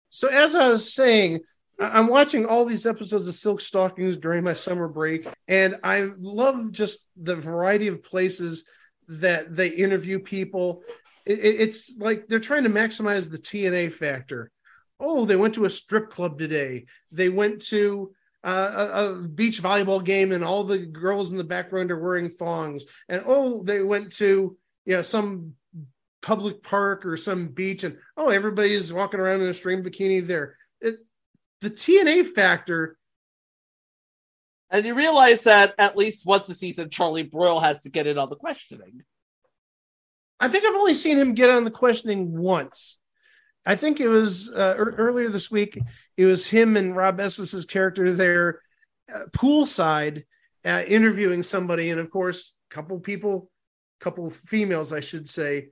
So 0.09 0.29
as 0.29 0.55
I 0.55 0.69
was 0.69 0.91
saying, 0.91 1.41
I'm 1.79 2.09
watching 2.09 2.45
all 2.45 2.65
these 2.65 2.87
episodes 2.87 3.29
of 3.29 3.35
Silk 3.35 3.61
Stockings 3.61 4.17
during 4.17 4.43
my 4.43 4.53
summer 4.53 4.89
break, 4.89 5.27
and 5.47 5.77
I 5.85 6.09
love 6.19 6.73
just 6.73 7.09
the 7.17 7.37
variety 7.37 7.87
of 7.87 8.03
places 8.03 8.65
that 9.07 9.55
they 9.55 9.69
interview 9.69 10.19
people. 10.19 10.83
It- 11.25 11.39
it- 11.39 11.61
it's 11.61 11.97
like 11.99 12.27
they're 12.27 12.41
trying 12.41 12.65
to 12.65 12.71
maximize 12.71 13.31
the 13.31 13.39
TNA 13.39 13.91
factor. 13.93 14.51
Oh, 15.01 15.25
they 15.25 15.37
went 15.37 15.55
to 15.55 15.65
a 15.67 15.71
strip 15.71 16.11
club 16.11 16.39
today. 16.39 16.87
They 17.13 17.29
went 17.29 17.63
to 17.67 18.13
uh, 18.45 18.89
a, 18.93 19.05
a 19.11 19.23
beach 19.23 19.63
volleyball 19.63 20.03
game, 20.03 20.33
and 20.33 20.45
all 20.45 20.65
the 20.65 20.79
girls 20.79 21.33
in 21.33 21.39
the 21.39 21.45
background 21.45 21.91
are 21.91 22.01
wearing 22.01 22.31
thongs. 22.31 22.85
And 23.09 23.23
oh, 23.27 23.63
they 23.65 23.83
went 23.83 24.13
to 24.17 24.57
you 24.87 24.97
know 24.97 25.03
some 25.03 25.55
public 26.23 26.63
park 26.63 27.05
or 27.07 27.17
some 27.17 27.49
beach, 27.49 27.85
and 27.85 27.99
oh, 28.17 28.31
everybody's 28.31 28.93
walking 28.93 29.21
around 29.21 29.41
in 29.43 29.49
a 29.49 29.55
string 29.55 29.83
bikini 29.83 30.25
there. 30.27 30.55
It, 30.81 30.97
the 31.61 31.71
TNA 31.71 32.27
factor 32.27 32.97
And 34.71 34.85
you 34.85 34.95
realize 34.95 35.43
that 35.43 35.75
at 35.79 35.97
least 35.97 36.27
once 36.27 36.49
a 36.49 36.55
season, 36.55 36.91
Charlie 36.91 37.23
Brill 37.23 37.61
has 37.61 37.83
to 37.83 37.91
get 37.91 38.07
in 38.07 38.19
on 38.19 38.29
the 38.29 38.37
questioning. 38.37 39.03
I 40.41 40.49
think 40.49 40.65
I've 40.65 40.75
only 40.75 40.95
seen 40.95 41.17
him 41.17 41.35
get 41.35 41.51
on 41.51 41.65
the 41.65 41.71
questioning 41.71 42.37
once. 42.37 43.01
I 43.67 43.77
think 43.77 44.01
it 44.01 44.09
was 44.09 44.51
uh, 44.51 44.75
ear- 44.79 44.95
earlier 44.99 45.29
this 45.29 45.51
week. 45.51 45.79
It 46.17 46.27
was 46.27 46.47
him 46.47 46.77
and 46.77 46.95
Rob 46.95 47.19
Estes's 47.19 47.65
character 47.65 48.13
there, 48.13 48.61
uh, 49.13 49.25
poolside, 49.37 50.25
uh, 50.65 50.83
interviewing 50.87 51.43
somebody, 51.43 51.91
and 51.91 51.99
of 51.99 52.11
course, 52.11 52.55
a 52.71 52.75
couple 52.75 53.01
people, 53.01 53.51
couple 54.01 54.29
females, 54.31 54.93
I 54.93 55.01
should 55.01 55.29
say, 55.29 55.71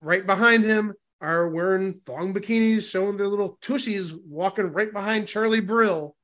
right 0.00 0.24
behind 0.24 0.64
him 0.64 0.94
are 1.20 1.48
wearing 1.48 1.94
thong 1.94 2.34
bikinis, 2.34 2.90
showing 2.90 3.16
their 3.16 3.28
little 3.28 3.58
tushies, 3.62 4.12
walking 4.26 4.72
right 4.72 4.92
behind 4.92 5.28
Charlie 5.28 5.60
Brill. 5.60 6.14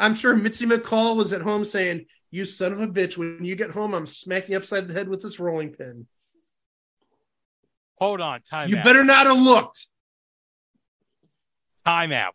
I'm 0.00 0.14
sure 0.14 0.36
Mitzi 0.36 0.64
McCall 0.64 1.16
was 1.16 1.32
at 1.32 1.42
home 1.42 1.64
saying, 1.64 2.06
"You 2.30 2.44
son 2.44 2.72
of 2.72 2.80
a 2.80 2.86
bitch! 2.86 3.18
When 3.18 3.44
you 3.44 3.56
get 3.56 3.70
home, 3.70 3.94
I'm 3.94 4.06
smacking 4.06 4.52
you 4.52 4.56
upside 4.58 4.86
the 4.86 4.94
head 4.94 5.08
with 5.08 5.22
this 5.22 5.40
rolling 5.40 5.72
pin." 5.72 6.06
Hold 8.00 8.20
on, 8.20 8.40
time 8.42 8.68
You 8.68 8.76
out. 8.78 8.84
better 8.84 9.02
not 9.02 9.26
have 9.26 9.36
looked. 9.40 9.86
time 11.84 12.12
out. 12.12 12.34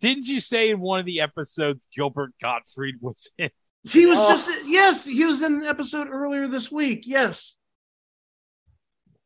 Didn't 0.00 0.26
you 0.26 0.38
say 0.40 0.70
in 0.70 0.80
one 0.80 1.00
of 1.00 1.06
the 1.06 1.20
episodes 1.20 1.88
Gilbert 1.94 2.32
Gottfried 2.40 2.96
was 3.00 3.30
in? 3.36 3.50
He 3.82 4.06
was 4.06 4.18
Oh. 4.18 4.28
just 4.30 4.48
yes, 4.66 5.04
he 5.04 5.24
was 5.26 5.42
in 5.42 5.54
an 5.56 5.64
episode 5.64 6.08
earlier 6.08 6.46
this 6.48 6.70
week. 6.72 7.02
Yes. 7.06 7.58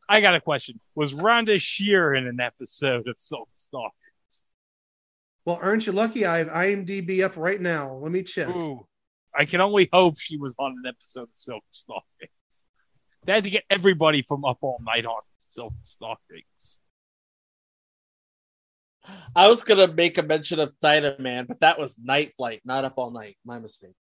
I 0.09 0.21
got 0.21 0.35
a 0.35 0.41
question. 0.41 0.81
Was 0.95 1.13
Rhonda 1.13 1.61
Shear 1.61 2.15
in 2.15 2.27
an 2.27 2.41
episode 2.41 3.09
of 3.09 3.17
Silk 3.19 3.49
Stalker? 3.55 3.93
Well, 5.45 5.59
aren't 5.63 5.87
you 5.87 5.93
lucky? 5.93 6.27
I 6.27 6.39
have 6.39 6.49
IMDb 6.49 7.25
up 7.25 7.37
right 7.37 7.61
now. 7.61 7.95
Let 7.95 8.13
me 8.13 8.23
check. 8.23 8.49
Ooh, 8.49 8.87
I 9.35 9.45
can 9.45 9.61
only 9.61 9.89
hope 9.93 10.19
she 10.19 10.37
was 10.37 10.55
on 10.59 10.73
an 10.73 10.87
episode 10.87 11.25
of 11.25 11.29
Silk 11.35 11.65
Stockings. 11.71 12.31
They 13.25 13.33
had 13.33 13.45
to 13.45 13.51
get 13.51 13.65
everybody 13.69 14.23
from 14.23 14.45
Up 14.45 14.59
All 14.63 14.81
Night 14.85 15.05
on 15.07 15.21
Silk 15.49 15.75
Stockings. 15.83 16.81
I 19.35 19.49
was 19.49 19.63
gonna 19.63 19.89
make 19.89 20.19
a 20.19 20.23
mention 20.23 20.61
of 20.61 20.79
Dynaman, 20.83 21.47
but 21.47 21.61
that 21.61 21.79
was 21.79 21.99
Night 21.99 22.35
Flight, 22.37 22.61
not 22.65 22.85
Up 22.85 22.95
All 22.97 23.11
Night. 23.11 23.37
My 23.45 23.59
mistake. 23.59 23.95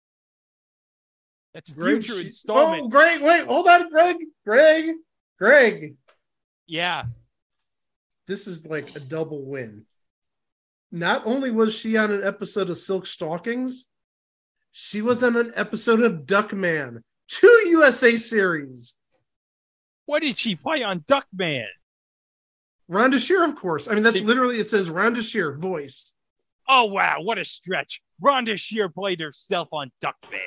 That's 1.53 1.69
a 1.69 1.73
future 1.75 2.15
she- 2.15 2.25
installment. 2.25 2.83
Oh, 2.83 2.87
Greg, 2.89 3.21
wait, 3.21 3.45
hold 3.45 3.67
on, 3.67 3.89
Greg, 3.89 4.17
Greg, 4.45 4.95
Greg. 5.37 5.95
Yeah. 6.67 7.03
This 8.27 8.47
is 8.47 8.65
like 8.65 8.95
a 8.95 8.99
double 8.99 9.43
win. 9.43 9.85
Not 10.91 11.23
only 11.25 11.51
was 11.51 11.75
she 11.75 11.97
on 11.97 12.11
an 12.11 12.23
episode 12.23 12.69
of 12.69 12.77
Silk 12.77 13.05
Stockings, 13.05 13.87
she 14.71 15.01
was 15.01 15.23
on 15.23 15.35
an 15.35 15.51
episode 15.55 16.01
of 16.01 16.25
Duckman, 16.25 17.01
two 17.27 17.61
USA 17.65 18.17
series. 18.17 18.97
What 20.05 20.21
did 20.21 20.37
she 20.37 20.55
play 20.55 20.83
on 20.83 21.01
Duckman? 21.01 21.67
Rhonda 22.89 23.19
Shear, 23.19 23.43
of 23.43 23.55
course. 23.55 23.87
I 23.87 23.93
mean, 23.93 24.03
that's 24.03 24.21
literally 24.21 24.59
it 24.59 24.69
says 24.69 24.89
Rhonda 24.89 25.21
Shear 25.21 25.53
voice. 25.57 26.13
Oh 26.67 26.85
wow, 26.85 27.17
what 27.21 27.37
a 27.37 27.45
stretch! 27.45 28.01
Rhonda 28.23 28.57
Shear 28.57 28.89
played 28.89 29.19
herself 29.19 29.69
on 29.71 29.91
Duckman. 30.03 30.39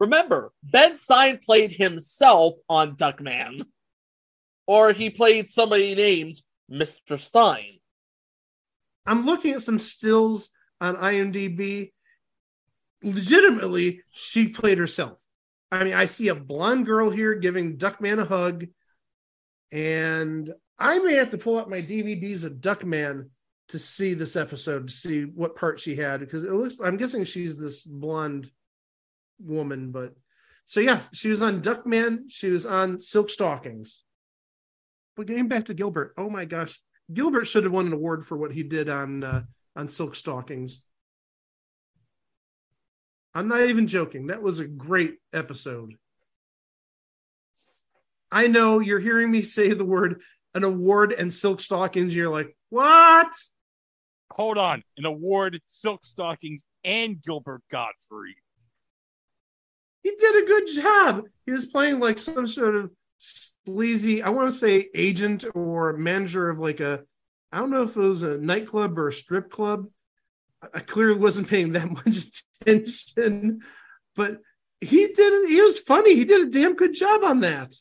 Remember, 0.00 0.52
Ben 0.64 0.96
Stein 0.96 1.38
played 1.38 1.72
himself 1.72 2.54
on 2.68 2.96
Duckman, 2.96 3.64
or 4.72 4.90
he 4.90 5.10
played 5.10 5.50
somebody 5.50 5.94
named 5.94 6.34
Mr. 6.70 7.18
Stein. 7.18 7.78
I'm 9.04 9.26
looking 9.26 9.52
at 9.52 9.60
some 9.60 9.78
stills 9.78 10.48
on 10.80 10.96
IMDb. 10.96 11.92
Legitimately, 13.02 14.00
she 14.12 14.48
played 14.48 14.78
herself. 14.78 15.22
I 15.70 15.84
mean, 15.84 15.92
I 15.92 16.06
see 16.06 16.28
a 16.28 16.34
blonde 16.34 16.86
girl 16.86 17.10
here 17.10 17.34
giving 17.34 17.76
Duckman 17.76 18.18
a 18.18 18.24
hug, 18.24 18.64
and 19.72 20.50
I 20.78 21.00
may 21.00 21.16
have 21.16 21.28
to 21.30 21.38
pull 21.38 21.58
out 21.58 21.68
my 21.68 21.82
DVDs 21.82 22.44
of 22.44 22.54
Duckman 22.54 23.28
to 23.68 23.78
see 23.78 24.14
this 24.14 24.36
episode 24.36 24.86
to 24.88 24.92
see 24.94 25.24
what 25.24 25.54
part 25.54 25.80
she 25.80 25.96
had 25.96 26.20
because 26.20 26.44
it 26.44 26.52
looks. 26.52 26.80
I'm 26.82 26.96
guessing 26.96 27.24
she's 27.24 27.58
this 27.58 27.82
blonde 27.82 28.50
woman, 29.38 29.90
but 29.90 30.14
so 30.64 30.80
yeah, 30.80 31.00
she 31.12 31.28
was 31.28 31.42
on 31.42 31.60
Duckman. 31.60 32.20
She 32.28 32.48
was 32.48 32.64
on 32.64 33.02
Silk 33.02 33.28
Stockings. 33.28 34.04
But 35.16 35.26
getting 35.26 35.48
back 35.48 35.66
to 35.66 35.74
Gilbert, 35.74 36.14
oh 36.16 36.30
my 36.30 36.44
gosh, 36.44 36.80
Gilbert 37.12 37.44
should 37.46 37.64
have 37.64 37.72
won 37.72 37.86
an 37.86 37.92
award 37.92 38.26
for 38.26 38.36
what 38.36 38.52
he 38.52 38.62
did 38.62 38.88
on 38.88 39.24
uh, 39.24 39.42
on 39.76 39.88
Silk 39.88 40.14
Stockings. 40.14 40.84
I'm 43.34 43.48
not 43.48 43.62
even 43.62 43.86
joking. 43.86 44.26
That 44.26 44.42
was 44.42 44.58
a 44.58 44.66
great 44.66 45.16
episode. 45.32 45.94
I 48.30 48.46
know 48.46 48.80
you're 48.80 49.00
hearing 49.00 49.30
me 49.30 49.42
say 49.42 49.72
the 49.72 49.84
word 49.84 50.22
an 50.54 50.64
award 50.64 51.12
and 51.12 51.32
Silk 51.32 51.60
Stockings. 51.60 52.14
You're 52.14 52.30
like, 52.30 52.56
what? 52.70 53.32
Hold 54.32 54.56
on, 54.56 54.82
an 54.96 55.04
award, 55.04 55.60
Silk 55.66 56.04
Stockings, 56.04 56.66
and 56.84 57.22
Gilbert 57.22 57.62
Gottfried. 57.70 58.36
He 60.02 60.10
did 60.18 60.42
a 60.42 60.46
good 60.46 60.66
job. 60.82 61.24
He 61.46 61.52
was 61.52 61.66
playing 61.66 62.00
like 62.00 62.18
some 62.18 62.46
sort 62.46 62.74
of 62.74 62.90
sleazy, 63.22 64.22
I 64.22 64.30
want 64.30 64.50
to 64.50 64.56
say 64.56 64.88
agent 64.94 65.44
or 65.54 65.92
manager 65.94 66.50
of 66.50 66.58
like 66.58 66.80
a, 66.80 67.00
I 67.52 67.58
don't 67.58 67.70
know 67.70 67.82
if 67.82 67.96
it 67.96 68.00
was 68.00 68.22
a 68.22 68.38
nightclub 68.38 68.98
or 68.98 69.08
a 69.08 69.12
strip 69.12 69.50
club. 69.50 69.86
I- 70.74 70.80
clearly 70.80 71.18
wasn't 71.18 71.48
paying 71.48 71.72
that 71.72 71.90
much 72.06 72.18
attention, 72.60 73.62
but 74.16 74.38
he 74.80 75.06
did 75.06 75.32
it. 75.32 75.48
He 75.48 75.60
was 75.60 75.78
funny. 75.78 76.14
He 76.14 76.24
did 76.24 76.48
a 76.48 76.50
damn 76.50 76.74
good 76.74 76.94
job 76.94 77.22
on 77.24 77.40
that. 77.40 77.74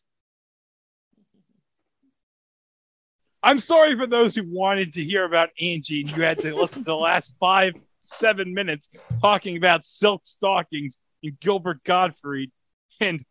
I'm 3.44 3.58
sorry 3.58 3.98
for 3.98 4.06
those 4.06 4.36
who 4.36 4.44
wanted 4.48 4.94
to 4.94 5.04
hear 5.04 5.26
about 5.26 5.50
Angie 5.60 6.02
and 6.02 6.12
you 6.12 6.22
had 6.22 6.38
to 6.40 6.56
listen 6.56 6.84
to 6.84 6.92
the 6.92 6.96
last 6.96 7.36
five, 7.40 7.74
seven 7.98 8.54
minutes 8.54 8.96
talking 9.20 9.58
about 9.58 9.84
Silk 9.84 10.22
Stockings 10.26 11.00
and 11.24 11.40
Gilbert 11.40 11.84
Gottfried 11.84 12.52
and 13.00 13.26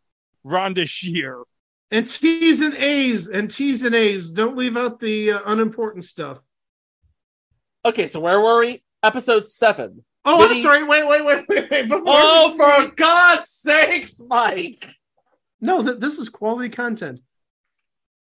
Rhonda 0.45 0.85
Shear. 0.85 1.43
And 1.91 2.07
T's 2.07 2.61
and 2.61 2.73
A's 2.75 3.27
and 3.27 3.51
T's 3.51 3.83
and 3.83 3.93
A's. 3.93 4.31
Don't 4.31 4.57
leave 4.57 4.77
out 4.77 4.99
the 4.99 5.33
uh, 5.33 5.39
unimportant 5.45 6.05
stuff. 6.05 6.41
Okay, 7.83 8.07
so 8.07 8.19
where 8.21 8.39
were 8.39 8.61
we? 8.61 8.81
Episode 9.03 9.49
seven. 9.49 10.03
Oh, 10.23 10.47
I'm 10.47 10.55
sorry. 10.55 10.83
Wait, 10.83 11.07
wait, 11.07 11.25
wait, 11.25 11.45
wait, 11.49 11.69
wait. 11.69 11.87
Before 11.89 12.03
Oh, 12.05 12.85
for 12.87 12.95
God's 12.95 13.49
sakes, 13.49 14.21
Mike! 14.25 14.87
No, 15.59 15.83
th- 15.83 15.99
this 15.99 16.17
is 16.17 16.29
quality 16.29 16.69
content. 16.69 17.19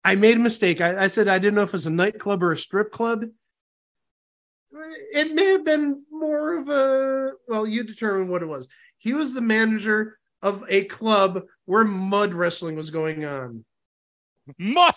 I 0.02 0.14
made 0.14 0.36
a 0.36 0.40
mistake. 0.40 0.80
I, 0.80 1.04
I 1.04 1.06
said 1.08 1.28
I 1.28 1.38
didn't 1.38 1.56
know 1.56 1.62
if 1.62 1.68
it 1.68 1.72
was 1.74 1.86
a 1.86 1.90
nightclub 1.90 2.42
or 2.42 2.52
a 2.52 2.56
strip 2.56 2.90
club. 2.90 3.26
It 5.12 5.34
may 5.34 5.46
have 5.46 5.64
been 5.64 6.04
more 6.10 6.58
of 6.58 6.68
a 6.70 7.32
well, 7.46 7.66
you 7.66 7.84
determine 7.84 8.28
what 8.28 8.42
it 8.42 8.46
was. 8.46 8.66
He 8.96 9.12
was 9.12 9.34
the 9.34 9.42
manager 9.42 10.18
of 10.42 10.64
a 10.68 10.84
club 10.84 11.42
where 11.66 11.84
mud 11.84 12.34
wrestling 12.34 12.76
was 12.76 12.90
going 12.90 13.24
on. 13.24 13.64
Mud 14.58 14.94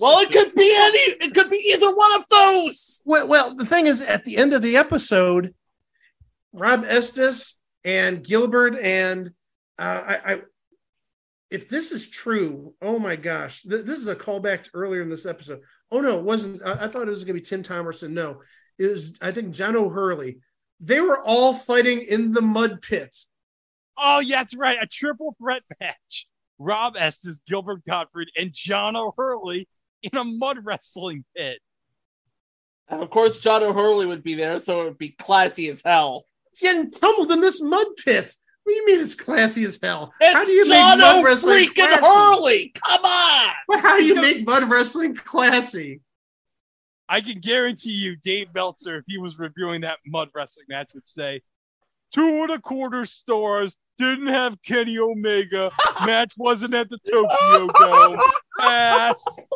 Well, 0.00 0.20
it 0.22 0.32
could 0.32 0.54
be 0.54 0.74
any. 0.76 1.26
It 1.26 1.34
could 1.34 1.50
be 1.50 1.72
either 1.74 1.94
one 1.94 2.20
of 2.20 2.26
those. 2.28 3.02
Well, 3.04 3.28
well, 3.28 3.54
the 3.54 3.66
thing 3.66 3.86
is, 3.86 4.02
at 4.02 4.24
the 4.24 4.36
end 4.36 4.52
of 4.52 4.62
the 4.62 4.76
episode, 4.76 5.54
Rob 6.52 6.84
Estes 6.86 7.56
and 7.84 8.24
Gilbert 8.24 8.76
and 8.76 9.32
uh, 9.78 10.02
I, 10.06 10.32
I, 10.32 10.40
if 11.50 11.68
this 11.68 11.92
is 11.92 12.10
true, 12.10 12.74
oh 12.82 12.98
my 12.98 13.16
gosh, 13.16 13.62
th- 13.62 13.84
this 13.84 14.00
is 14.00 14.08
a 14.08 14.16
callback 14.16 14.64
to 14.64 14.70
earlier 14.74 15.02
in 15.02 15.08
this 15.08 15.26
episode. 15.26 15.60
Oh 15.90 16.00
no, 16.00 16.18
it 16.18 16.24
wasn't. 16.24 16.62
I, 16.64 16.84
I 16.84 16.88
thought 16.88 17.06
it 17.06 17.10
was 17.10 17.24
going 17.24 17.36
to 17.36 17.40
be 17.40 17.46
Tim 17.46 17.62
Thomerson. 17.62 18.10
No, 18.10 18.42
it 18.78 18.86
was. 18.86 19.12
I 19.20 19.32
think 19.32 19.52
John 19.52 19.76
O'Hurley. 19.76 20.38
They 20.80 21.00
were 21.00 21.18
all 21.18 21.54
fighting 21.54 22.00
in 22.02 22.32
the 22.32 22.42
mud 22.42 22.82
pit. 22.82 23.16
Oh, 24.00 24.20
yeah, 24.20 24.38
that's 24.38 24.54
right. 24.54 24.78
A 24.80 24.86
triple 24.86 25.34
threat 25.38 25.62
match. 25.80 26.28
Rob 26.58 26.96
Estes, 26.96 27.42
Gilbert 27.46 27.84
Gottfried, 27.86 28.28
and 28.36 28.52
John 28.52 28.96
O'Hurley 28.96 29.68
in 30.02 30.16
a 30.18 30.24
mud 30.24 30.58
wrestling 30.64 31.24
pit. 31.36 31.60
And 32.88 33.02
of 33.02 33.10
course, 33.10 33.38
John 33.38 33.62
O'Hurley 33.62 34.06
would 34.06 34.22
be 34.22 34.34
there, 34.34 34.58
so 34.58 34.82
it 34.82 34.84
would 34.84 34.98
be 34.98 35.10
classy 35.10 35.68
as 35.68 35.82
hell. 35.84 36.24
Getting 36.60 36.90
pummeled 36.90 37.30
in 37.30 37.40
this 37.40 37.60
mud 37.60 37.86
pit. 38.04 38.34
What 38.64 38.72
do 38.72 38.76
you 38.76 38.86
mean 38.86 39.00
it's 39.00 39.14
classy 39.14 39.64
as 39.64 39.78
hell? 39.80 40.12
It's 40.20 40.34
how 40.34 40.44
do 40.44 40.52
you 40.52 40.68
John 40.68 40.98
make 40.98 41.06
mud 41.06 41.24
wrestling 41.24 41.68
freaking 41.68 41.74
classy? 41.74 42.04
Hurley. 42.04 42.72
Come 42.84 43.04
on. 43.04 43.52
But 43.68 43.80
how 43.80 43.98
do 43.98 44.04
you 44.04 44.20
make 44.20 44.46
mud 44.46 44.68
wrestling 44.68 45.14
classy? 45.14 46.00
I 47.08 47.20
can 47.20 47.38
guarantee 47.40 47.92
you, 47.92 48.16
Dave 48.16 48.48
Meltzer, 48.54 48.98
if 48.98 49.04
he 49.06 49.16
was 49.16 49.38
reviewing 49.38 49.82
that 49.82 49.98
mud 50.06 50.28
wrestling 50.34 50.66
match, 50.68 50.90
would 50.94 51.06
say 51.08 51.40
two 52.12 52.42
and 52.42 52.50
a 52.50 52.58
quarter 52.60 53.04
stars. 53.04 53.76
Didn't 53.98 54.28
have 54.28 54.62
Kenny 54.62 54.98
Omega. 54.98 55.70
match 56.06 56.34
wasn't 56.36 56.74
at 56.74 56.88
the 56.88 56.98
Tokyo 56.98 57.66
Dome. 57.66 58.20
Pass. 58.60 59.48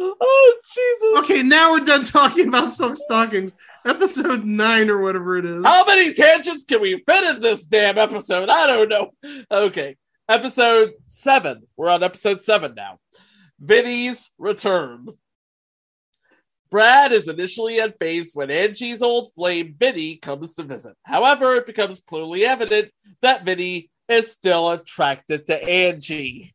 Oh 0.00 0.60
Jesus! 0.74 1.24
Okay, 1.24 1.42
now 1.42 1.72
we're 1.72 1.80
done 1.80 2.04
talking 2.04 2.48
about 2.48 2.68
silk 2.68 2.96
stockings. 2.96 3.54
Episode 3.84 4.44
nine 4.44 4.90
or 4.90 4.98
whatever 4.98 5.36
it 5.36 5.44
is. 5.44 5.64
How 5.64 5.84
many 5.86 6.12
tangents 6.12 6.64
can 6.64 6.80
we 6.80 7.00
fit 7.00 7.36
in 7.36 7.40
this 7.40 7.66
damn 7.66 7.98
episode? 7.98 8.48
I 8.48 8.66
don't 8.66 8.88
know. 8.88 9.10
Okay, 9.50 9.96
episode 10.28 10.92
seven. 11.06 11.62
We're 11.76 11.90
on 11.90 12.02
episode 12.02 12.42
seven 12.42 12.74
now. 12.74 12.98
Vinny's 13.60 14.30
return. 14.38 15.08
Brad 16.70 17.12
is 17.12 17.28
initially 17.28 17.80
at 17.80 17.98
unfazed 17.98 18.34
when 18.34 18.50
Angie's 18.50 19.02
old 19.02 19.32
flame 19.34 19.74
Vinny 19.78 20.16
comes 20.16 20.54
to 20.54 20.62
visit. 20.62 20.94
However, 21.04 21.54
it 21.54 21.66
becomes 21.66 22.00
clearly 22.00 22.44
evident 22.44 22.90
that 23.22 23.44
Vinny 23.44 23.90
is 24.08 24.30
still 24.30 24.70
attracted 24.70 25.46
to 25.46 25.62
Angie. 25.62 26.52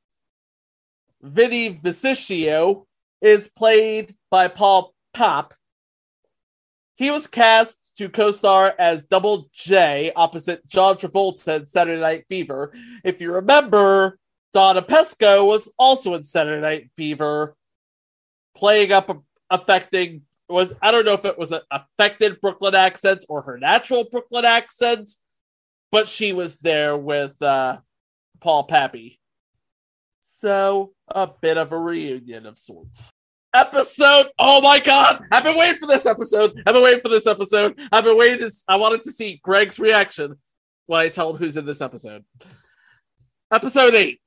Vinny 1.22 1.76
Vicicio 1.76 2.86
is 3.22 3.48
played 3.48 4.16
by 4.30 4.48
Paul 4.48 4.94
Pape. 5.14 5.54
He 6.96 7.10
was 7.10 7.26
cast 7.28 7.98
to 7.98 8.10
co-star 8.10 8.76
as 8.78 9.06
Double 9.06 9.50
J 9.52 10.12
opposite 10.16 10.68
John 10.68 10.96
Travolta 10.96 11.58
in 11.62 11.66
Saturday 11.66 12.00
Night 12.00 12.26
Fever. 12.30 12.72
If 13.04 13.20
you 13.20 13.34
remember, 13.34 14.20
Donna 14.54 14.84
Pescow 14.84 15.48
was 15.48 15.74
also 15.80 16.14
in 16.14 16.22
Saturday 16.24 16.62
Night 16.62 16.92
Fever, 16.96 17.56
playing 18.56 18.92
up 18.92 19.10
a, 19.10 19.18
affecting 19.54 20.24
was 20.50 20.74
I 20.82 20.92
don't 20.92 21.06
know 21.06 21.14
if 21.14 21.26
it 21.26 21.38
was 21.38 21.52
an 21.52 21.62
affected 21.72 22.42
Brooklyn 22.42 22.76
accent 22.76 23.26
or 23.30 23.42
her 23.44 23.58
natural 23.58 24.06
Brooklyn 24.12 24.46
accent, 24.46 25.12
but 25.92 26.08
she 26.08 26.34
was 26.34 26.60
there 26.60 26.98
with 26.98 27.42
uh, 27.42 27.78
Paul 28.42 28.66
Pape. 28.66 29.18
So 30.20 30.94
a 31.08 31.28
bit 31.28 31.58
of 31.58 31.72
a 31.72 31.78
reunion 31.78 32.46
of 32.46 32.58
sorts 32.58 33.12
episode. 33.54 34.28
Oh 34.40 34.62
my 34.62 34.80
god! 34.80 35.24
I've 35.32 35.44
been 35.44 35.58
waiting 35.58 35.78
for 35.78 35.88
this 35.88 36.06
episode. 36.06 36.62
I've 36.66 36.74
been 36.74 36.84
waiting 36.84 37.02
for 37.02 37.10
this 37.10 37.28
episode. 37.28 37.80
I've 37.92 38.04
been 38.04 38.18
waiting. 38.18 38.40
To, 38.40 38.52
I 38.68 38.78
wanted 38.78 39.04
to 39.04 39.12
see 39.12 39.40
Greg's 39.44 39.80
reaction 39.80 40.36
when 40.88 41.02
I 41.02 41.10
tell 41.10 41.30
him 41.30 41.38
who's 41.38 41.58
in 41.58 41.66
this 41.66 41.82
episode. 41.82 42.26
Episode 43.52 43.94
eight, 43.94 44.22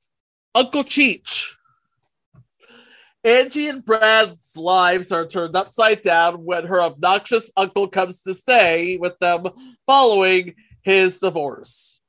Uncle 0.55 0.83
Cheech. 0.83 1.56
Angie 3.27 3.67
and 3.67 3.83
Brad's 3.83 4.55
lives 4.55 5.11
are 5.11 5.25
turned 5.25 5.57
upside 5.57 6.01
down 6.01 6.45
when 6.45 6.65
her 6.65 6.81
obnoxious 6.81 7.51
uncle 7.57 7.85
comes 7.89 8.21
to 8.21 8.33
stay 8.33 8.95
with 8.95 9.19
them 9.19 9.47
following 9.85 10.55
his 10.81 11.19
divorce 11.19 11.99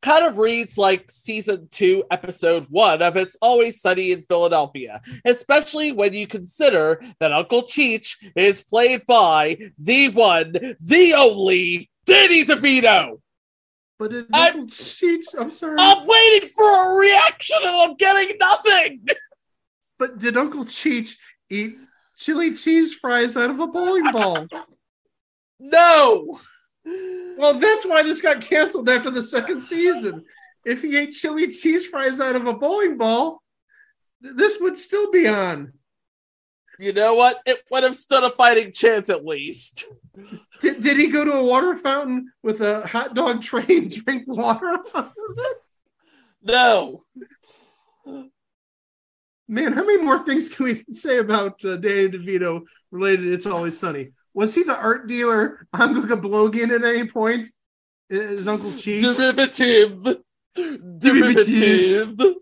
kind 0.00 0.24
of 0.24 0.38
reads 0.38 0.78
like 0.78 1.10
season 1.10 1.68
two, 1.70 2.04
episode 2.10 2.64
one 2.70 3.02
of 3.02 3.16
It's 3.16 3.36
Always 3.42 3.80
Sunny 3.80 4.12
in 4.12 4.22
Philadelphia, 4.22 5.02
especially 5.26 5.90
when 5.92 6.12
you 6.14 6.26
consider 6.26 7.02
that 7.18 7.32
Uncle 7.32 7.62
Cheech 7.62 8.14
is 8.36 8.62
played 8.62 9.04
by 9.06 9.56
the 9.76 10.08
one, 10.10 10.52
the 10.52 11.14
only 11.18 11.90
Danny 12.06 12.44
DeVito. 12.44 13.20
But 13.98 14.12
it 14.12 14.26
Uncle 14.32 14.66
Cheech, 14.66 15.26
I'm 15.36 15.50
sorry. 15.50 15.74
I'm 15.78 16.06
waiting 16.06 16.48
for 16.48 16.62
a 16.62 17.00
reaction 17.00 17.58
and 17.64 17.76
I'm 17.76 17.96
getting 17.96 18.36
nothing. 18.38 19.06
But 19.98 20.18
did 20.18 20.36
Uncle 20.36 20.64
Cheech 20.64 21.16
eat 21.50 21.76
chili 22.16 22.54
cheese 22.54 22.94
fries 22.94 23.36
out 23.36 23.50
of 23.50 23.60
a 23.60 23.66
bowling 23.66 24.12
ball? 24.12 24.46
no. 25.58 26.38
Well, 26.84 27.54
that's 27.54 27.86
why 27.86 28.02
this 28.02 28.22
got 28.22 28.40
canceled 28.40 28.88
after 28.88 29.10
the 29.10 29.22
second 29.22 29.60
season. 29.60 30.24
If 30.64 30.82
he 30.82 30.96
ate 30.96 31.12
chili 31.12 31.48
cheese 31.48 31.86
fries 31.86 32.20
out 32.20 32.36
of 32.36 32.46
a 32.46 32.54
bowling 32.54 32.96
ball, 32.96 33.42
th- 34.22 34.36
this 34.36 34.58
would 34.60 34.78
still 34.78 35.10
be 35.10 35.26
on. 35.26 35.72
You 36.78 36.92
know 36.92 37.14
what? 37.14 37.40
It 37.44 37.62
would 37.70 37.82
have 37.82 37.96
stood 37.96 38.22
a 38.22 38.30
fighting 38.30 38.72
chance 38.72 39.10
at 39.10 39.24
least. 39.24 39.84
Did, 40.60 40.80
did 40.80 40.96
he 40.96 41.06
go 41.06 41.24
to 41.24 41.32
a 41.32 41.44
water 41.44 41.76
fountain 41.76 42.32
with 42.42 42.60
a 42.60 42.84
hot 42.84 43.14
dog 43.14 43.40
tray 43.40 43.64
and 43.68 43.88
drink 43.88 44.24
water? 44.26 44.80
no. 46.42 47.02
Man, 49.48 49.72
how 49.72 49.84
many 49.84 50.02
more 50.02 50.18
things 50.24 50.50
can 50.50 50.66
we 50.66 50.84
say 50.92 51.18
about 51.18 51.64
uh, 51.64 51.76
Danny 51.76 52.08
DeVito 52.08 52.62
related 52.90 53.22
to 53.22 53.32
It's 53.32 53.46
Always 53.46 53.78
Sunny? 53.78 54.10
Was 54.34 54.54
he 54.54 54.62
the 54.62 54.76
art 54.76 55.08
dealer 55.08 55.66
on 55.72 55.94
Gugablogian 55.94 56.70
at 56.70 56.84
any 56.84 57.08
point? 57.08 57.46
Is 58.10 58.46
Uncle 58.46 58.70
Cheech? 58.72 59.00
Derivative. 59.00 60.18
Derivative. 60.98 62.36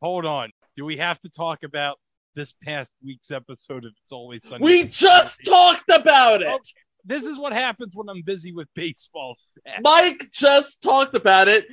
Hold 0.00 0.24
on. 0.24 0.50
Do 0.76 0.84
we 0.84 0.96
have 0.96 1.20
to 1.20 1.28
talk 1.28 1.64
about 1.64 1.98
this 2.34 2.54
past 2.64 2.92
week's 3.04 3.30
episode 3.30 3.84
of 3.84 3.92
It's 4.02 4.12
Always 4.12 4.48
Sunny? 4.48 4.64
We 4.64 4.84
just 4.84 5.44
talked 5.44 5.90
about 5.90 6.40
it. 6.40 6.48
Okay. 6.48 6.60
This 7.04 7.24
is 7.24 7.38
what 7.38 7.52
happens 7.52 7.92
when 7.94 8.08
I'm 8.08 8.22
busy 8.22 8.52
with 8.52 8.68
baseball 8.74 9.34
stats. 9.34 9.82
Mike 9.82 10.30
just 10.32 10.82
talked 10.82 11.14
about 11.14 11.48
it. 11.48 11.66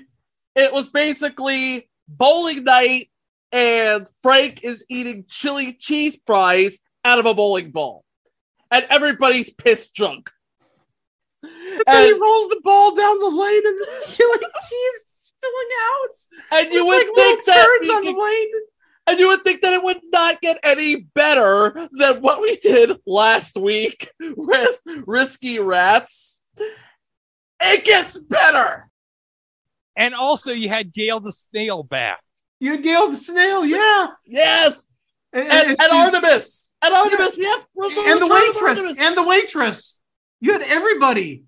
It 0.55 0.73
was 0.73 0.87
basically 0.87 1.89
bowling 2.07 2.63
night, 2.63 3.07
and 3.51 4.09
Frank 4.21 4.63
is 4.63 4.85
eating 4.89 5.25
chili 5.27 5.73
cheese 5.73 6.19
fries 6.25 6.79
out 7.03 7.19
of 7.19 7.25
a 7.25 7.33
bowling 7.33 7.71
ball. 7.71 8.03
And 8.71 8.85
everybody's 8.89 9.51
pissed 9.51 9.95
drunk. 9.95 10.29
But 11.41 11.83
then 11.85 12.05
he 12.05 12.19
rolls 12.19 12.49
the 12.49 12.61
ball 12.63 12.95
down 12.95 13.19
the 13.19 13.29
lane 13.29 13.65
and 13.65 13.79
the 13.79 14.03
chili 14.07 14.39
cheese 14.39 15.03
is 15.05 15.33
spilling 15.37 15.69
out. 15.91 16.63
And 16.63 16.73
you 16.73 16.85
would 16.85 17.07
like 17.07 17.15
think 17.15 17.45
that 17.45 17.65
turds 17.65 17.87
we 17.87 17.95
on 17.95 18.03
the 18.03 18.21
lane. 18.21 18.51
And 19.07 19.19
you 19.19 19.27
would 19.27 19.43
think 19.43 19.61
that 19.61 19.73
it 19.73 19.83
would 19.83 20.01
not 20.11 20.41
get 20.41 20.57
any 20.63 20.95
better 20.95 21.87
than 21.91 22.21
what 22.21 22.41
we 22.41 22.55
did 22.55 22.97
last 23.05 23.55
week 23.55 24.09
with 24.19 24.81
Risky 25.05 25.59
Rats. 25.59 26.41
It 27.61 27.85
gets 27.85 28.17
better. 28.17 28.89
And 29.95 30.15
also, 30.15 30.51
you 30.51 30.69
had 30.69 30.91
Gail 30.91 31.19
the 31.19 31.31
Snail 31.31 31.83
back. 31.83 32.19
You 32.59 32.71
had 32.71 32.83
Gail 32.83 33.09
the 33.09 33.17
Snail, 33.17 33.65
yeah. 33.65 34.07
Yes. 34.25 34.87
And, 35.33 35.43
And, 35.51 35.69
and, 35.69 35.77
she's- 35.79 35.91
Artemis. 35.91 36.73
And 36.83 36.93
Artemis. 36.93 37.37
We 37.37 37.45
have 37.45 37.67
and 37.77 38.21
the 38.21 38.29
waitress. 38.31 38.61
Artemis. 38.79 38.99
And 38.99 39.17
the 39.17 39.23
waitress. 39.23 40.01
You 40.39 40.53
had 40.53 40.61
everybody. 40.63 41.43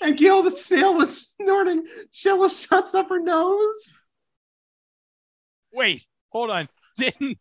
And 0.00 0.16
Gail 0.16 0.42
the 0.42 0.50
Snail 0.50 0.94
was 0.94 1.28
snorting 1.40 1.84
jello 2.12 2.48
shuts 2.48 2.94
up 2.94 3.08
her 3.08 3.18
nose. 3.20 3.94
Wait, 5.72 6.06
hold 6.30 6.50
on. 6.50 6.68
Didn't 6.96 7.38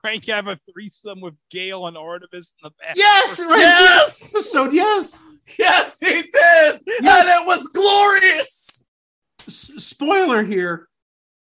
Frank 0.00 0.26
have 0.26 0.46
a 0.48 0.58
threesome 0.72 1.20
with 1.20 1.34
Gail 1.50 1.86
and 1.86 1.96
Artemis 1.96 2.52
in 2.62 2.68
the 2.68 2.70
back? 2.82 2.96
Yes, 2.96 3.38
right. 3.40 3.58
Yes. 3.58 4.34
Episode, 4.34 4.72
yes. 4.72 5.24
Yes, 5.58 5.98
he 6.00 6.06
did. 6.22 6.32
And 6.32 6.80
it 7.06 7.46
was 7.46 7.66
glorious. 7.68 8.84
S- 9.46 9.72
spoiler 9.78 10.44
here. 10.44 10.88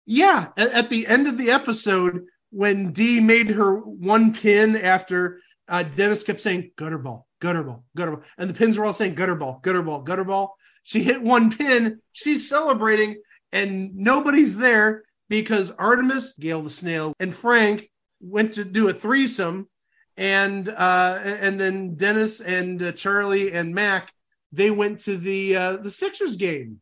Yeah, 0.06 0.50
at, 0.58 0.72
at 0.72 0.90
the 0.90 1.08
end 1.08 1.28
of 1.28 1.38
the 1.38 1.52
episode, 1.52 2.26
when 2.50 2.92
Dee 2.92 3.20
made 3.20 3.50
her 3.50 3.78
one 3.78 4.34
pin 4.34 4.76
after 4.76 5.40
uh, 5.68 5.84
Dennis 5.84 6.24
kept 6.24 6.42
saying 6.42 6.72
gutter 6.76 6.98
ball, 6.98 7.28
gutter 7.40 7.64
ball, 7.64 7.84
gutter 7.96 8.12
ball, 8.12 8.24
and 8.38 8.50
the 8.50 8.54
pins 8.54 8.78
were 8.78 8.86
all 8.86 8.94
saying 8.94 9.16
gutter 9.16 9.36
ball, 9.36 9.60
gutter 9.64 9.82
ball, 9.82 10.02
gutter 10.02 10.24
ball. 10.24 10.56
She 10.84 11.04
hit 11.04 11.22
one 11.22 11.56
pin. 11.56 12.00
She's 12.12 12.50
celebrating, 12.50 13.22
and 13.52 13.96
nobody's 13.96 14.58
there 14.58 15.04
because 15.30 15.72
Artemis, 15.72 16.34
Gail 16.34 16.62
the 16.62 16.70
Snail, 16.70 17.14
and 17.20 17.34
Frank 17.34 17.90
went 18.20 18.54
to 18.54 18.66
do 18.66 18.90
a 18.90 18.94
threesome, 18.94 19.70
and 20.18 20.68
uh, 20.70 21.20
and 21.24 21.60
then 21.60 21.96
Dennis 21.96 22.42
and 22.42 22.84
uh, 22.84 22.92
Charlie 22.92 23.54
and 23.54 23.74
Mac 23.74 24.12
they 24.54 24.70
went 24.70 25.00
to 25.02 25.18
the 25.18 25.56
uh, 25.56 25.78
the 25.78 25.90
Sixers 25.90 26.38
game. 26.38 26.80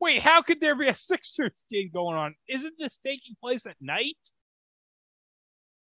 Wait, 0.00 0.22
how 0.22 0.42
could 0.42 0.60
there 0.60 0.74
be 0.74 0.88
a 0.88 0.94
Sixers 1.10 1.66
game 1.70 1.90
going 1.92 2.16
on? 2.16 2.34
Isn't 2.48 2.74
this 2.78 2.98
taking 3.04 3.36
place 3.42 3.66
at 3.66 3.76
night? 3.80 4.16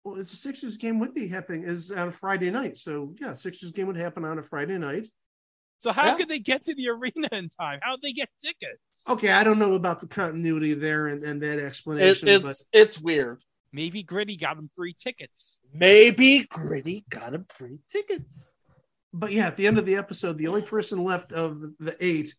Well, 0.04 0.18
it's 0.20 0.32
a 0.32 0.36
Sixers 0.36 0.76
game 0.76 0.98
would 1.00 1.14
be 1.14 1.28
happening 1.28 1.64
is 1.64 1.90
on 1.90 2.08
a 2.08 2.12
Friday 2.12 2.50
night. 2.50 2.78
So 2.78 3.14
yeah, 3.20 3.32
Sixers 3.34 3.72
game 3.72 3.86
would 3.88 3.96
happen 3.96 4.24
on 4.24 4.38
a 4.38 4.42
Friday 4.42 4.78
night. 4.78 5.08
So 5.80 5.92
how 5.92 6.06
Yeah. 6.06 6.16
could 6.16 6.28
they 6.28 6.38
get 6.40 6.64
to 6.64 6.74
the 6.74 6.88
arena 6.88 7.28
in 7.32 7.48
time? 7.50 7.78
How'd 7.82 8.02
they 8.02 8.12
get 8.12 8.28
tickets? 8.40 9.04
Okay, 9.08 9.30
I 9.30 9.44
don't 9.44 9.58
know 9.58 9.74
about 9.74 10.00
the 10.00 10.06
continuity 10.08 10.74
there 10.74 11.08
and, 11.08 11.22
and 11.22 11.40
that 11.42 11.58
It, 11.58 11.64
explanation, 11.64 12.28
it's 12.28 12.66
it's 12.72 13.00
weird. 13.00 13.40
Maybe 13.70 14.02
Gritty 14.02 14.36
got 14.36 14.56
him 14.56 14.70
free 14.74 14.94
tickets. 14.98 15.60
Maybe 15.74 16.46
Gritty 16.48 17.04
got 17.10 17.34
him 17.34 17.44
free 17.50 17.78
tickets. 17.86 18.54
but 19.12 19.20
but 19.20 19.32
yeah, 19.32 19.46
at 19.48 19.56
the 19.56 19.66
end 19.66 19.78
of 19.78 19.84
the 19.84 19.96
episode, 19.96 20.38
the 20.38 20.48
only 20.48 20.62
person 20.62 21.04
left 21.04 21.32
of 21.32 21.60
the 21.78 21.96
eight 22.00 22.34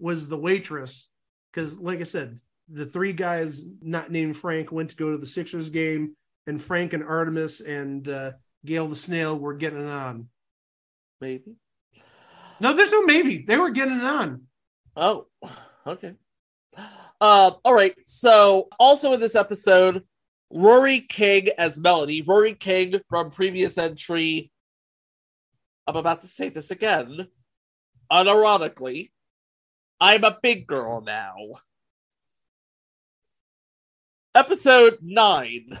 was 0.00 0.28
the 0.28 0.36
waitress. 0.36 1.11
Because 1.52 1.78
like 1.78 2.00
I 2.00 2.04
said, 2.04 2.40
the 2.68 2.86
three 2.86 3.12
guys 3.12 3.66
not 3.82 4.10
named 4.10 4.36
Frank 4.36 4.72
went 4.72 4.90
to 4.90 4.96
go 4.96 5.10
to 5.12 5.18
the 5.18 5.26
Sixers 5.26 5.70
game, 5.70 6.16
and 6.46 6.60
Frank 6.60 6.92
and 6.92 7.04
Artemis 7.04 7.60
and 7.60 8.08
uh, 8.08 8.32
Gail 8.64 8.88
the 8.88 8.96
Snail 8.96 9.38
were 9.38 9.54
getting 9.54 9.86
on. 9.86 10.28
Maybe. 11.20 11.56
No, 12.60 12.74
there's 12.74 12.92
no 12.92 13.02
maybe. 13.02 13.38
They 13.38 13.56
were 13.56 13.70
getting 13.70 14.00
on. 14.00 14.42
Oh, 14.96 15.26
okay. 15.86 16.14
Uh, 17.20 17.50
all 17.64 17.74
right. 17.74 17.94
So, 18.04 18.68
also 18.78 19.12
in 19.12 19.20
this 19.20 19.34
episode, 19.34 20.04
Rory 20.50 21.00
King 21.00 21.48
as 21.58 21.78
Melody. 21.78 22.22
Rory 22.22 22.54
King 22.54 23.00
from 23.08 23.30
previous 23.30 23.78
entry. 23.78 24.50
I'm 25.86 25.96
about 25.96 26.20
to 26.20 26.26
say 26.26 26.48
this 26.48 26.70
again. 26.70 27.26
Unironically, 28.10 29.10
I'm 30.04 30.24
a 30.24 30.36
big 30.42 30.66
girl 30.66 31.00
now. 31.00 31.36
Episode 34.34 34.98
9 35.00 35.78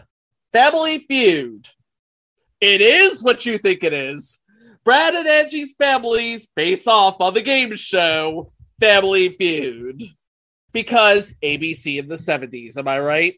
Family 0.52 0.98
Feud. 0.98 1.66
It 2.60 2.80
is 2.80 3.20
what 3.24 3.44
you 3.44 3.58
think 3.58 3.82
it 3.82 3.92
is. 3.92 4.40
Brad 4.84 5.14
and 5.14 5.26
Angie's 5.26 5.74
families 5.74 6.46
face 6.54 6.86
off 6.86 7.20
on 7.20 7.34
the 7.34 7.42
game 7.42 7.74
show 7.74 8.52
Family 8.78 9.30
Feud. 9.30 10.04
Because 10.72 11.32
ABC 11.42 11.98
in 11.98 12.06
the 12.06 12.14
70s, 12.14 12.78
am 12.78 12.86
I 12.86 13.00
right? 13.00 13.34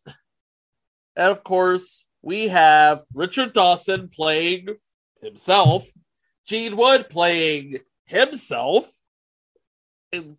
And 1.16 1.28
of 1.28 1.42
course, 1.44 2.04
we 2.20 2.48
have 2.48 3.04
Richard 3.14 3.54
Dawson 3.54 4.08
playing 4.08 4.68
himself, 5.22 5.88
Gene 6.44 6.76
Wood 6.76 7.08
playing 7.08 7.78
himself, 8.04 8.86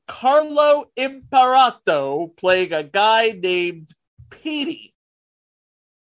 Carlo 0.07 0.85
Imperato 0.95 2.27
playing 2.37 2.73
a 2.73 2.83
guy 2.83 3.37
named 3.41 3.89
Petey. 4.29 4.93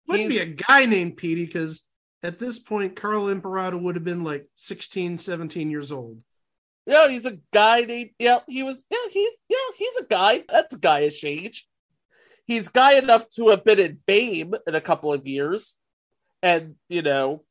Wouldn't 0.09 0.29
be 0.29 0.39
a 0.39 0.47
guy 0.47 0.87
named 0.87 1.17
Petey 1.17 1.47
because 1.47 1.87
at 2.23 2.39
this 2.39 2.59
point, 2.59 2.97
Carlo 2.97 3.29
Imperato 3.29 3.77
would 3.77 3.97
have 3.97 4.05
been 4.05 4.25
like 4.25 4.47
16, 4.57 5.19
17 5.19 5.71
years 5.71 5.93
old. 5.93 6.19
Yeah, 6.87 7.09
he's 7.09 7.27
a 7.27 7.39
guy 7.53 7.81
named. 7.81 8.11
Yeah, 8.19 8.39
he 8.47 8.63
was. 8.63 8.87
Yeah, 8.91 8.99
he's. 9.11 9.41
Yeah, 9.49 9.57
he's 9.79 9.97
a 9.99 10.05
guy. 10.05 10.43
That's 10.49 10.75
a 10.75 10.79
guyish 10.79 11.25
age. 11.25 11.67
He's 12.47 12.69
guy 12.69 12.95
enough 12.95 13.29
to 13.37 13.49
have 13.49 13.65
been 13.65 13.79
in 13.79 13.99
fame 14.07 14.55
in 14.67 14.75
a 14.75 14.81
couple 14.81 15.13
of 15.13 15.27
years, 15.27 15.77
and 16.43 16.75
you 16.91 17.01
know, 17.01 17.43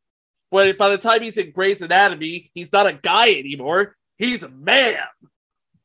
when 0.51 0.75
by 0.77 0.89
the 0.89 0.99
time 0.99 1.21
he's 1.21 1.37
in 1.37 1.51
Grey's 1.51 1.81
Anatomy, 1.81 2.51
he's 2.53 2.71
not 2.71 2.85
a 2.85 2.93
guy 2.93 3.31
anymore. 3.31 3.95
He's 4.17 4.43
a 4.43 4.49
man. 4.49 4.97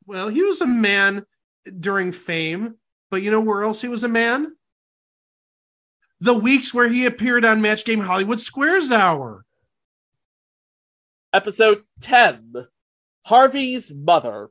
Well, 0.08 0.28
he 0.28 0.42
was 0.42 0.62
a 0.62 0.66
man 0.66 1.26
during 1.80 2.12
fame, 2.12 2.76
but 3.10 3.20
you 3.20 3.30
know 3.30 3.42
where 3.42 3.62
else 3.62 3.82
he 3.82 3.88
was 3.88 4.04
a 4.04 4.08
man? 4.08 4.56
The 6.20 6.32
weeks 6.32 6.72
where 6.72 6.88
he 6.88 7.04
appeared 7.04 7.44
on 7.44 7.60
Match 7.60 7.84
Game 7.84 8.00
Hollywood 8.00 8.40
Squares 8.40 8.90
Hour. 8.90 9.44
Episode 11.34 11.82
10 12.00 12.54
Harvey's 13.26 13.92
Mother. 13.94 14.48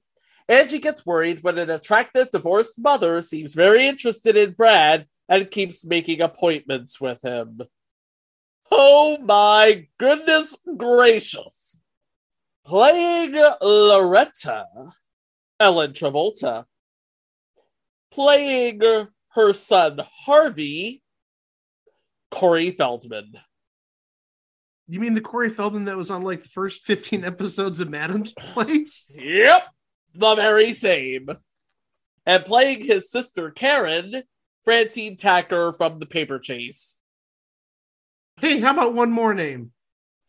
Angie 0.48 0.78
gets 0.78 1.08
worried 1.08 1.42
when 1.42 1.58
an 1.58 1.72
attractive 1.72 2.30
divorced 2.30 2.80
mother 2.80 3.20
seems 3.20 3.56
very 3.56 3.88
interested 3.88 4.38
in 4.38 4.52
Brad 4.52 5.08
and 5.28 5.50
keeps 5.50 5.84
making 5.84 6.22
appointments 6.22 7.02
with 7.02 7.20
him. 7.24 7.62
Oh 8.70 9.18
my 9.24 9.88
goodness 9.98 10.56
gracious! 10.78 11.80
Playing 12.64 13.34
Loretta, 13.60 14.68
Ellen 15.60 15.94
Travolta. 15.94 16.66
Playing 18.12 18.82
her 19.30 19.54
son 19.54 20.00
Harvey, 20.26 21.04
Corey 22.32 22.72
Feldman. 22.72 23.34
You 24.88 25.00
mean 25.00 25.14
the 25.14 25.22
Corey 25.22 25.50
Feldman 25.50 25.86
that 25.86 25.98
was 25.98 26.10
on 26.10 26.22
like 26.22 26.44
the 26.44 26.50
first 26.50 26.84
15 26.84 27.26
episodes 27.26 27.80
of 27.80 27.90
Madame's 27.90 28.34
Place? 28.34 29.12
Yep, 29.14 29.68
the 30.16 30.36
very 30.36 30.74
same. 30.74 31.28
And 32.26 32.46
playing 32.46 32.86
his 32.86 33.12
sister 33.12 33.52
Karen, 33.52 34.24
Francine 34.64 35.18
Tacker 35.18 35.74
from 35.74 36.00
The 36.00 36.06
Paper 36.06 36.40
Chase. 36.40 36.98
Hey, 38.40 38.60
how 38.60 38.74
about 38.74 38.94
one 38.94 39.12
more 39.12 39.34
name? 39.34 39.72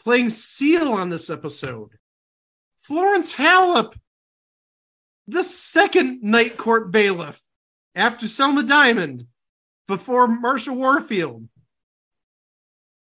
Playing 0.03 0.31
Seal 0.31 0.93
on 0.93 1.11
this 1.11 1.29
episode. 1.29 1.91
Florence 2.79 3.35
Halop, 3.35 3.95
the 5.29 5.45
second 5.45 6.23
Night 6.23 6.57
Court 6.57 6.91
bailiff 6.91 7.43
after 7.95 8.27
Selma 8.27 8.63
Diamond, 8.63 9.27
before 9.87 10.27
Marsha 10.27 10.75
Warfield. 10.75 11.49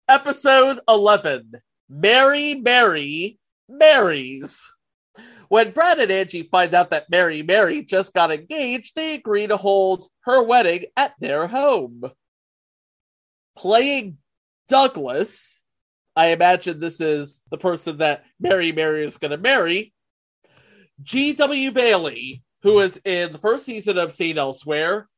Episode 0.09 0.79
11 0.89 1.53
Mary 1.91 2.55
Mary 2.55 3.39
marries. 3.69 4.73
When 5.49 5.73
Brad 5.73 5.99
and 5.99 6.11
Angie 6.11 6.49
find 6.51 6.75
out 6.75 6.91
that 6.91 7.11
Mary 7.11 7.43
Mary 7.43 7.85
just 7.85 8.15
got 8.15 8.33
engaged, 8.33 8.97
they 8.97 9.15
agree 9.15 9.47
to 9.47 9.57
hold 9.57 10.07
her 10.25 10.43
wedding 10.43 10.87
at 10.97 11.15
their 11.21 11.47
home. 11.47 12.03
Playing 13.57 14.19
Douglas, 14.69 15.63
I 16.17 16.29
imagine 16.29 16.81
this 16.81 17.01
is 17.01 17.43
the 17.51 17.59
person 17.59 17.99
that 17.99 18.25
Mary 18.41 18.73
Mary 18.73 19.05
is 19.05 19.19
going 19.19 19.31
to 19.31 19.39
marry. 19.39 19.93
G.W. 21.03 21.73
Bailey, 21.73 22.43
who 22.63 22.81
is 22.81 23.01
in 23.05 23.33
the 23.33 23.39
first 23.39 23.65
season 23.65 23.99
of 23.99 24.13
St. 24.13 24.39
Elsewhere, 24.39 25.09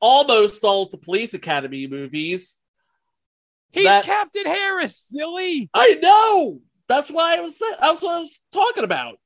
almost 0.00 0.64
all 0.64 0.86
the 0.88 0.98
Police 0.98 1.34
Academy 1.34 1.86
movies. 1.86 2.58
He's 3.72 3.84
That- 3.84 4.04
Captain 4.04 4.46
Harris, 4.46 4.96
silly. 5.10 5.68
I 5.74 5.94
know. 6.00 6.60
That's 6.88 7.10
why 7.10 7.36
I 7.36 7.40
was. 7.40 7.58
That's 7.80 8.02
what 8.02 8.14
I 8.16 8.20
was 8.20 8.40
talking 8.52 8.84
about. 8.84 9.18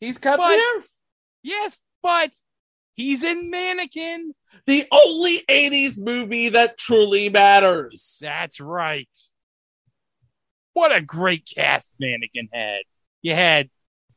He's 0.00 0.18
Captain 0.18 0.46
But- 0.46 0.58
Harris. 0.58 0.98
Yes, 1.42 1.82
but 2.02 2.30
he's 2.94 3.22
in 3.24 3.50
Mannequin. 3.50 4.34
The 4.66 4.84
only 4.92 5.38
'80s 5.48 5.98
movie 5.98 6.50
that 6.50 6.78
truly 6.78 7.28
matters. 7.30 8.18
That's 8.20 8.60
right. 8.60 9.08
What 10.74 10.94
a 10.94 11.00
great 11.00 11.48
cast 11.52 11.94
Mannequin 11.98 12.48
had. 12.52 12.82
You 13.22 13.34
had 13.34 13.70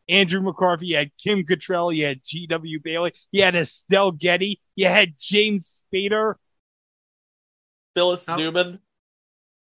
Andrew 0.09 0.41
McCarthy, 0.41 0.87
you 0.87 0.97
had 0.97 1.11
Kim 1.21 1.43
Cattrall, 1.43 1.93
you 1.95 2.05
had 2.05 2.21
G.W. 2.23 2.79
Bailey, 2.83 3.13
you 3.31 3.43
had 3.43 3.55
Estelle 3.55 4.11
Getty, 4.11 4.61
you 4.75 4.87
had 4.87 5.15
James 5.19 5.83
Spader. 5.93 6.35
Phyllis 7.95 8.27
Oh. 8.29 8.35
Newman. 8.35 8.79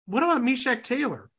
What 0.06 0.22
about 0.22 0.42
Meshach 0.42 0.82
Taylor? 0.84 1.30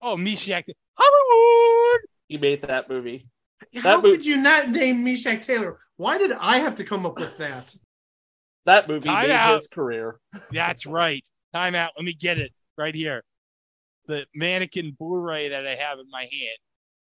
Oh, 0.00 0.16
Meshach. 0.16 0.64
Hollywood! 0.96 2.00
He 2.28 2.38
made 2.38 2.62
that 2.62 2.88
movie. 2.88 3.28
How 3.76 3.96
mo- 3.96 4.02
could 4.02 4.24
you 4.24 4.36
not 4.36 4.70
name 4.70 5.04
Meshach 5.04 5.44
Taylor? 5.44 5.78
Why 5.96 6.18
did 6.18 6.32
I 6.32 6.58
have 6.58 6.76
to 6.76 6.84
come 6.84 7.04
up 7.06 7.18
with 7.18 7.36
that? 7.38 7.74
That 8.66 8.88
movie 8.88 9.08
Time 9.08 9.28
made 9.28 9.34
out. 9.34 9.54
his 9.54 9.66
career. 9.66 10.20
That's 10.52 10.86
right. 10.86 11.26
Time 11.52 11.74
out. 11.74 11.92
Let 11.96 12.04
me 12.04 12.12
get 12.12 12.38
it 12.38 12.52
right 12.76 12.94
here. 12.94 13.24
The 14.06 14.26
Mannequin 14.34 14.92
Blu-ray 14.98 15.48
that 15.50 15.66
I 15.66 15.74
have 15.74 15.98
in 15.98 16.08
my 16.10 16.22
hand 16.22 16.58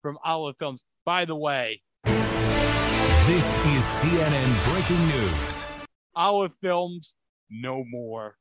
from 0.02 0.18
Olive 0.24 0.56
Films. 0.58 0.82
By 1.04 1.24
the 1.24 1.36
way, 1.36 1.82
This 2.04 3.46
is 3.46 3.84
CNN 3.84 4.72
breaking 4.72 5.06
news. 5.08 5.66
Olive 6.14 6.52
Films, 6.60 7.14
no 7.48 7.84
more. 7.88 8.36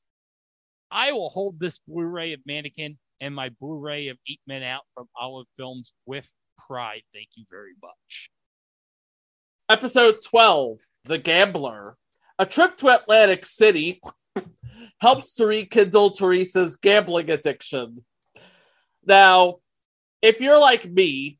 I 0.91 1.11
will 1.11 1.29
hold 1.29 1.59
this 1.59 1.79
Blu-ray 1.87 2.33
of 2.33 2.39
Mannequin 2.45 2.97
and 3.21 3.35
my 3.35 3.49
Blu-ray 3.59 4.07
of 4.07 4.17
Eight 4.27 4.39
Men 4.47 4.63
Out 4.63 4.83
from 4.95 5.07
Olive 5.19 5.47
Films 5.57 5.93
with 6.05 6.27
pride. 6.57 7.01
Thank 7.13 7.29
you 7.35 7.45
very 7.49 7.73
much. 7.81 8.29
Episode 9.69 10.15
12 10.27 10.79
The 11.05 11.17
Gambler. 11.17 11.95
A 12.39 12.45
trip 12.45 12.77
to 12.77 12.87
Atlantic 12.87 13.45
City 13.45 13.99
helps 15.01 15.35
to 15.35 15.45
rekindle 15.45 16.11
Teresa's 16.11 16.75
gambling 16.77 17.29
addiction. 17.29 18.03
Now, 19.05 19.57
if 20.21 20.41
you're 20.41 20.59
like 20.59 20.85
me, 20.85 21.38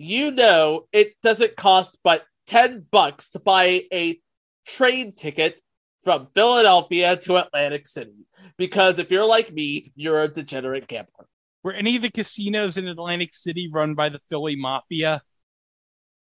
you 0.00 0.30
know 0.30 0.86
it 0.92 1.14
doesn't 1.22 1.56
cost 1.56 1.98
but 2.02 2.24
10 2.46 2.86
bucks 2.90 3.30
to 3.30 3.38
buy 3.38 3.82
a 3.92 4.18
train 4.66 5.14
ticket 5.14 5.60
from 6.02 6.28
Philadelphia 6.34 7.16
to 7.16 7.36
Atlantic 7.36 7.86
City. 7.86 8.26
Because 8.56 8.98
if 8.98 9.10
you're 9.10 9.28
like 9.28 9.52
me, 9.52 9.92
you're 9.94 10.22
a 10.22 10.28
degenerate 10.28 10.88
gambler. 10.88 11.26
Were 11.62 11.74
any 11.74 11.96
of 11.96 12.02
the 12.02 12.10
casinos 12.10 12.78
in 12.78 12.88
Atlantic 12.88 13.34
City 13.34 13.68
run 13.70 13.94
by 13.94 14.08
the 14.08 14.20
Philly 14.30 14.56
Mafia? 14.56 15.20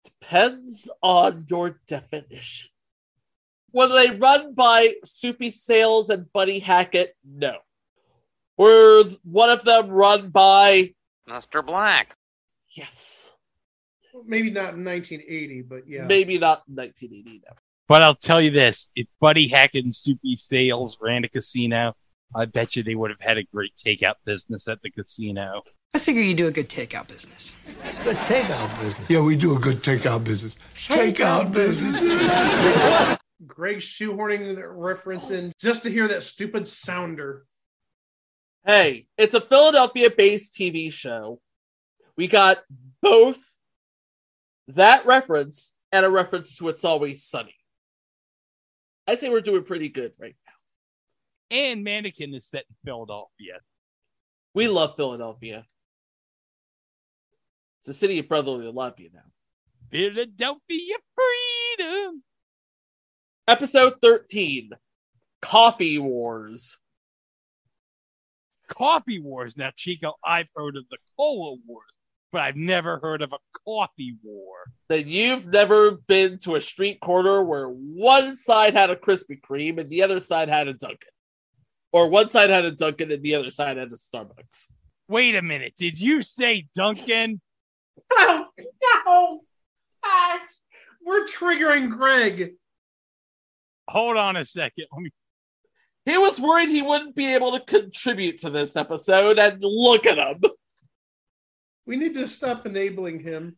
Depends 0.05 0.91
on 1.01 1.47
your 1.49 1.81
definition. 1.87 2.69
Were 3.73 3.89
they 3.89 4.15
run 4.17 4.53
by 4.53 4.93
Soupy 5.05 5.51
Sales 5.51 6.11
and 6.11 6.31
Buddy 6.31 6.59
Hackett? 6.59 7.17
No. 7.25 7.57
Were 8.59 9.05
one 9.25 9.49
of 9.49 9.65
them 9.65 9.89
run 9.89 10.29
by 10.29 10.91
Mr. 11.27 11.65
Black? 11.65 12.15
Yes. 12.77 13.33
Maybe 14.27 14.51
not 14.51 14.75
in 14.75 14.85
1980, 14.85 15.63
but 15.63 15.89
yeah. 15.89 16.05
Maybe 16.05 16.39
not 16.39 16.63
in 16.69 16.77
1980 16.77 17.43
no. 17.47 17.53
But 17.89 18.03
I'll 18.03 18.15
tell 18.15 18.41
you 18.41 18.51
this: 18.51 18.89
if 18.95 19.07
Buddy 19.21 19.49
Hackett 19.49 19.85
and 19.85 19.95
Soupy 19.95 20.37
Sales 20.37 20.99
ran 21.01 21.25
a 21.25 21.29
casino, 21.29 21.95
I 22.35 22.47
bet 22.47 22.77
you 22.77 22.83
they 22.83 22.95
would 22.95 23.11
have 23.11 23.21
had 23.21 23.39
a 23.39 23.45
great 23.45 23.73
takeout 23.77 24.15
business 24.25 24.69
at 24.69 24.81
the 24.83 24.91
casino. 24.91 25.63
I 25.95 25.99
figure 25.99 26.23
you 26.23 26.35
do 26.35 26.47
a 26.47 26.51
good 26.51 26.71
takeout 26.71 27.09
business. 27.09 27.55
Good 28.05 28.17
takeout 28.17 28.81
business. 28.81 29.11
Yeah, 29.11 29.21
we 29.21 29.37
do 29.37 29.55
a 29.55 29.59
good 29.59 29.83
takeout 29.83 30.25
business. 30.25 30.57
Takeout 30.75 31.53
business. 31.53 33.19
Greg 33.47 33.79
shoehorning 33.79 34.55
the 34.55 34.67
reference 34.69 35.31
in 35.31 35.53
just 35.61 35.83
to 35.83 35.91
hear 35.91 36.09
that 36.09 36.23
stupid 36.23 36.67
sounder. 36.67 37.45
Hey, 38.65 39.07
it's 39.19 39.35
a 39.35 39.41
Philadelphia 39.41 40.09
based 40.11 40.55
TV 40.55 40.91
show. 40.93 41.41
We 42.17 42.29
got 42.29 42.59
both 43.03 43.52
that 44.75 45.05
reference 45.07 45.75
and 45.93 46.07
a 46.07 46.11
reference 46.11 46.57
to 46.57 46.69
It's 46.69 46.85
Always 46.85 47.25
Sunny. 47.25 47.55
I 49.09 49.15
say 49.15 49.31
we're 49.31 49.41
doing 49.41 49.65
pretty 49.65 49.89
good 49.89 50.13
right 50.21 50.37
now. 50.47 51.57
And 51.57 51.85
Mannequin 51.85 52.35
is 52.35 52.47
set 52.47 52.65
in 52.69 52.77
Philadelphia. 52.85 53.61
We 54.55 54.69
love 54.69 54.97
Philadelphia. 54.97 55.67
It's 57.79 57.89
the 57.89 57.95
city 57.95 58.19
of 58.21 58.29
brotherly 58.29 58.71
love, 58.71 58.99
you 58.99 59.11
know. 59.13 59.21
Philadelphia 59.91 60.97
freedom. 61.79 62.23
Episode 63.49 63.95
13 64.01 64.71
Coffee 65.43 65.99
Wars. 65.99 66.79
Coffee 68.69 69.21
Wars. 69.21 69.57
Now, 69.57 69.71
Chico, 69.77 70.15
I've 70.25 70.49
heard 70.57 70.77
of 70.77 70.85
the 70.91 70.99
Cola 71.19 71.57
Wars, 71.67 71.99
but 72.33 72.41
I've 72.41 72.57
never 72.57 72.99
heard 72.99 73.21
of 73.21 73.33
a 73.33 73.39
coffee 73.67 74.17
war. 74.23 74.65
Then 74.89 75.05
you've 75.07 75.47
never 75.53 75.93
been 75.93 76.39
to 76.39 76.57
a 76.57 76.61
street 76.61 76.99
corner 77.01 77.45
where 77.45 77.69
one 77.69 78.35
side 78.37 78.75
had 78.75 78.91
a 78.91 78.97
Krispy 78.97 79.39
Kreme 79.41 79.79
and 79.79 79.91
the 79.91 80.03
other 80.03 80.21
side 80.21 80.49
had 80.49 80.67
a 80.67 80.73
Dunkin'. 80.73 81.09
Or 81.93 82.09
one 82.09 82.31
side 82.31 82.49
had 82.49 82.65
a 82.65 82.71
Dunkin' 82.71 83.13
and 83.13 83.23
the 83.23 83.35
other 83.35 83.51
side 83.51 83.77
had 83.77 83.89
a 83.89 83.97
Starbucks. 83.97 84.69
Wait 85.09 85.35
a 85.35 85.43
minute. 85.43 85.75
Did 85.77 86.01
you 86.01 86.23
say 86.23 86.69
Dunkin'? 86.75 87.41
Oh, 88.11 88.47
no. 89.07 89.41
Ah, 90.03 90.41
we're 91.05 91.27
triggering 91.27 91.91
Greg. 91.91 92.55
Hold 93.89 94.17
on 94.17 94.37
a 94.37 94.45
second. 94.45 94.87
Let 94.91 95.03
me. 95.03 95.11
He 96.07 96.17
was 96.17 96.41
worried 96.41 96.69
he 96.69 96.83
wouldn't 96.83 97.15
be 97.15 97.35
able 97.35 97.53
to 97.53 97.61
contribute 97.61 98.39
to 98.39 98.51
this 98.51 98.75
episode, 98.75 99.39
and 99.39 99.59
look 99.63 100.07
at 100.07 100.19
him. 100.19 100.41
We 101.87 101.97
need 101.97 102.15
to 102.15 102.29
stop 102.29 102.67
enabling 102.67 103.21
him. 103.21 103.57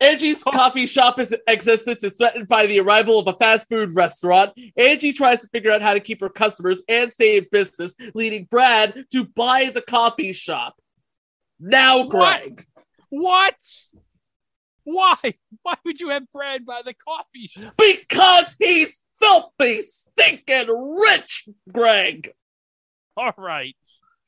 Angie's 0.00 0.42
oh. 0.46 0.50
coffee 0.50 0.86
shop 0.86 1.18
is, 1.18 1.36
existence 1.46 2.04
is 2.04 2.16
threatened 2.16 2.48
by 2.48 2.66
the 2.66 2.80
arrival 2.80 3.18
of 3.18 3.28
a 3.28 3.38
fast 3.38 3.68
food 3.68 3.90
restaurant. 3.94 4.52
Angie 4.76 5.12
tries 5.12 5.40
to 5.40 5.48
figure 5.48 5.72
out 5.72 5.82
how 5.82 5.94
to 5.94 6.00
keep 6.00 6.20
her 6.20 6.28
customers 6.28 6.82
and 6.88 7.10
stay 7.10 7.38
in 7.38 7.46
business, 7.50 7.94
leading 8.14 8.46
Brad 8.50 9.04
to 9.12 9.24
buy 9.24 9.70
the 9.74 9.82
coffee 9.82 10.32
shop. 10.32 10.74
Now, 11.58 12.04
Greg. 12.04 12.64
What? 13.08 13.56
Why? 14.84 15.16
Why 15.62 15.74
would 15.84 15.98
you 15.98 16.10
have 16.10 16.30
Brad 16.32 16.66
buy 16.66 16.82
the 16.84 16.94
coffee 16.94 17.46
shop? 17.48 17.74
Because 17.76 18.56
he's 18.58 19.02
filthy, 19.18 19.78
stinking 19.78 20.68
rich, 20.68 21.48
Greg. 21.72 22.30
All 23.16 23.32
right. 23.38 23.74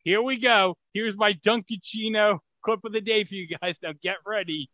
Here 0.03 0.22
we 0.22 0.38
go. 0.38 0.76
Here's 0.94 1.16
my 1.16 1.34
Dunkaccino 1.34 2.38
clip 2.62 2.84
of 2.84 2.92
the 2.92 3.00
day 3.00 3.24
for 3.24 3.34
you 3.34 3.46
guys. 3.46 3.78
Now 3.82 3.92
get 4.02 4.16
ready. 4.26 4.68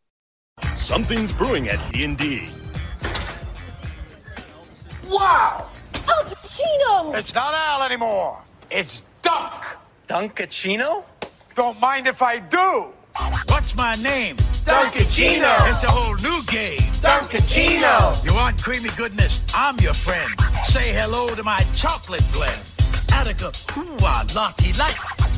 Something's 0.74 1.32
brewing 1.32 1.68
at 1.68 1.80
D&D. 1.92 2.48
Wow! 5.08 5.70
Al 5.94 6.24
Pacino! 6.24 7.14
It's 7.16 7.34
not 7.34 7.54
Al 7.54 7.82
anymore. 7.82 8.42
It's 8.70 9.02
Dunk. 9.22 9.64
Dunkaccino? 10.06 11.04
Don't 11.54 11.80
mind 11.80 12.06
if 12.06 12.20
I 12.22 12.38
do. 12.38 12.92
What's 13.48 13.74
my 13.76 13.96
name? 13.96 14.36
Dunkaccino. 14.64 15.72
It's 15.72 15.84
a 15.84 15.90
whole 15.90 16.14
new 16.16 16.42
game. 16.44 16.78
Dunkaccino. 17.00 18.24
You 18.24 18.34
want 18.34 18.62
creamy 18.62 18.90
goodness? 18.96 19.40
I'm 19.54 19.78
your 19.78 19.94
friend. 19.94 20.34
Say 20.64 20.92
hello 20.92 21.34
to 21.34 21.42
my 21.42 21.58
chocolate 21.74 22.24
blend. 22.32 22.60
Attica, 23.12 23.52
hoo-ah, 23.70 24.26
lottie 24.34 24.72
light. 24.74 24.96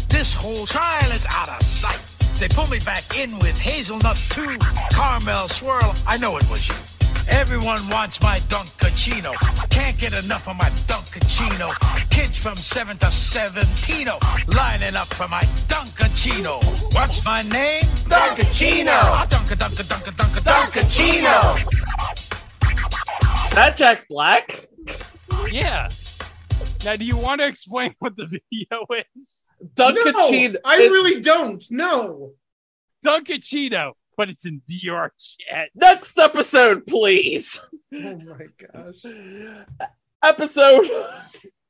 This 0.08 0.34
whole 0.34 0.66
trial 0.66 1.12
is 1.12 1.26
out 1.28 1.48
of 1.48 1.62
sight. 1.62 2.00
They 2.38 2.48
pull 2.48 2.66
me 2.66 2.78
back 2.80 3.18
in 3.18 3.38
with 3.38 3.56
hazelnut 3.56 4.18
two, 4.28 4.58
Caramel 4.90 5.48
swirl, 5.48 5.94
I 6.06 6.18
know 6.18 6.36
it 6.36 6.48
was 6.50 6.68
you. 6.68 6.74
Everyone 7.28 7.88
wants 7.88 8.20
my 8.22 8.40
Dunkaccino. 8.40 9.34
Can't 9.70 9.96
get 9.98 10.12
enough 10.12 10.46
of 10.46 10.56
my 10.56 10.70
Dunkaccino. 10.86 11.74
Kids 12.10 12.36
from 12.38 12.58
7 12.58 12.98
to 12.98 13.10
17 13.10 14.08
lining 14.54 14.96
up 14.96 15.12
for 15.14 15.26
my 15.28 15.40
Dunkaccino. 15.66 16.62
What's 16.94 17.24
my 17.24 17.42
name? 17.42 17.82
Dunkaccino. 18.04 19.26
Dunka, 19.26 19.56
Dunka, 19.56 19.82
Dunka, 19.82 20.12
Dunka, 20.12 20.40
Dunkaccino. 20.40 21.56
That 23.54 23.76
Jack 23.76 24.06
Black? 24.08 24.68
Yeah. 25.50 25.88
Now, 26.84 26.96
do 26.96 27.04
you 27.04 27.16
want 27.16 27.40
to 27.40 27.46
explain 27.46 27.94
what 27.98 28.14
the 28.14 28.26
video 28.26 28.86
is? 29.16 29.45
Dunkaccino. 29.74 30.52
No, 30.54 30.58
I 30.64 30.76
really 30.76 31.20
don't. 31.20 31.64
No. 31.70 32.32
Dunkaccino, 33.04 33.92
but 34.16 34.30
it's 34.30 34.46
in 34.46 34.62
VR 34.70 35.10
chat. 35.18 35.70
Next 35.74 36.18
episode, 36.18 36.86
please. 36.86 37.60
Oh 37.94 38.18
my 38.18 38.46
gosh. 38.58 39.66
Episode 40.24 40.84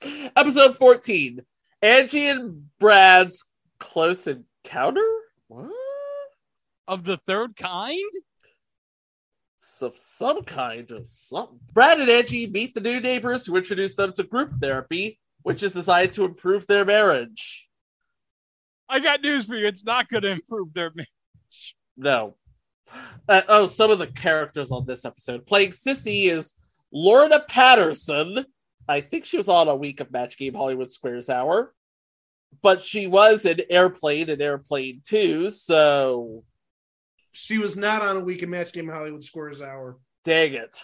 episode 0.36 0.76
14. 0.76 1.40
Angie 1.82 2.28
and 2.28 2.66
Brad's 2.78 3.44
close 3.78 4.26
encounter? 4.26 5.06
What? 5.48 5.70
Of 6.88 7.04
the 7.04 7.18
third 7.26 7.56
kind? 7.56 8.12
Of 9.82 9.98
some 9.98 10.42
kind 10.44 10.90
of 10.92 11.06
something. 11.06 11.58
Brad 11.72 11.98
and 11.98 12.08
Angie 12.08 12.46
meet 12.46 12.74
the 12.74 12.80
new 12.80 13.00
neighbors 13.00 13.46
who 13.46 13.56
introduce 13.56 13.96
them 13.96 14.12
to 14.12 14.22
group 14.22 14.52
therapy, 14.60 15.18
which 15.42 15.62
is 15.62 15.72
designed 15.74 16.12
to 16.12 16.24
improve 16.24 16.66
their 16.66 16.84
marriage. 16.84 17.65
I 18.88 18.98
got 19.00 19.22
news 19.22 19.44
for 19.44 19.56
you. 19.56 19.66
It's 19.66 19.84
not 19.84 20.08
going 20.08 20.22
to 20.22 20.30
improve 20.30 20.72
their 20.74 20.90
marriage. 20.94 21.76
No. 21.96 22.36
Uh, 23.28 23.42
oh, 23.48 23.66
some 23.66 23.90
of 23.90 23.98
the 23.98 24.06
characters 24.06 24.70
on 24.70 24.86
this 24.86 25.04
episode. 25.04 25.46
Playing 25.46 25.70
Sissy 25.70 26.30
is 26.30 26.52
Lorna 26.92 27.40
Patterson. 27.48 28.44
I 28.88 29.00
think 29.00 29.24
she 29.24 29.36
was 29.36 29.48
on 29.48 29.66
a 29.66 29.74
week 29.74 30.00
of 30.00 30.12
Match 30.12 30.36
Game 30.36 30.54
Hollywood 30.54 30.90
Squares 30.92 31.28
Hour, 31.28 31.74
but 32.62 32.80
she 32.80 33.08
was 33.08 33.44
in 33.44 33.60
Airplane 33.68 34.30
and 34.30 34.40
Airplane 34.40 35.00
2, 35.04 35.50
so 35.50 36.44
She 37.32 37.58
was 37.58 37.76
not 37.76 38.02
on 38.02 38.16
a 38.18 38.20
week 38.20 38.42
of 38.42 38.48
Match 38.48 38.72
Game 38.72 38.88
Hollywood 38.88 39.24
Squares 39.24 39.60
Hour. 39.62 39.98
dang 40.24 40.54
it. 40.54 40.80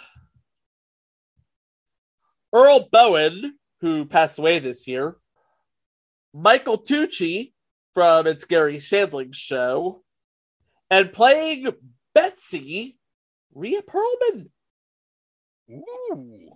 Earl 2.53 2.89
Boen, 2.93 3.53
who 3.81 4.05
passed 4.05 4.39
away 4.39 4.59
this 4.59 4.87
year, 4.89 5.17
Michael 6.35 6.79
Tucci 6.79 7.53
from 7.95 8.27
It's 8.27 8.45
Garry 8.45 8.79
Shandling's 8.79 9.37
Show, 9.37 10.03
and 10.91 11.13
playing 11.13 11.69
Betsy, 12.15 12.99
Rhea 13.55 13.83
Perlman. 13.83 14.49
Ooh. 15.71 16.51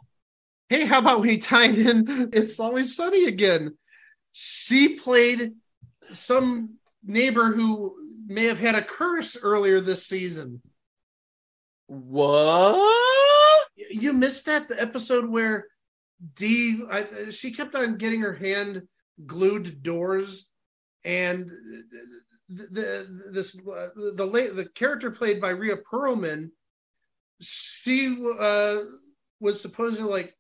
Hey, 0.68 0.84
how 0.84 0.98
about 0.98 1.20
we 1.20 1.38
tie 1.38 1.66
in 1.66 2.30
It's 2.32 2.58
Always 2.58 2.96
Sunny 2.96 3.26
again? 3.26 3.76
She 4.32 4.96
played 4.96 5.52
some 6.10 6.74
neighbor 7.04 7.52
who 7.52 7.96
may 8.26 8.44
have 8.44 8.58
had 8.58 8.74
a 8.74 8.82
curse 8.82 9.36
earlier 9.40 9.80
this 9.80 10.06
season. 10.06 10.60
What? 11.86 13.68
You 13.90 14.12
missed 14.12 14.46
that? 14.46 14.68
The 14.68 14.80
episode 14.80 15.26
where 15.26 15.66
Dee, 16.34 16.82
I, 16.90 17.30
she 17.30 17.52
kept 17.52 17.74
on 17.74 17.96
getting 17.96 18.22
her 18.22 18.34
hand 18.34 18.88
glued 19.24 19.66
to 19.66 19.70
doors, 19.70 20.48
and 21.06 21.50
the, 22.48 22.66
the 22.70 23.30
this 23.32 23.56
uh, 23.58 23.88
the 24.14 24.26
late 24.26 24.54
the 24.56 24.68
character 24.68 25.10
played 25.10 25.40
by 25.40 25.50
Rhea 25.50 25.76
Perlman, 25.76 26.50
she 27.40 28.22
uh, 28.38 28.76
was 29.40 29.60
supposedly 29.60 30.10
like 30.10 30.36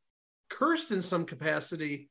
cursed 0.50 0.90
in 0.90 1.02
some 1.02 1.24
capacity. 1.24 2.10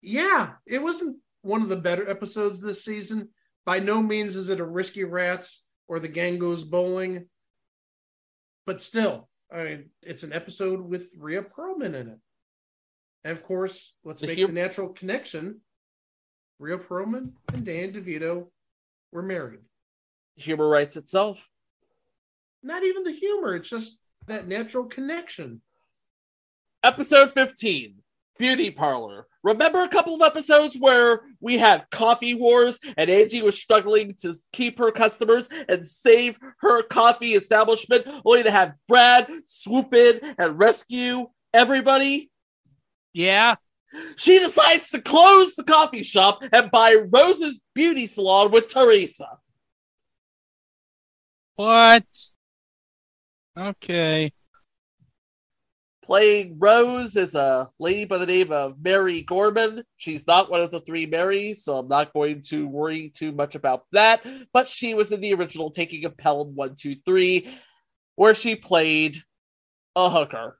Yeah, 0.00 0.52
it 0.64 0.82
wasn't 0.82 1.18
one 1.42 1.62
of 1.62 1.68
the 1.68 1.76
better 1.76 2.08
episodes 2.08 2.60
this 2.60 2.84
season. 2.84 3.30
By 3.66 3.80
no 3.80 4.02
means 4.02 4.36
is 4.36 4.48
it 4.48 4.60
a 4.60 4.64
Risky 4.64 5.04
Rats 5.04 5.64
or 5.88 5.98
The 5.98 6.08
Gang 6.08 6.38
Goes 6.38 6.64
Bowling, 6.64 7.26
but 8.66 8.82
still, 8.82 9.28
I 9.52 9.64
mean, 9.64 9.90
it's 10.02 10.22
an 10.22 10.32
episode 10.32 10.80
with 10.82 11.10
Rhea 11.18 11.42
Perlman 11.42 11.94
in 11.94 12.08
it. 12.08 12.18
And 13.24 13.32
of 13.32 13.42
course, 13.42 13.94
let's 14.04 14.20
The 14.20 14.26
make 14.28 14.38
hu- 14.38 14.46
the 14.48 14.52
natural 14.52 14.90
connection. 14.90 15.62
Rhea 16.64 16.78
Perlman 16.78 17.30
and 17.52 17.62
Dan 17.66 17.92
DeVito 17.92 18.46
were 19.12 19.22
married. 19.22 19.60
Humor 20.36 20.66
writes 20.66 20.96
itself. 20.96 21.50
Not 22.62 22.82
even 22.82 23.04
the 23.04 23.12
humor, 23.12 23.54
it's 23.54 23.68
just 23.68 23.98
that 24.28 24.48
natural 24.48 24.86
connection. 24.86 25.60
Episode 26.82 27.32
15 27.32 27.96
Beauty 28.38 28.70
Parlor. 28.70 29.26
Remember 29.42 29.82
a 29.82 29.90
couple 29.90 30.14
of 30.14 30.22
episodes 30.22 30.78
where 30.80 31.20
we 31.38 31.58
had 31.58 31.84
coffee 31.90 32.32
wars 32.32 32.80
and 32.96 33.10
Angie 33.10 33.42
was 33.42 33.60
struggling 33.60 34.14
to 34.22 34.32
keep 34.54 34.78
her 34.78 34.90
customers 34.90 35.50
and 35.68 35.86
save 35.86 36.38
her 36.60 36.82
coffee 36.84 37.32
establishment, 37.32 38.06
only 38.24 38.42
to 38.42 38.50
have 38.50 38.72
Brad 38.88 39.28
swoop 39.44 39.92
in 39.92 40.18
and 40.38 40.58
rescue 40.58 41.26
everybody? 41.52 42.30
Yeah. 43.12 43.56
She 44.16 44.38
decides 44.38 44.90
to 44.90 45.02
close 45.02 45.54
the 45.54 45.64
coffee 45.64 46.02
shop 46.02 46.42
and 46.52 46.70
buy 46.70 46.96
Rose's 47.12 47.60
beauty 47.74 48.06
salon 48.06 48.50
with 48.50 48.68
Teresa. 48.68 49.28
What? 51.56 52.04
Okay. 53.56 54.32
Playing 56.02 56.56
Rose 56.58 57.16
is 57.16 57.34
a 57.34 57.70
lady 57.78 58.04
by 58.04 58.18
the 58.18 58.26
name 58.26 58.52
of 58.52 58.76
Mary 58.82 59.22
Gorman. 59.22 59.84
She's 59.96 60.26
not 60.26 60.50
one 60.50 60.60
of 60.60 60.70
the 60.70 60.80
three 60.80 61.06
Marys, 61.06 61.64
so 61.64 61.76
I'm 61.76 61.88
not 61.88 62.12
going 62.12 62.42
to 62.48 62.68
worry 62.68 63.10
too 63.14 63.32
much 63.32 63.54
about 63.54 63.84
that. 63.92 64.22
But 64.52 64.68
she 64.68 64.94
was 64.94 65.12
in 65.12 65.20
the 65.20 65.32
original 65.32 65.70
Taking 65.70 66.04
of 66.04 66.16
Pelham 66.16 66.54
123, 66.56 67.48
where 68.16 68.34
she 68.34 68.54
played 68.54 69.16
a 69.96 70.10
hooker. 70.10 70.58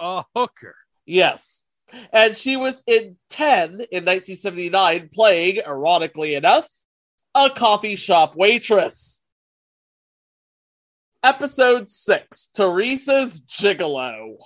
A 0.00 0.24
hooker. 0.36 0.74
Yes. 1.06 1.62
And 2.12 2.36
she 2.36 2.56
was 2.56 2.82
in 2.86 3.16
10 3.30 3.70
in 3.90 4.04
1979, 4.04 5.10
playing, 5.12 5.58
ironically 5.66 6.34
enough, 6.34 6.68
a 7.34 7.50
coffee 7.50 7.96
shop 7.96 8.36
waitress. 8.36 9.22
Episode 11.22 11.88
6 11.88 12.50
Teresa's 12.54 13.40
Gigolo. 13.42 14.36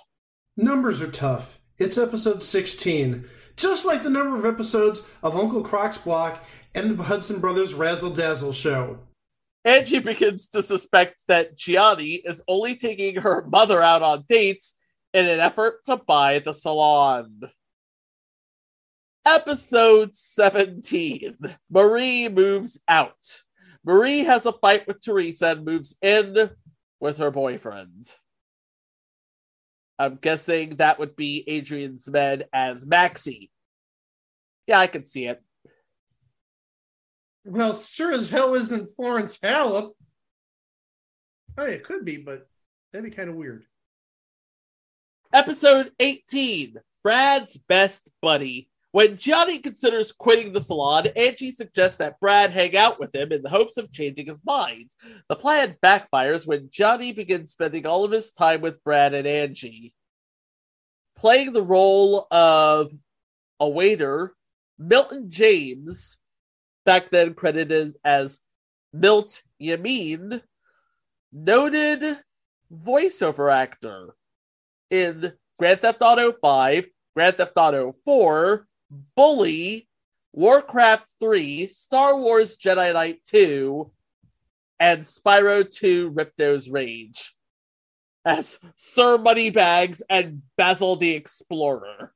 Numbers 0.55 1.01
are 1.01 1.11
tough. 1.11 1.59
It's 1.77 1.97
episode 1.97 2.41
16, 2.41 3.25
just 3.55 3.85
like 3.85 4.03
the 4.03 4.09
number 4.09 4.35
of 4.35 4.45
episodes 4.45 5.01
of 5.23 5.37
Uncle 5.37 5.63
Croc's 5.63 5.97
Block 5.97 6.43
and 6.73 6.97
the 6.97 7.03
Hudson 7.03 7.39
Brothers 7.39 7.73
Razzle 7.73 8.11
Dazzle 8.11 8.53
show. 8.53 8.99
Angie 9.65 9.99
begins 9.99 10.47
to 10.49 10.63
suspect 10.63 11.27
that 11.27 11.57
Gianni 11.57 12.13
is 12.13 12.41
only 12.47 12.75
taking 12.75 13.17
her 13.17 13.45
mother 13.47 13.81
out 13.81 14.01
on 14.01 14.25
dates 14.27 14.75
in 15.13 15.25
an 15.25 15.39
effort 15.39 15.83
to 15.85 15.97
buy 15.97 16.39
the 16.39 16.53
salon. 16.53 17.41
Episode 19.25 20.13
17 20.13 21.37
Marie 21.69 22.29
moves 22.29 22.79
out. 22.87 23.43
Marie 23.83 24.19
has 24.19 24.45
a 24.45 24.53
fight 24.53 24.87
with 24.87 25.01
Teresa 25.03 25.51
and 25.51 25.65
moves 25.65 25.95
in 26.01 26.49
with 26.99 27.17
her 27.17 27.31
boyfriend. 27.31 28.05
I'm 29.97 30.15
guessing 30.15 30.77
that 30.77 30.99
would 30.99 31.15
be 31.15 31.43
Adrian's 31.47 32.09
men 32.09 32.43
as 32.53 32.85
Maxie. 32.85 33.51
Yeah, 34.67 34.79
I 34.79 34.87
can 34.87 35.03
see 35.03 35.27
it. 35.27 35.41
Well, 37.43 37.75
sure 37.75 38.11
as 38.11 38.29
hell 38.29 38.53
isn't 38.53 38.95
Florence 38.95 39.37
Halop. 39.37 39.91
Oh, 41.57 41.65
it 41.65 41.83
could 41.83 42.05
be, 42.05 42.17
but 42.17 42.47
that'd 42.91 43.09
be 43.09 43.15
kind 43.15 43.29
of 43.29 43.35
weird. 43.35 43.65
Episode 45.31 45.91
18 45.99 46.77
Brad's 47.03 47.57
best 47.57 48.09
buddy. 48.19 48.67
When 48.91 49.15
Johnny 49.15 49.59
considers 49.59 50.11
quitting 50.11 50.53
the 50.53 50.59
salon, 50.59 51.05
Angie 51.15 51.51
suggests 51.51 51.99
that 51.99 52.19
Brad 52.19 52.49
hang 52.49 52.75
out 52.75 52.99
with 52.99 53.13
him 53.13 53.31
in 53.31 53.43
the 53.43 53.49
hopes 53.49 53.77
of 53.77 53.91
changing 53.91 54.25
his 54.25 54.41
mind. 54.43 54.89
The 55.27 55.35
plan 55.35 55.75
backfires 55.83 56.47
when 56.47 56.69
Johnny 56.71 57.13
begins 57.13 57.51
spending 57.51 57.85
all 57.85 58.03
of 58.03 58.11
his 58.11 58.31
time 58.31 58.61
with 58.61 58.83
Brad 58.83 59.13
and 59.13 59.27
Angie. 59.27 59.93
Playing 61.15 61.53
the 61.53 61.61
role 61.61 62.25
of 62.31 62.91
a 63.59 63.69
waiter, 63.69 64.33
Milton 64.79 65.29
James, 65.29 66.17
back 66.87 67.11
then 67.11 67.35
credited 67.35 67.93
as 68.03 68.39
Milt 68.91 69.43
Yameen, 69.61 70.41
noted 71.31 72.17
voiceover 72.73 73.53
actor 73.53 74.15
in 74.89 75.31
Grand 75.57 75.81
Theft 75.81 76.01
Auto 76.01 76.33
5, 76.41 76.87
Grand 77.15 77.35
Theft 77.35 77.53
Auto 77.55 77.93
4, 78.05 78.67
Bully, 79.15 79.87
Warcraft 80.33 81.15
3, 81.19 81.67
Star 81.67 82.19
Wars 82.19 82.57
Jedi 82.57 82.93
Knight 82.93 83.19
2, 83.25 83.91
and 84.79 85.01
Spyro 85.01 85.69
2 85.69 86.11
Ripto's 86.11 86.69
Rage 86.69 87.35
as 88.25 88.59
Sir 88.75 89.17
Moneybags 89.17 90.01
and 90.09 90.41
Basil 90.57 90.95
the 90.95 91.11
Explorer. 91.11 92.13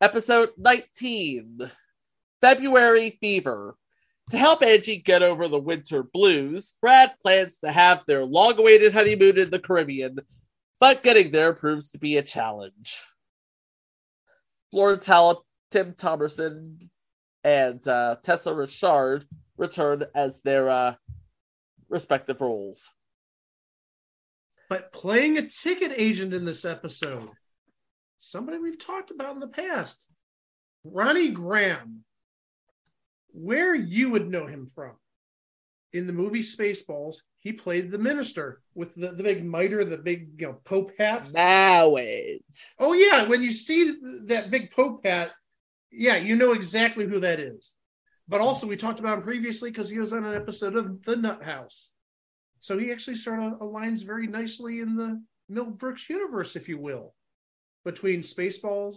Episode 0.00 0.50
19 0.56 1.70
February 2.40 3.18
Fever. 3.20 3.76
To 4.30 4.36
help 4.36 4.62
Angie 4.62 4.98
get 4.98 5.22
over 5.22 5.48
the 5.48 5.58
winter 5.58 6.02
blues, 6.02 6.74
Brad 6.82 7.14
plans 7.22 7.58
to 7.60 7.72
have 7.72 8.02
their 8.06 8.24
long 8.24 8.58
awaited 8.58 8.92
honeymoon 8.92 9.38
in 9.38 9.50
the 9.50 9.58
Caribbean, 9.58 10.18
but 10.80 11.02
getting 11.02 11.30
there 11.30 11.52
proves 11.52 11.90
to 11.90 11.98
be 11.98 12.16
a 12.16 12.22
challenge. 12.22 12.96
Florence 14.70 15.06
Halop, 15.06 15.42
Tim 15.70 15.92
Thomerson, 15.92 16.88
and 17.44 17.86
uh, 17.86 18.16
Tessa 18.22 18.54
Richarde 18.54 19.24
return 19.56 20.04
as 20.14 20.42
their 20.42 20.68
uh, 20.68 20.94
respective 21.88 22.40
roles. 22.40 22.90
But 24.68 24.92
playing 24.92 25.38
a 25.38 25.48
ticket 25.48 25.92
agent 25.96 26.34
in 26.34 26.44
this 26.44 26.64
episode, 26.64 27.30
somebody 28.18 28.58
we've 28.58 28.78
talked 28.78 29.10
about 29.10 29.34
in 29.34 29.40
the 29.40 29.48
past, 29.48 30.06
Ronny 30.84 31.28
Graham, 31.28 32.04
where 33.32 33.74
you 33.74 34.10
would 34.10 34.28
know 34.28 34.46
him 34.46 34.66
from. 34.66 34.92
In 35.94 36.06
the 36.06 36.12
movie 36.12 36.42
Spaceballs, 36.42 37.22
he 37.48 37.54
played 37.54 37.90
the 37.90 37.96
minister 37.96 38.60
with 38.74 38.94
the, 38.94 39.12
the 39.12 39.22
big 39.22 39.42
mitre, 39.42 39.82
the 39.82 39.96
big 39.96 40.32
you 40.38 40.48
know 40.48 40.52
pope 40.64 40.92
hat. 40.98 41.32
Marriage. 41.32 42.42
Oh 42.78 42.92
yeah, 42.92 43.26
when 43.26 43.42
you 43.42 43.52
see 43.52 43.96
that 44.24 44.50
big 44.50 44.70
pope 44.70 45.06
hat, 45.06 45.32
yeah, 45.90 46.16
you 46.16 46.36
know 46.36 46.52
exactly 46.52 47.06
who 47.06 47.20
that 47.20 47.40
is. 47.40 47.72
But 48.28 48.42
also, 48.42 48.66
we 48.66 48.76
talked 48.76 49.00
about 49.00 49.16
him 49.16 49.24
previously 49.24 49.70
because 49.70 49.88
he 49.88 49.98
was 49.98 50.12
on 50.12 50.26
an 50.26 50.34
episode 50.34 50.76
of 50.76 51.02
The 51.04 51.16
Nut 51.16 51.42
House. 51.42 51.94
So 52.60 52.76
he 52.76 52.92
actually 52.92 53.16
sort 53.16 53.42
of 53.42 53.60
aligns 53.60 54.04
very 54.04 54.26
nicely 54.26 54.80
in 54.80 54.94
the 54.96 55.22
Mel 55.48 55.64
Brooks 55.64 56.10
universe, 56.10 56.54
if 56.54 56.68
you 56.68 56.76
will, 56.76 57.14
between 57.82 58.20
Spaceballs, 58.20 58.96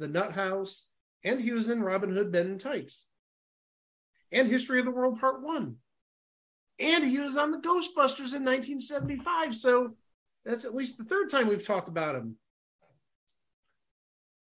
The 0.00 0.08
Nut 0.08 0.32
House, 0.32 0.88
and 1.22 1.40
he 1.40 1.52
was 1.52 1.68
in 1.68 1.84
Robin 1.84 2.10
Hood 2.10 2.32
Men 2.32 2.46
in 2.46 2.58
Tights, 2.58 3.06
and 4.32 4.48
History 4.48 4.80
of 4.80 4.86
the 4.86 4.90
World 4.90 5.20
Part 5.20 5.40
One, 5.40 5.76
and 6.78 7.04
he 7.04 7.18
was 7.18 7.36
on 7.36 7.50
the 7.50 7.58
Ghostbusters 7.58 8.34
in 8.34 8.44
1975. 8.44 9.56
So 9.56 9.94
that's 10.44 10.64
at 10.64 10.74
least 10.74 10.98
the 10.98 11.04
third 11.04 11.30
time 11.30 11.48
we've 11.48 11.66
talked 11.66 11.88
about 11.88 12.14
him. 12.14 12.36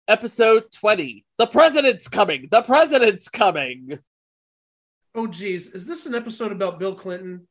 Episode 0.08 0.72
20 0.72 1.26
The 1.38 1.48
President's 1.48 2.08
Coming! 2.08 2.48
The 2.52 2.62
President's 2.62 3.28
Coming! 3.28 4.00
Oh, 5.16 5.28
geez, 5.28 5.68
is 5.68 5.88
this 5.88 6.06
an 6.06 6.14
episode 6.14 6.52
about 6.52 6.78
Bill 6.78 6.94
Clinton? 6.94 7.48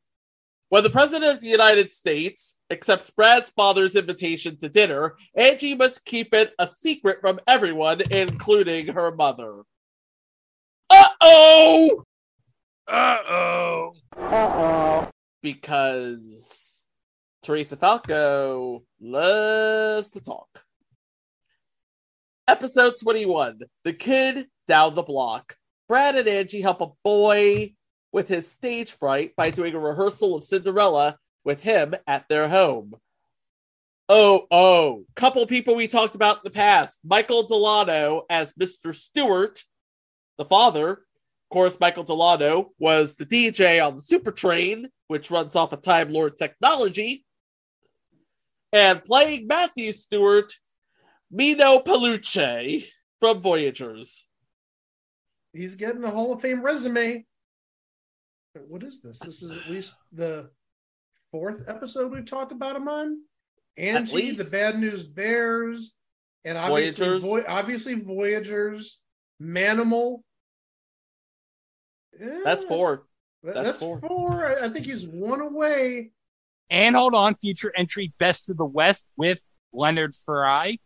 When 0.69 0.83
the 0.83 0.89
President 0.89 1.33
of 1.33 1.41
the 1.41 1.47
United 1.47 1.91
States 1.91 2.59
accepts 2.71 3.09
Brad's 3.11 3.49
father's 3.49 3.95
invitation 3.95 4.57
to 4.57 4.69
dinner, 4.69 5.15
Angie 5.35 5.75
must 5.75 6.05
keep 6.05 6.33
it 6.33 6.53
a 6.57 6.67
secret 6.67 7.19
from 7.21 7.39
everyone, 7.47 8.01
including 8.11 8.87
her 8.87 9.11
mother. 9.11 9.61
Uh 10.89 11.09
oh! 11.21 12.03
Uh 12.87 13.17
oh. 13.27 13.93
Uh 14.15 14.21
oh. 14.21 15.09
Because 15.41 16.85
Teresa 17.41 17.77
Falco 17.77 18.83
loves 19.01 20.09
to 20.11 20.21
talk. 20.21 20.47
Episode 22.47 22.93
21 23.01 23.59
The 23.83 23.93
Kid 23.93 24.45
Down 24.67 24.93
the 24.93 25.01
Block. 25.01 25.55
Brad 25.89 26.15
and 26.15 26.27
Angie 26.27 26.61
help 26.61 26.81
a 26.81 26.89
boy 27.03 27.73
with 28.11 28.27
his 28.27 28.49
stage 28.49 28.91
fright 28.91 29.31
by 29.35 29.49
doing 29.49 29.73
a 29.73 29.79
rehearsal 29.79 30.35
of 30.35 30.43
Cinderella 30.43 31.17
with 31.43 31.61
him 31.61 31.95
at 32.05 32.27
their 32.29 32.47
home. 32.47 32.93
Oh, 34.09 34.45
oh, 34.51 35.05
couple 35.15 35.45
people 35.47 35.75
we 35.75 35.87
talked 35.87 36.13
about 36.13 36.37
in 36.37 36.41
the 36.43 36.51
past. 36.51 36.99
Michael 37.03 37.47
Delano 37.47 38.23
as 38.29 38.53
Mr. 38.53 38.93
Stewart, 38.93 39.63
the 40.37 40.45
father. 40.45 40.99
Of 41.45 41.53
course, 41.53 41.79
Michael 41.79 42.03
Delano 42.03 42.71
was 42.79 43.15
the 43.15 43.25
DJ 43.25 43.85
on 43.85 43.95
the 43.95 44.01
Super 44.01 44.31
Train, 44.31 44.87
which 45.07 45.29
runs 45.29 45.55
off 45.55 45.73
of 45.73 45.81
Time 45.81 46.11
Lord 46.11 46.37
technology. 46.37 47.23
And 48.73 49.03
playing 49.03 49.47
Matthew 49.47 49.93
Stewart, 49.93 50.51
Meeno 51.31 51.85
Peluce 51.85 52.83
from 53.19 53.41
Voyagers. 53.41 54.25
He's 55.53 55.75
getting 55.75 56.03
a 56.03 56.09
Hall 56.09 56.33
of 56.33 56.41
Fame 56.41 56.61
resume. 56.61 57.25
What 58.67 58.83
is 58.83 59.01
this? 59.01 59.19
This 59.19 59.43
is 59.43 59.51
at 59.51 59.69
least 59.69 59.95
the 60.11 60.49
fourth 61.31 61.63
episode 61.67 62.11
we've 62.11 62.25
talked 62.25 62.51
about 62.51 62.75
him 62.75 62.87
on. 62.87 63.19
Angie, 63.77 64.31
the 64.31 64.49
Bad 64.51 64.79
News 64.79 65.03
Bears, 65.03 65.93
and 66.43 66.57
obviously 66.57 67.05
Voyagers. 67.05 67.21
Voy- 67.23 67.45
obviously 67.47 67.93
Voyagers, 67.93 69.01
Manimal. 69.41 70.21
Yeah, 72.19 72.39
That's 72.43 72.63
four. 72.65 73.05
That's 73.43 73.57
That's, 73.57 73.79
four. 73.79 73.99
four. 73.99 74.47
I 74.47 74.65
I 74.65 74.69
think 74.69 74.85
he's 74.85 75.05
one 75.07 75.41
away. 75.41 76.11
And 76.69 76.95
hold 76.95 77.13
on, 77.13 77.35
future 77.35 77.71
entry 77.77 78.13
Best 78.17 78.49
of 78.49 78.57
the 78.57 78.65
West 78.65 79.05
with 79.17 79.39
Leonard 79.71 80.15
Frey. 80.15 80.79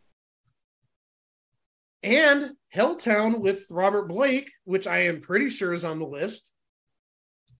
And 2.03 2.51
Helltown 2.73 3.39
with 3.39 3.65
Robert 3.69 4.07
Blake, 4.07 4.51
which 4.63 4.87
I 4.87 4.99
am 5.03 5.21
pretty 5.21 5.49
sure 5.49 5.73
is 5.73 5.83
on 5.83 5.99
the 5.99 6.05
list. 6.05 6.51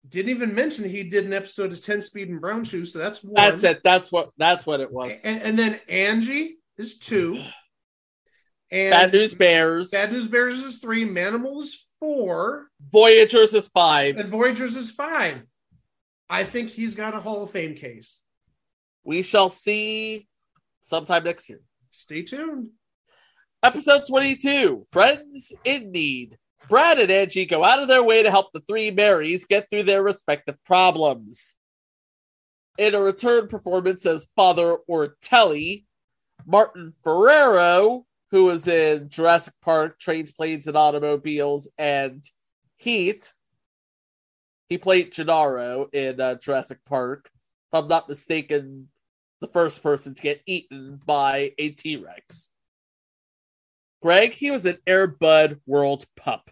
Didn't 0.08 0.30
even 0.30 0.56
mention 0.56 0.90
he 0.90 1.04
did 1.04 1.26
an 1.26 1.34
episode 1.34 1.72
of 1.72 1.84
10 1.84 2.02
Speed 2.02 2.30
and 2.30 2.42
Brown 2.42 2.64
Shoes, 2.64 2.94
so 2.94 3.00
that's 3.00 3.24
one. 3.24 3.34
That's 3.36 3.64
it. 3.64 3.82
That's 3.84 4.12
what 4.12 4.32
that's 4.38 4.66
what 4.66 4.80
it 4.80 4.92
was. 4.92 5.20
And, 5.24 5.42
and 5.42 5.60
then 5.60 5.80
Angie 5.88 6.58
is 6.78 6.98
two. 6.98 7.42
And 8.72 8.92
Bad 8.92 9.14
News 9.14 9.36
Bears. 9.36 9.92
Bad 9.92 10.12
News 10.12 10.28
Bears 10.28 10.62
is 10.64 10.80
three. 10.80 11.06
Manimal 11.06 11.60
is 11.62 11.86
four. 12.00 12.68
Voyagers 12.92 13.54
is 13.54 13.68
five. 13.68 14.18
And 14.18 14.30
Voyagers 14.30 14.76
is 14.76 14.92
five. 14.92 15.44
I 16.30 16.44
think 16.44 16.70
he's 16.70 16.96
got 16.96 17.16
a 17.16 17.20
Hall 17.20 17.44
of 17.44 17.52
Fame 17.52 17.76
case. 17.76 18.22
We 19.04 19.24
shall 19.24 19.50
see 19.50 20.28
sometime 20.82 21.24
next 21.24 21.50
year. 21.50 21.62
Stay 21.92 22.22
tuned. 22.22 22.70
Episode 23.64 24.04
22 24.08 24.86
Friends 24.90 25.54
in 25.64 25.92
Need. 25.92 26.38
Brad 26.70 27.00
and 27.00 27.10
Angie 27.10 27.46
go 27.46 27.64
out 27.64 27.82
of 27.82 27.88
their 27.88 28.04
way 28.04 28.22
to 28.22 28.30
help 28.30 28.52
the 28.54 28.62
three 28.62 28.92
Marys 28.92 29.46
get 29.46 29.68
through 29.70 29.84
their 29.84 30.04
respective 30.04 30.56
problems. 30.64 31.56
In 32.78 32.96
a 32.96 33.00
return 33.00 33.48
performance 33.48 34.06
as 34.06 34.28
Father 34.36 34.78
Ortelli, 34.90 35.86
Martin 36.46 36.94
Ferrero, 37.04 38.06
who 38.32 38.44
was 38.46 38.68
in 38.68 39.10
Jurassic 39.10 39.54
Park, 39.62 40.00
Trains, 40.00 40.32
Planes, 40.32 40.68
and 40.68 40.78
Automobiles, 40.78 41.70
and 41.78 42.24
Heat, 42.78 43.34
he 44.70 44.78
played 44.78 45.12
Gennaro 45.12 45.88
in 45.92 46.22
uh, 46.22 46.36
Jurassic 46.36 46.80
Park. 46.86 47.30
If 47.72 47.80
I'm 47.84 47.88
not 47.88 48.08
mistaken, 48.08 48.90
the 49.42 49.48
first 49.48 49.82
person 49.82 50.14
to 50.14 50.22
get 50.22 50.42
eaten 50.46 51.00
by 51.06 51.52
a 51.58 51.70
T 51.70 51.98
Rex. 51.98 52.50
Greg, 54.02 54.32
he 54.32 54.52
was 54.52 54.66
an 54.66 54.78
Airbud 54.88 55.60
World 55.66 56.06
Pup. 56.16 56.50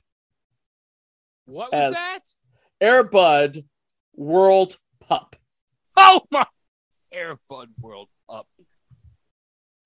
What 1.46 1.72
was 1.72 1.82
As- 1.82 1.94
that? 1.94 2.20
Airbud 2.82 3.66
World 4.16 4.78
Pup. 5.00 5.36
Oh 5.96 6.22
my 6.30 6.46
Airbud 7.14 7.68
World. 7.80 8.10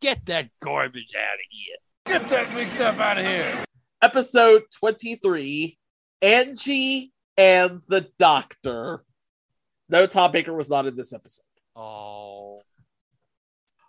Get 0.01 0.25
that 0.25 0.49
garbage 0.59 1.13
out 1.15 1.35
of 1.35 1.39
here. 1.49 1.75
Get 2.07 2.29
that 2.29 2.55
big 2.55 2.67
stuff 2.67 2.99
out 2.99 3.19
of 3.19 3.25
here. 3.25 3.63
Episode 4.01 4.63
23 4.79 5.77
Angie 6.23 7.11
and 7.37 7.81
the 7.87 8.07
Doctor. 8.17 9.03
No, 9.89 10.07
Tom 10.07 10.31
Baker 10.31 10.53
was 10.53 10.71
not 10.71 10.87
in 10.87 10.95
this 10.95 11.13
episode. 11.13 11.43
Oh. 11.75 12.61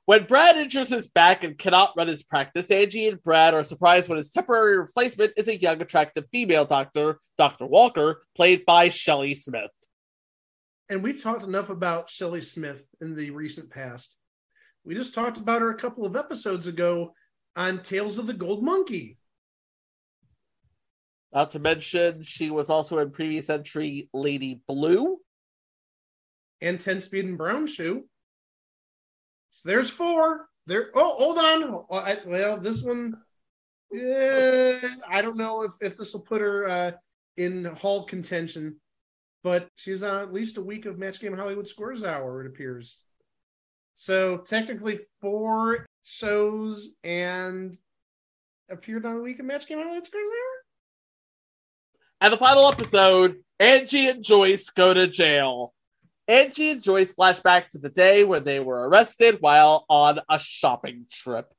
When 0.05 0.25
Brad 0.25 0.57
injures 0.57 0.91
his 0.91 1.09
back 1.09 1.45
and 1.45 1.57
cannot 1.57 1.95
run 1.97 2.09
his 2.09 2.23
practice, 2.23 2.71
Angie 2.71 3.09
and 3.09 3.23
Brad 3.23 3.55
are 3.55 3.65
surprised 3.65 4.11
when 4.11 4.19
his 4.19 4.31
temporary 4.31 4.77
replacement 4.77 5.33
is 5.39 5.49
a 5.49 5.59
young, 5.59 5.81
attractive 5.81 6.25
female 6.31 6.67
doctor, 6.67 7.21
Dr. 7.39 7.65
Walker, 7.65 8.23
played 8.37 8.67
by 8.67 8.91
Shelley 8.91 9.35
Smith. 9.35 9.71
And 10.91 11.03
we've 11.03 11.23
talked 11.23 11.43
enough 11.43 11.71
about 11.71 12.11
Shelley 12.11 12.43
Smith 12.43 12.87
in 13.01 13.15
the 13.15 13.31
recent 13.31 13.71
past. 13.71 14.19
We 14.85 14.95
just 14.95 15.15
talked 15.15 15.37
about 15.37 15.63
her 15.63 15.71
a 15.71 15.77
couple 15.77 16.05
of 16.05 16.17
episodes 16.17 16.67
ago 16.67 17.15
on 17.55 17.83
Tales 17.83 18.19
of 18.19 18.27
the 18.27 18.33
Gold 18.33 18.65
Monkey. 18.65 19.19
Not 21.33 21.53
to 21.53 21.59
mention, 21.59 22.23
she 22.23 22.51
was 22.51 22.69
also 22.69 22.99
in 22.99 23.11
previous 23.11 23.49
entry 23.49 24.09
Lady 24.13 24.61
Blue. 24.67 25.19
and 26.61 26.79
10 26.79 27.01
speed 27.01 27.25
and 27.25 27.39
brown 27.39 27.67
shoe. 27.67 28.05
So 29.51 29.69
there's 29.69 29.91
four. 29.91 30.47
There. 30.67 30.91
Oh, 30.95 31.17
hold 31.19 31.39
on. 31.39 31.73
Well, 31.73 31.87
I, 31.93 32.19
well 32.25 32.57
this 32.57 32.83
one, 32.83 33.15
eh, 33.95 34.81
I 35.09 35.23
don't 35.23 35.37
know 35.37 35.63
if, 35.63 35.73
if 35.81 35.97
this 35.97 36.13
will 36.13 36.21
put 36.21 36.41
her 36.41 36.69
uh, 36.69 36.93
in 37.37 37.65
hall 37.65 38.05
contention, 38.05 38.77
but 39.43 39.69
she's 39.77 40.03
on 40.03 40.21
at 40.21 40.33
least 40.33 40.59
a 40.59 40.63
week 40.63 40.87
of 40.87 40.99
Match 40.99 41.21
Game 41.21 41.37
Hollywood 41.37 41.67
Squares 41.67 42.05
Hour, 42.05 42.45
it 42.45 42.47
appears. 42.47 43.01
So 43.95 44.39
technically, 44.39 45.01
four 45.21 45.87
shows 46.05 46.97
and 47.05 47.77
appeared 48.71 49.07
on 49.07 49.17
a 49.17 49.21
week 49.21 49.39
of 49.39 49.47
Match 49.47 49.67
Game 49.67 49.79
Squares 49.79 50.09
Hour. 50.15 50.63
And 52.21 52.33
the 52.33 52.37
final 52.37 52.69
episode, 52.69 53.37
Angie 53.59 54.09
and 54.09 54.25
Joyce 54.25 54.71
go 54.71 54.95
to 54.95 55.07
jail. 55.07 55.75
Angie 56.29 56.71
and 56.71 56.83
Joyce 56.83 57.13
flash 57.13 57.41
back 57.41 57.69
to 57.71 57.79
the 57.79 57.89
day 57.89 58.25
when 58.25 58.45
they 58.45 58.61
were 58.61 58.89
arrested 58.89 59.39
while 59.41 59.85
on 59.89 60.21
a 60.29 60.39
shopping 60.39 61.07
trip. 61.11 61.53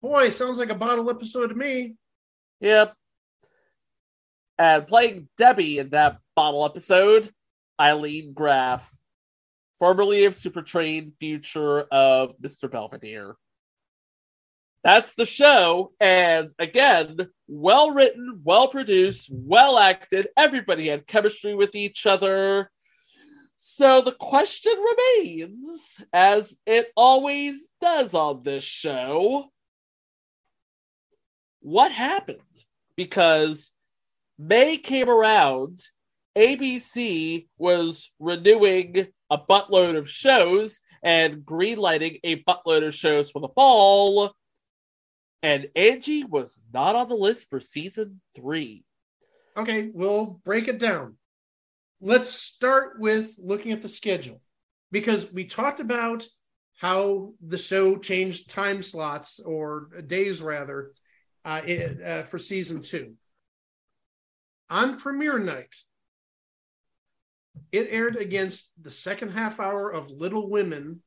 Boy, 0.00 0.30
sounds 0.30 0.56
like 0.56 0.70
a 0.70 0.74
bottle 0.74 1.10
episode 1.10 1.48
to 1.48 1.54
me. 1.54 1.96
Yep. 2.60 2.94
And 4.58 4.86
playing 4.86 5.28
Debbie 5.36 5.78
in 5.78 5.90
that 5.90 6.18
bottle 6.36 6.64
episode, 6.64 7.30
Ilene 7.80 8.32
Graff, 8.34 8.94
formerly 9.80 10.26
of 10.26 10.36
Super 10.36 10.62
Train, 10.62 11.12
future 11.18 11.80
of 11.90 12.38
Mr. 12.40 12.70
Belvedere. 12.70 13.34
That's 14.84 15.14
the 15.14 15.26
show. 15.26 15.92
And 16.00 16.48
again, 16.60 17.16
well 17.48 17.90
written, 17.90 18.40
well 18.44 18.68
produced, 18.68 19.28
well 19.32 19.76
acted. 19.78 20.28
Everybody 20.36 20.86
had 20.88 21.08
chemistry 21.08 21.56
with 21.56 21.74
each 21.74 22.06
other. 22.06 22.70
So 23.56 24.00
the 24.00 24.12
question 24.12 24.72
remains, 24.72 26.00
as 26.12 26.56
it 26.64 26.92
always 26.96 27.72
does 27.80 28.14
on 28.14 28.44
this 28.44 28.62
show 28.62 29.50
what 31.60 31.92
happened? 31.92 32.40
Because 32.96 33.72
May 34.38 34.78
came 34.78 35.08
around, 35.08 35.78
ABC 36.36 37.46
was 37.58 38.10
renewing 38.18 39.08
a 39.30 39.38
buttload 39.38 39.96
of 39.96 40.08
shows 40.08 40.80
and 41.02 41.42
greenlighting 41.44 42.18
a 42.24 42.42
buttload 42.42 42.86
of 42.86 42.94
shows 42.94 43.30
for 43.30 43.40
the 43.40 43.48
fall. 43.48 44.34
And 45.42 45.68
Angie 45.74 46.24
was 46.24 46.62
not 46.72 46.96
on 46.96 47.08
the 47.08 47.14
list 47.14 47.48
for 47.48 47.60
season 47.60 48.20
three. 48.36 48.84
Okay, 49.56 49.90
we'll 49.92 50.40
break 50.44 50.68
it 50.68 50.78
down. 50.78 51.16
Let's 52.00 52.30
start 52.30 52.98
with 52.98 53.34
looking 53.38 53.72
at 53.72 53.82
the 53.82 53.88
schedule 53.88 54.40
because 54.90 55.32
we 55.32 55.44
talked 55.44 55.80
about 55.80 56.26
how 56.78 57.34
the 57.46 57.58
show 57.58 57.96
changed 57.96 58.48
time 58.48 58.82
slots 58.82 59.38
or 59.38 59.88
days 60.06 60.40
rather 60.40 60.92
uh, 61.44 61.60
it, 61.64 62.02
uh, 62.02 62.22
for 62.22 62.38
season 62.38 62.80
two. 62.82 63.14
On 64.70 64.98
premiere 64.98 65.38
night, 65.38 65.74
it 67.72 67.88
aired 67.90 68.16
against 68.16 68.72
the 68.82 68.90
second 68.90 69.30
half 69.30 69.60
hour 69.60 69.90
of 69.90 70.10
Little 70.10 70.50
Women, 70.50 71.02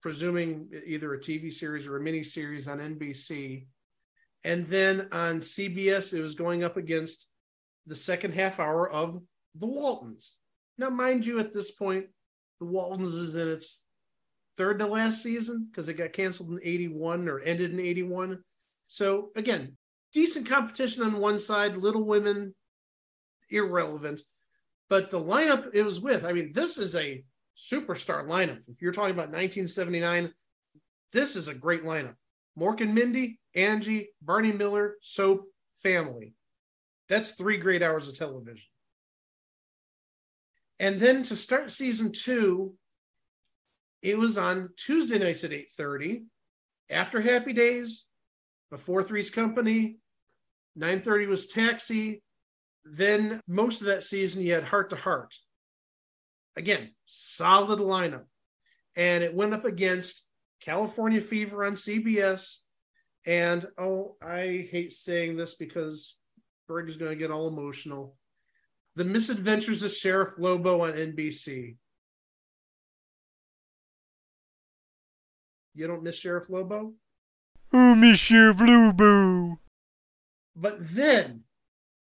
presuming 0.00 0.68
either 0.86 1.14
a 1.14 1.20
TV 1.20 1.52
series 1.52 1.86
or 1.86 1.96
a 1.96 2.00
mini 2.00 2.22
series 2.22 2.68
on 2.68 2.78
NBC. 2.78 3.66
And 4.44 4.66
then 4.66 5.08
on 5.12 5.40
CBS, 5.40 6.14
it 6.14 6.22
was 6.22 6.34
going 6.34 6.62
up 6.62 6.76
against 6.76 7.28
the 7.86 7.94
second 7.94 8.34
half 8.34 8.60
hour 8.60 8.88
of 8.88 9.20
The 9.56 9.66
Waltons. 9.66 10.36
Now, 10.78 10.90
mind 10.90 11.26
you, 11.26 11.40
at 11.40 11.52
this 11.52 11.72
point, 11.72 12.06
The 12.60 12.66
Waltons 12.66 13.14
is 13.14 13.34
in 13.34 13.48
its 13.48 13.84
third 14.56 14.78
to 14.78 14.86
last 14.86 15.22
season 15.22 15.68
because 15.70 15.88
it 15.88 15.94
got 15.94 16.12
canceled 16.12 16.50
in 16.50 16.60
81 16.62 17.28
or 17.28 17.40
ended 17.40 17.72
in 17.72 17.80
81. 17.80 18.38
So, 18.86 19.30
again, 19.34 19.76
decent 20.12 20.48
competition 20.48 21.02
on 21.02 21.18
one 21.18 21.38
side, 21.38 21.76
Little 21.76 22.04
Women, 22.04 22.54
irrelevant. 23.50 24.20
But 24.88 25.10
the 25.10 25.20
lineup 25.20 25.70
it 25.74 25.82
was 25.82 26.00
with, 26.00 26.24
I 26.24 26.32
mean, 26.32 26.52
this 26.52 26.78
is 26.78 26.94
a 26.94 27.24
superstar 27.56 28.26
lineup. 28.26 28.68
If 28.68 28.80
you're 28.80 28.92
talking 28.92 29.12
about 29.12 29.32
1979, 29.32 30.32
this 31.12 31.36
is 31.36 31.48
a 31.48 31.54
great 31.54 31.82
lineup. 31.82 32.14
Mork 32.58 32.80
and 32.80 32.94
Mindy, 32.94 33.38
Angie, 33.54 34.10
Barney 34.22 34.52
Miller, 34.52 34.96
Soap, 35.00 35.44
Family. 35.82 36.34
That's 37.08 37.32
three 37.32 37.58
great 37.58 37.82
hours 37.82 38.08
of 38.08 38.16
television. 38.16 38.66
And 40.78 41.00
then 41.00 41.22
to 41.24 41.36
start 41.36 41.70
season 41.70 42.12
two, 42.12 42.74
it 44.02 44.18
was 44.18 44.36
on 44.36 44.70
Tuesday 44.76 45.18
nights 45.18 45.44
at 45.44 45.52
8:30, 45.52 46.26
after 46.90 47.20
Happy 47.20 47.52
Days, 47.52 48.08
before 48.70 49.02
Three's 49.02 49.30
Company, 49.30 49.98
9:30 50.76 51.26
was 51.26 51.46
Taxi. 51.46 52.22
Then 52.88 53.40
most 53.48 53.80
of 53.80 53.88
that 53.88 54.04
season 54.04 54.42
he 54.42 54.48
had 54.48 54.64
Heart 54.64 54.90
to 54.90 54.96
Heart. 54.96 55.34
Again, 56.56 56.90
solid 57.06 57.80
lineup. 57.80 58.24
And 58.94 59.24
it 59.24 59.34
went 59.34 59.52
up 59.52 59.64
against 59.64 60.24
California 60.60 61.20
Fever 61.20 61.64
on 61.64 61.72
CBS. 61.72 62.60
And 63.26 63.66
oh, 63.76 64.16
I 64.22 64.68
hate 64.70 64.92
saying 64.92 65.36
this 65.36 65.56
because 65.56 66.16
Greg 66.68 66.88
is 66.88 66.96
going 66.96 67.10
to 67.10 67.16
get 67.16 67.30
all 67.30 67.48
emotional. 67.48 68.16
The 68.94 69.04
Misadventures 69.04 69.82
of 69.82 69.92
Sheriff 69.92 70.38
Lobo 70.38 70.82
on 70.82 70.92
NBC. 70.92 71.76
You 75.74 75.86
don't 75.86 76.02
miss 76.02 76.16
Sheriff 76.16 76.48
Lobo? 76.48 76.94
Oh, 77.72 77.94
Miss 77.94 78.18
Sheriff 78.18 78.58
Lobo. 78.60 79.58
But 80.54 80.76
then 80.80 81.42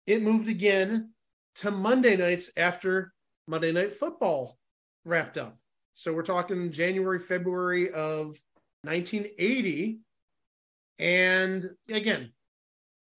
it 0.07 0.23
moved 0.23 0.47
again 0.47 1.11
to 1.55 1.69
Monday 1.69 2.15
nights 2.15 2.49
after 2.57 3.13
Monday 3.47 3.71
Night 3.71 3.95
Football 3.95 4.57
wrapped 5.05 5.37
up. 5.37 5.57
So 5.93 6.13
we're 6.13 6.23
talking 6.23 6.71
January, 6.71 7.19
February 7.19 7.91
of 7.91 8.39
1980. 8.83 9.99
And 10.99 11.69
again, 11.89 12.31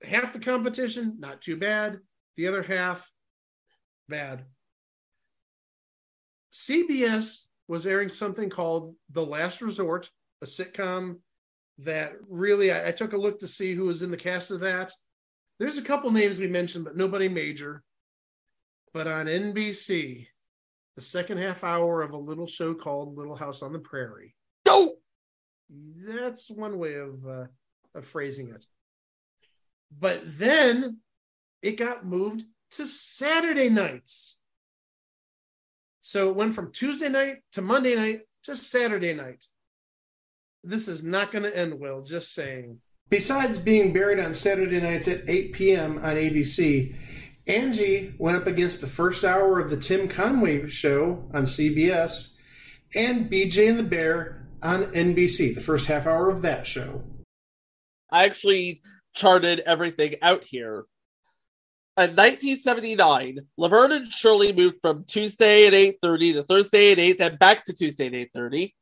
half 0.02 0.32
the 0.32 0.38
competition, 0.38 1.16
not 1.18 1.42
too 1.42 1.56
bad. 1.56 1.98
The 2.36 2.46
other 2.46 2.62
half, 2.62 3.10
bad. 4.08 4.44
CBS 6.52 7.46
was 7.66 7.86
airing 7.86 8.08
something 8.08 8.48
called 8.48 8.94
The 9.10 9.24
Last 9.24 9.60
Resort, 9.60 10.08
a 10.42 10.46
sitcom 10.46 11.18
that 11.78 12.12
really 12.28 12.72
I, 12.72 12.88
I, 12.88 12.90
took 12.92 13.12
a 13.12 13.18
look 13.18 13.38
to 13.40 13.48
see 13.48 13.74
who 13.74 13.84
was 13.84 14.02
in 14.02 14.10
the 14.10 14.16
cast 14.16 14.50
of 14.50 14.60
that. 14.60 14.92
There's 15.58 15.78
a 15.78 15.82
couple 15.82 16.10
names 16.10 16.38
we 16.38 16.46
mentioned, 16.46 16.84
but 16.84 16.96
nobody 16.96 17.28
major. 17.28 17.82
But 18.94 19.06
on 19.06 19.26
NBC, 19.26 20.26
the 20.96 21.02
second 21.02 21.38
half 21.38 21.64
hour 21.64 22.02
of 22.02 22.12
a 22.12 22.16
little 22.16 22.46
show 22.46 22.74
called 22.74 23.16
Little 23.16 23.36
House 23.36 23.62
on 23.62 23.72
the 23.72 23.78
Prairie. 23.78 24.34
No, 24.66 24.94
that's 25.70 26.50
one 26.50 26.78
way 26.78 26.94
of 26.94 27.26
uh, 27.26 27.46
of 27.94 28.06
phrasing 28.06 28.48
it. 28.48 28.64
But 29.96 30.22
then 30.24 30.98
it 31.62 31.76
got 31.76 32.06
moved 32.06 32.44
to 32.72 32.86
Saturday 32.86 33.68
nights. 33.68 34.38
So 36.00 36.30
it 36.30 36.36
went 36.36 36.54
from 36.54 36.72
Tuesday 36.72 37.08
night 37.08 37.38
to 37.52 37.62
Monday 37.62 37.94
night 37.94 38.22
to 38.44 38.56
Saturday 38.56 39.12
night. 39.12 39.44
This 40.64 40.88
is 40.88 41.02
not 41.02 41.32
going 41.32 41.44
to 41.44 41.56
end 41.56 41.78
well, 41.78 42.02
just 42.02 42.32
saying. 42.32 42.78
Besides 43.10 43.58
being 43.58 43.92
buried 43.92 44.20
on 44.20 44.34
Saturday 44.34 44.80
nights 44.80 45.08
at 45.08 45.28
8 45.28 45.52
p.m. 45.52 45.98
on 45.98 46.16
ABC, 46.16 46.94
Angie 47.46 48.14
went 48.18 48.36
up 48.36 48.46
against 48.46 48.82
the 48.82 48.86
first 48.86 49.24
hour 49.24 49.58
of 49.58 49.70
the 49.70 49.78
Tim 49.78 50.08
Conway 50.08 50.68
show 50.68 51.24
on 51.32 51.44
CBS 51.44 52.34
and 52.94 53.30
BJ 53.30 53.70
and 53.70 53.78
the 53.78 53.82
Bear 53.82 54.46
on 54.62 54.84
NBC, 54.92 55.54
the 55.54 55.62
first 55.62 55.86
half 55.86 56.06
hour 56.06 56.28
of 56.28 56.42
that 56.42 56.66
show. 56.66 57.02
I 58.10 58.26
actually 58.26 58.80
charted 59.14 59.60
everything 59.60 60.16
out 60.20 60.44
here. 60.44 60.84
Uh, 61.98 62.02
In 62.02 62.10
1979, 62.10 63.40
Laverne 63.56 63.90
and 63.90 64.12
Shirley 64.12 64.52
moved 64.52 64.76
from 64.80 65.02
Tuesday 65.02 65.66
at 65.66 65.72
8.30 65.72 66.32
to 66.34 66.42
Thursday 66.44 66.92
at 66.92 67.00
8, 67.00 67.18
then 67.18 67.36
back 67.38 67.64
to 67.64 67.72
Tuesday 67.72 68.06
at 68.06 68.12
8.30. 68.12 68.72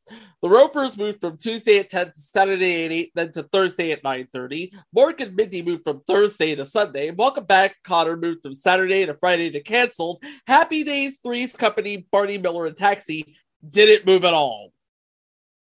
The 0.43 0.47
Ropers 0.47 0.99
moved 0.99 1.21
from 1.21 1.35
Tuesday 1.35 1.79
at 1.79 1.89
10 1.89 2.05
to 2.05 2.11
Saturday 2.13 2.85
at 2.85 2.91
8, 2.91 3.11
then 3.15 3.31
to 3.31 3.41
Thursday 3.41 3.91
at 3.91 4.03
9.30. 4.03 4.71
Mork 4.95 5.19
and 5.19 5.35
Mindy 5.35 5.63
moved 5.63 5.83
from 5.83 6.01
Thursday 6.01 6.53
to 6.53 6.63
Sunday. 6.63 7.09
Welcome 7.09 7.45
Back, 7.45 7.77
Kotter 7.83 8.21
moved 8.21 8.43
from 8.43 8.53
Saturday 8.53 9.03
to 9.07 9.15
Friday 9.15 9.49
to 9.49 9.63
canceled. 9.63 10.23
Happy 10.45 10.83
Days, 10.83 11.17
Three's 11.17 11.53
Company, 11.53 12.05
Barney 12.11 12.37
Miller, 12.37 12.67
and 12.67 12.77
Taxi 12.77 13.35
didn't 13.67 14.05
move 14.05 14.25
at 14.25 14.35
all. 14.35 14.73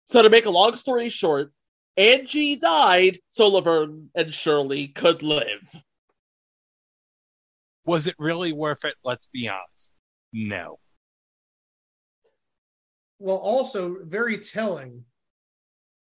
So 0.04 0.20
to 0.20 0.28
make 0.28 0.44
a 0.44 0.50
long 0.50 0.76
story 0.76 1.08
short, 1.08 1.50
Angie 1.96 2.56
died 2.56 3.20
so 3.28 3.48
Laverne 3.48 4.10
and 4.14 4.34
Shirley 4.34 4.88
could 4.88 5.22
live. 5.22 5.74
Was 7.88 8.06
it 8.06 8.16
really 8.18 8.52
worth 8.52 8.84
it? 8.84 8.96
Let's 9.02 9.30
be 9.32 9.48
honest. 9.48 9.92
No. 10.30 10.78
Well, 13.18 13.38
also 13.38 13.96
very 14.02 14.36
telling 14.36 15.06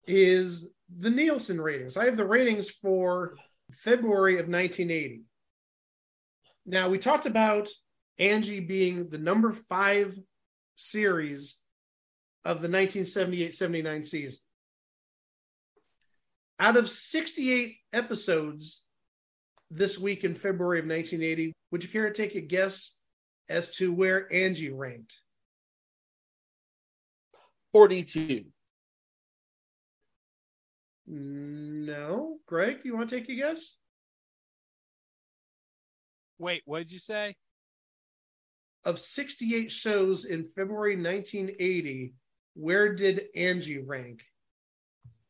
is 0.04 0.66
the 0.98 1.10
Nielsen 1.10 1.60
ratings. 1.60 1.96
I 1.96 2.06
have 2.06 2.16
the 2.16 2.26
ratings 2.26 2.68
for 2.68 3.36
February 3.70 4.40
of 4.40 4.48
1980. 4.48 5.22
Now, 6.66 6.88
we 6.88 6.98
talked 6.98 7.26
about 7.26 7.68
Angie 8.18 8.58
being 8.58 9.08
the 9.08 9.18
number 9.18 9.52
five 9.52 10.18
series 10.74 11.60
of 12.44 12.62
the 12.62 12.68
1978 12.68 13.54
79 13.54 14.04
season. 14.04 14.40
Out 16.58 16.76
of 16.76 16.90
68 16.90 17.76
episodes 17.92 18.82
this 19.70 19.98
week 19.98 20.24
in 20.24 20.34
February 20.34 20.78
of 20.78 20.86
1980, 20.86 21.52
would 21.70 21.82
you 21.82 21.88
care 21.88 22.10
to 22.10 22.14
take 22.14 22.34
a 22.34 22.40
guess 22.40 22.98
as 23.48 23.76
to 23.76 23.92
where 23.92 24.32
Angie 24.32 24.72
ranked? 24.72 25.14
42. 27.72 28.44
No. 31.06 32.38
Greg, 32.46 32.78
you 32.84 32.96
want 32.96 33.10
to 33.10 33.18
take 33.18 33.28
a 33.28 33.34
guess? 33.34 33.76
Wait, 36.38 36.62
what 36.64 36.78
did 36.78 36.92
you 36.92 36.98
say? 36.98 37.34
Of 38.84 39.00
68 39.00 39.72
shows 39.72 40.24
in 40.24 40.44
February 40.44 40.96
1980, 40.96 42.14
where 42.54 42.94
did 42.94 43.24
Angie 43.34 43.82
rank? 43.82 44.22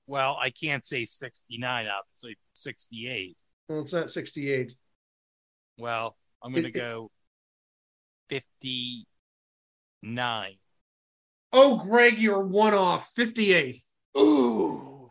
Well, 0.06 0.36
I 0.40 0.50
can't 0.50 0.84
say 0.84 1.04
69, 1.04 1.86
obviously, 1.86 2.36
68. 2.52 3.36
Well, 3.68 3.80
it's 3.80 3.92
not 3.92 4.10
68. 4.10 4.74
Well, 5.78 6.16
I'm 6.42 6.52
going 6.52 6.64
to 6.64 6.70
go 6.70 7.10
59. 8.28 10.54
Oh, 11.52 11.78
Greg, 11.78 12.18
you're 12.18 12.42
one 12.42 12.74
off, 12.74 13.10
58. 13.16 13.78
Ooh. 14.16 15.10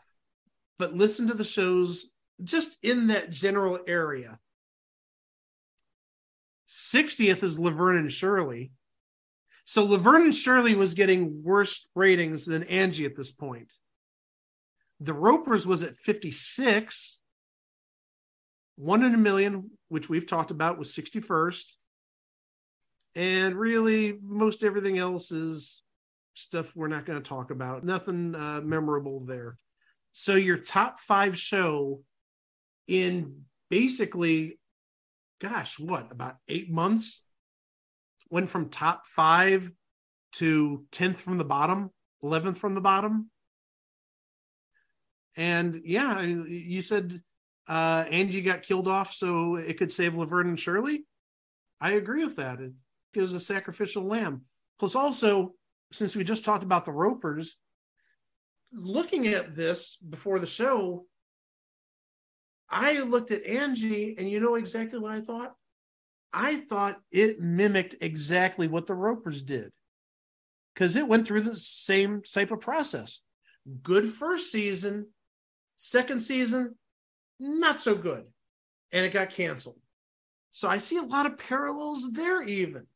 But 0.78 0.94
listen 0.94 1.28
to 1.28 1.34
the 1.34 1.44
shows 1.44 2.12
just 2.44 2.78
in 2.84 3.08
that 3.08 3.30
general 3.30 3.80
area. 3.88 4.38
60th 6.68 7.44
is 7.44 7.60
Laverne 7.60 7.98
and 7.98 8.12
Shirley. 8.12 8.72
So 9.66 9.84
Laverne 9.84 10.24
and 10.24 10.36
Shirley 10.36 10.76
was 10.76 10.94
getting 10.94 11.42
worse 11.44 11.88
ratings 11.96 12.46
than 12.46 12.64
Angie 12.64 13.06
at 13.06 13.16
this 13.16 13.32
point. 13.32 13.72
The 15.00 15.14
Ropers 15.14 15.66
was 15.66 15.84
at 15.84 15.96
56. 15.96 17.22
One 18.76 19.04
in 19.04 19.14
a 19.14 19.18
million, 19.18 19.72
which 19.88 20.10
we've 20.10 20.28
talked 20.28 20.52
about, 20.52 20.78
was 20.78 20.96
61st. 20.96 21.64
And 23.16 23.56
really, 23.56 24.18
most 24.22 24.64
everything 24.64 24.98
else 24.98 25.32
is 25.32 25.84
stuff 26.34 26.76
we're 26.76 26.90
not 26.90 27.06
going 27.06 27.22
to 27.22 27.28
talk 27.28 27.52
about. 27.52 27.86
Nothing 27.86 28.36
uh, 28.36 28.62
memorable 28.62 29.22
there. 29.22 29.58
So, 30.12 30.36
your 30.36 30.58
top 30.58 31.00
five 31.00 31.38
show 31.38 32.02
in 32.88 33.44
basically, 33.70 34.60
gosh, 35.42 35.80
what, 35.80 36.12
about 36.12 36.36
eight 36.48 36.70
months 36.70 37.26
went 38.30 38.50
from 38.50 38.70
top 38.70 39.08
five 39.08 39.72
to 40.34 40.86
10th 40.92 41.18
from 41.18 41.38
the 41.38 41.46
bottom, 41.46 41.92
11th 42.24 42.58
from 42.58 42.76
the 42.76 42.82
bottom. 42.82 43.30
And 45.38 45.82
yeah, 45.86 46.22
you 46.22 46.82
said 46.82 47.22
uh, 47.68 48.06
Angie 48.10 48.42
got 48.42 48.64
killed 48.64 48.88
off 48.88 49.14
so 49.14 49.56
it 49.56 49.78
could 49.78 49.92
save 49.92 50.18
Laverne 50.18 50.50
and 50.50 50.60
Shirley. 50.60 51.06
I 51.82 51.92
agree 51.94 52.24
with 52.24 52.36
that. 52.38 52.60
It 52.60 52.74
gives 53.14 53.34
a 53.34 53.40
sacrificial 53.40 54.04
lamb. 54.04 54.42
Plus, 54.80 54.96
also, 54.96 55.54
since 55.92 56.16
we 56.16 56.24
just 56.24 56.46
talked 56.46 56.64
about 56.64 56.86
the 56.86 56.92
Ropers, 56.92 57.58
looking 58.74 59.28
at 59.28 59.56
this 59.56 59.98
before 59.98 60.40
the 60.40 60.48
show, 60.48 61.06
I 62.70 63.00
looked 63.00 63.32
at 63.32 63.46
Angie, 63.46 64.16
and 64.18 64.30
you 64.30 64.40
know 64.40 64.56
exactly 64.56 65.00
what 65.00 65.12
I 65.14 65.22
thought? 65.22 65.54
I 66.34 66.58
thought 66.58 67.00
it 67.12 67.40
mimicked 67.40 67.96
exactly 68.02 68.68
what 68.68 68.88
the 68.88 68.96
Ropers 68.96 69.42
did. 69.42 69.72
because 70.74 70.96
it 70.98 71.08
went 71.08 71.26
through 71.26 71.42
the 71.42 71.56
same 71.56 72.22
type 72.22 72.52
of 72.52 72.60
process. 72.60 73.22
Good 73.82 74.10
first 74.10 74.52
season, 74.52 75.08
second 75.78 76.20
season, 76.20 76.76
not 77.40 77.82
so 77.82 77.96
good. 77.96 78.26
And 78.92 79.06
it 79.06 79.14
got 79.14 79.30
canceled. 79.30 79.80
So 80.52 80.70
I 80.70 80.78
see 80.78 80.98
a 80.98 81.04
lot 81.04 81.26
of 81.26 81.38
parallels 81.38 82.12
there, 82.14 82.42
even. 82.42 82.88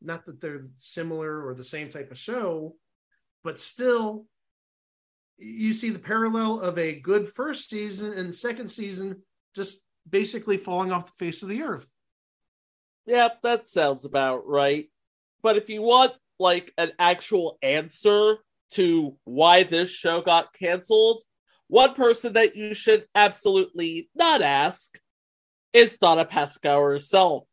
Not 0.00 0.24
that 0.26 0.40
they're 0.40 0.62
similar 0.76 1.46
or 1.46 1.54
the 1.54 1.64
same 1.64 1.88
type 1.88 2.10
of 2.10 2.18
show, 2.18 2.76
but 3.44 3.58
still, 3.58 4.26
you 5.38 5.72
see 5.72 5.90
the 5.90 5.98
parallel 5.98 6.60
of 6.60 6.78
a 6.78 6.98
good 7.00 7.26
first 7.26 7.68
season 7.68 8.12
and 8.14 8.34
second 8.34 8.68
season 8.70 9.22
just 9.54 9.76
basically 10.08 10.56
falling 10.56 10.92
off 10.92 11.06
the 11.06 11.24
face 11.24 11.42
of 11.42 11.48
the 11.48 11.62
earth. 11.62 11.90
Yeah, 13.06 13.28
that 13.42 13.66
sounds 13.66 14.04
about 14.04 14.46
right. 14.46 14.86
But 15.42 15.56
if 15.56 15.68
you 15.68 15.82
want 15.82 16.12
like 16.38 16.72
an 16.76 16.92
actual 16.98 17.58
answer 17.62 18.38
to 18.72 19.16
why 19.24 19.62
this 19.62 19.90
show 19.90 20.20
got 20.20 20.52
canceled, 20.52 21.22
one 21.68 21.94
person 21.94 22.34
that 22.34 22.56
you 22.56 22.74
should 22.74 23.06
absolutely 23.14 24.08
not 24.14 24.42
ask 24.42 24.98
is 25.72 25.94
Donna 25.94 26.24
Pescow 26.24 26.82
herself. 26.90 27.46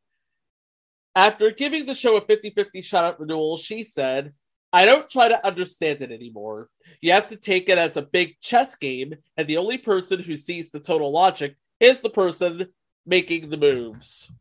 After 1.15 1.52
giving 1.52 1.85
the 1.85 1.94
show 1.94 2.18
a 2.18 2.22
50 2.22 2.52
50 2.52 2.81
shot 2.81 3.06
at 3.06 3.19
renewal, 3.19 3.57
she 3.57 3.84
said, 3.84 4.34
I 4.72 4.85
don't 4.85 5.10
try 5.10 5.27
to 5.30 5.45
understand 5.45 6.02
it 6.02 6.11
anymore. 6.11 6.69
You 7.02 7.11
have 7.11 7.27
to 7.27 7.35
take 7.35 7.69
it 7.69 7.77
as 7.77 7.95
a 7.95 8.02
big 8.02 8.40
chess 8.41 8.76
game, 8.76 9.14
and 9.38 9.48
the 9.48 9.57
only 9.57 9.77
person 9.77 10.19
who 10.19 10.35
sees 10.35 10.69
the 10.69 10.80
total 10.80 11.11
logic 11.11 11.56
is 11.80 12.02
the 12.02 12.10
person 12.10 12.68
making 13.06 13.49
the 13.49 13.57
moves. 13.57 14.31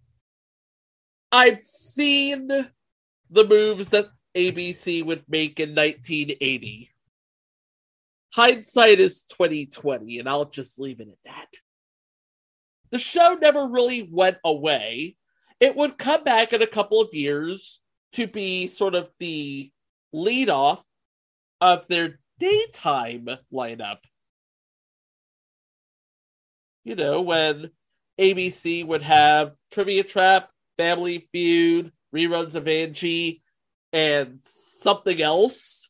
I've 1.30 1.62
seen 1.62 2.48
the 2.48 3.46
moves 3.46 3.90
that 3.90 4.06
ABC 4.34 5.04
would 5.04 5.24
make 5.28 5.60
in 5.60 5.70
1980. 5.74 6.91
Hindsight 8.34 8.98
is 8.98 9.22
2020, 9.22 10.18
and 10.18 10.28
I'll 10.28 10.46
just 10.46 10.78
leave 10.78 11.00
it 11.00 11.08
at 11.08 11.18
that. 11.24 11.48
The 12.90 12.98
show 12.98 13.38
never 13.40 13.68
really 13.68 14.08
went 14.10 14.38
away. 14.44 15.16
It 15.60 15.76
would 15.76 15.98
come 15.98 16.24
back 16.24 16.52
in 16.52 16.62
a 16.62 16.66
couple 16.66 17.00
of 17.00 17.12
years 17.12 17.80
to 18.14 18.26
be 18.26 18.68
sort 18.68 18.94
of 18.94 19.10
the 19.18 19.70
lead 20.12 20.50
off 20.50 20.84
of 21.60 21.86
their 21.88 22.18
daytime 22.38 23.28
lineup. 23.52 23.98
You 26.84 26.96
know, 26.96 27.22
when 27.22 27.70
ABC 28.20 28.84
would 28.86 29.02
have 29.02 29.52
Trivia 29.70 30.02
Trap, 30.02 30.50
Family 30.76 31.28
Feud, 31.32 31.92
reruns 32.14 32.54
of 32.54 32.66
Angie, 32.66 33.42
and 33.92 34.38
something 34.40 35.20
else. 35.22 35.81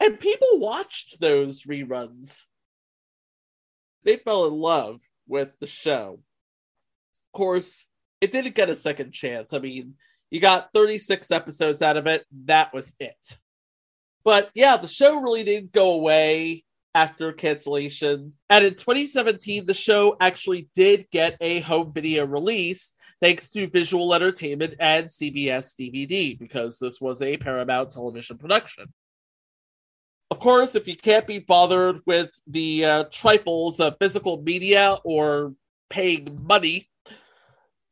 And 0.00 0.20
people 0.20 0.48
watched 0.54 1.20
those 1.20 1.64
reruns. 1.64 2.44
They 4.04 4.16
fell 4.16 4.46
in 4.46 4.54
love 4.54 5.00
with 5.26 5.50
the 5.60 5.66
show. 5.66 6.20
Of 7.34 7.38
course, 7.38 7.86
it 8.20 8.32
didn't 8.32 8.54
get 8.54 8.70
a 8.70 8.76
second 8.76 9.12
chance. 9.12 9.52
I 9.52 9.58
mean, 9.58 9.94
you 10.30 10.40
got 10.40 10.70
36 10.74 11.30
episodes 11.30 11.82
out 11.82 11.96
of 11.96 12.06
it. 12.06 12.24
That 12.44 12.72
was 12.72 12.92
it. 12.98 13.38
But 14.24 14.50
yeah, 14.54 14.76
the 14.76 14.88
show 14.88 15.20
really 15.20 15.44
didn't 15.44 15.72
go 15.72 15.94
away 15.94 16.64
after 16.94 17.32
cancellation. 17.32 18.32
And 18.50 18.64
in 18.64 18.74
2017, 18.74 19.66
the 19.66 19.74
show 19.74 20.16
actually 20.20 20.68
did 20.74 21.06
get 21.10 21.36
a 21.40 21.60
home 21.60 21.92
video 21.94 22.26
release 22.26 22.92
thanks 23.20 23.50
to 23.50 23.68
Visual 23.68 24.14
Entertainment 24.14 24.74
and 24.80 25.06
CBS 25.06 25.74
DVD 25.78 26.38
because 26.38 26.78
this 26.78 27.00
was 27.00 27.22
a 27.22 27.36
Paramount 27.36 27.90
television 27.90 28.38
production. 28.38 28.92
Of 30.30 30.40
course, 30.40 30.74
if 30.74 30.86
you 30.86 30.96
can't 30.96 31.26
be 31.26 31.38
bothered 31.38 32.00
with 32.06 32.30
the 32.46 32.84
uh, 32.84 33.04
trifles 33.10 33.80
of 33.80 33.96
physical 33.98 34.42
media 34.42 34.96
or 35.04 35.54
paying 35.88 36.44
money, 36.46 36.90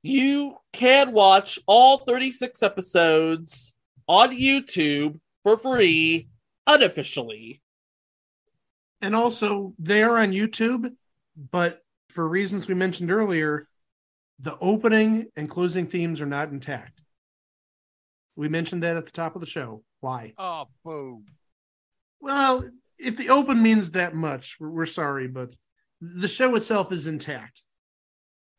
you 0.02 0.56
can 0.72 1.12
watch 1.12 1.58
all 1.66 1.98
36 1.98 2.62
episodes 2.62 3.74
on 4.06 4.36
YouTube 4.36 5.18
for 5.42 5.56
free 5.56 6.28
unofficially. 6.66 7.62
And 9.00 9.16
also, 9.16 9.74
they 9.78 10.02
are 10.02 10.18
on 10.18 10.32
YouTube, 10.32 10.92
but 11.50 11.82
for 12.10 12.28
reasons 12.28 12.68
we 12.68 12.74
mentioned 12.74 13.10
earlier, 13.10 13.68
the 14.38 14.56
opening 14.60 15.26
and 15.36 15.48
closing 15.48 15.86
themes 15.86 16.20
are 16.20 16.26
not 16.26 16.50
intact. 16.50 17.02
We 18.36 18.48
mentioned 18.48 18.82
that 18.82 18.96
at 18.96 19.06
the 19.06 19.12
top 19.12 19.34
of 19.34 19.40
the 19.40 19.46
show. 19.46 19.82
Why? 20.00 20.34
Oh, 20.36 20.68
boom. 20.84 21.24
Well, 22.20 22.68
if 22.98 23.16
the 23.16 23.30
open 23.30 23.62
means 23.62 23.92
that 23.92 24.14
much, 24.14 24.56
we're, 24.58 24.70
we're 24.70 24.86
sorry, 24.86 25.28
but 25.28 25.54
the 26.00 26.28
show 26.28 26.54
itself 26.54 26.92
is 26.92 27.06
intact. 27.06 27.62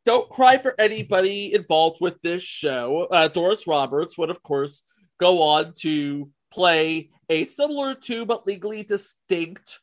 Don't 0.05 0.29
cry 0.29 0.57
for 0.57 0.73
anybody 0.79 1.53
involved 1.53 1.97
with 1.99 2.21
this 2.21 2.41
show. 2.41 3.07
Uh, 3.11 3.27
Doris 3.27 3.67
Roberts 3.67 4.17
would, 4.17 4.29
of 4.29 4.41
course, 4.41 4.83
go 5.19 5.41
on 5.41 5.73
to 5.79 6.29
play 6.51 7.09
a 7.29 7.45
similar 7.45 7.93
to 7.93 8.25
but 8.25 8.47
legally 8.47 8.83
distinct 8.83 9.79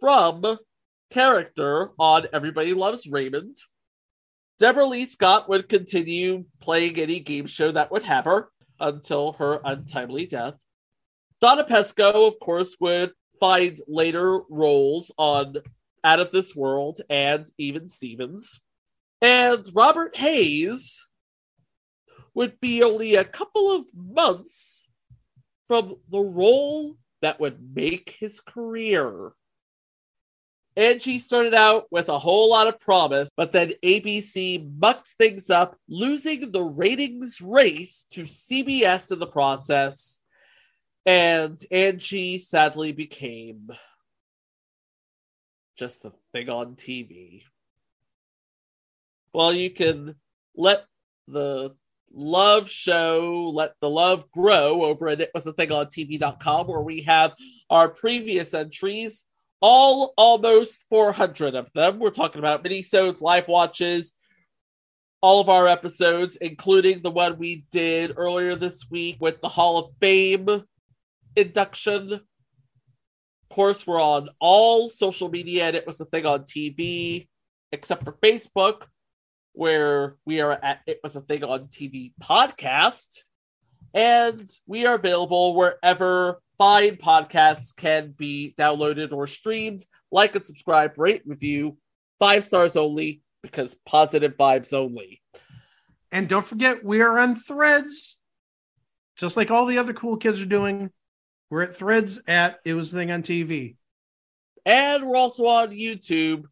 from 0.00 0.44
character 1.10 1.92
on 1.98 2.26
Everybody 2.32 2.74
Loves 2.74 3.08
Raymond. 3.10 3.56
Debralee 4.60 5.06
Scott 5.06 5.48
would 5.48 5.68
continue 5.68 6.44
playing 6.60 6.98
any 6.98 7.20
game 7.20 7.46
show 7.46 7.70
that 7.72 7.90
would 7.90 8.02
have 8.02 8.24
her 8.24 8.50
until 8.80 9.32
her 9.32 9.60
untimely 9.64 10.26
death. 10.26 10.62
Donna 11.40 11.64
Pescow, 11.64 12.26
of 12.26 12.38
course, 12.40 12.76
would 12.80 13.12
find 13.38 13.76
later 13.86 14.40
roles 14.50 15.12
on 15.16 15.56
Out 16.02 16.18
of 16.18 16.32
This 16.32 16.56
World 16.56 17.00
and 17.08 17.46
Even 17.58 17.88
Stevens. 17.88 18.60
And 19.22 19.64
Robert 19.74 20.16
Hays 20.16 21.08
would 22.34 22.60
be 22.60 22.82
only 22.82 23.14
a 23.14 23.24
couple 23.24 23.70
of 23.70 23.84
months 23.94 24.88
from 25.68 25.96
the 26.10 26.20
role 26.20 26.96
that 27.22 27.38
would 27.38 27.58
make 27.74 28.16
his 28.18 28.40
career. 28.40 29.32
Angie 30.76 31.18
started 31.18 31.54
out 31.54 31.86
with 31.90 32.08
a 32.08 32.18
whole 32.18 32.50
lot 32.50 32.68
of 32.68 32.78
promise, 32.78 33.28
but 33.36 33.50
then 33.50 33.72
ABC 33.84 34.72
mucked 34.80 35.08
things 35.20 35.50
up, 35.50 35.76
losing 35.88 36.52
the 36.52 36.62
ratings 36.62 37.40
race 37.40 38.06
to 38.10 38.22
CBS 38.22 39.12
in 39.12 39.18
the 39.18 39.26
process. 39.26 40.20
And 41.06 41.58
Angie 41.70 42.38
sadly 42.38 42.92
became 42.92 43.70
just 45.78 46.04
a 46.04 46.12
thing 46.32 46.50
on 46.50 46.74
TV. 46.74 47.42
Well, 49.32 49.52
you 49.52 49.70
can 49.70 50.16
let 50.56 50.84
the 51.28 51.76
love 52.12 52.68
show, 52.68 53.50
let 53.54 53.74
the 53.80 53.88
love 53.88 54.30
grow 54.32 54.84
over 54.84 55.08
at 55.08 55.20
it 55.20 55.30
was 55.34 55.46
a 55.46 55.52
thing 55.52 55.72
on 55.72 55.86
TV.com, 55.86 56.66
where 56.66 56.80
we 56.80 57.02
have 57.02 57.34
our 57.70 57.88
previous 57.88 58.54
entries, 58.54 59.24
all 59.60 60.14
almost 60.16 60.86
400 60.90 61.54
of 61.54 61.72
them. 61.72 61.98
We're 61.98 62.10
talking 62.10 62.40
about 62.40 62.62
mini 62.62 62.82
minisodes, 62.82 63.20
live 63.20 63.48
watches, 63.48 64.14
all 65.20 65.40
of 65.40 65.48
our 65.48 65.68
episodes, 65.68 66.36
including 66.36 67.02
the 67.02 67.10
one 67.10 67.38
we 67.38 67.64
did 67.70 68.14
earlier 68.16 68.56
this 68.56 68.88
week 68.90 69.16
with 69.20 69.40
the 69.40 69.48
Hall 69.48 69.78
of 69.78 69.90
Fame 70.00 70.64
induction. 71.38 72.20
Course, 73.50 73.86
we're 73.86 74.00
on 74.00 74.28
all 74.40 74.90
social 74.90 75.30
media, 75.30 75.64
and 75.64 75.76
it 75.76 75.86
was 75.86 76.00
a 76.00 76.04
thing 76.04 76.26
on 76.26 76.40
TV, 76.40 77.28
except 77.72 78.04
for 78.04 78.12
Facebook, 78.12 78.84
where 79.52 80.16
we 80.26 80.40
are 80.40 80.52
at 80.52 80.80
It 80.86 81.00
Was 81.02 81.16
a 81.16 81.22
Thing 81.22 81.44
on 81.44 81.68
TV 81.68 82.12
podcast. 82.22 83.20
And 83.94 84.46
we 84.66 84.86
are 84.86 84.96
available 84.96 85.54
wherever 85.54 86.42
fine 86.58 86.96
podcasts 86.96 87.74
can 87.74 88.10
be 88.10 88.54
downloaded 88.58 89.12
or 89.12 89.26
streamed. 89.26 89.80
Like 90.12 90.36
and 90.36 90.44
subscribe, 90.44 90.92
rate, 90.98 91.22
review, 91.24 91.78
five 92.18 92.44
stars 92.44 92.76
only, 92.76 93.22
because 93.42 93.76
positive 93.86 94.36
vibes 94.36 94.74
only. 94.74 95.22
And 96.12 96.28
don't 96.28 96.44
forget, 96.44 96.84
we 96.84 97.00
are 97.00 97.18
on 97.18 97.34
threads, 97.34 98.18
just 99.16 99.36
like 99.38 99.50
all 99.50 99.64
the 99.66 99.78
other 99.78 99.94
cool 99.94 100.18
kids 100.18 100.40
are 100.42 100.46
doing. 100.46 100.90
We're 101.50 101.62
at 101.62 101.74
threads 101.74 102.20
at 102.26 102.60
It 102.64 102.74
Was 102.74 102.92
Thing 102.92 103.10
on 103.10 103.22
TV. 103.22 103.76
And 104.66 105.06
we're 105.06 105.16
also 105.16 105.46
on 105.46 105.70
YouTube. 105.70 106.44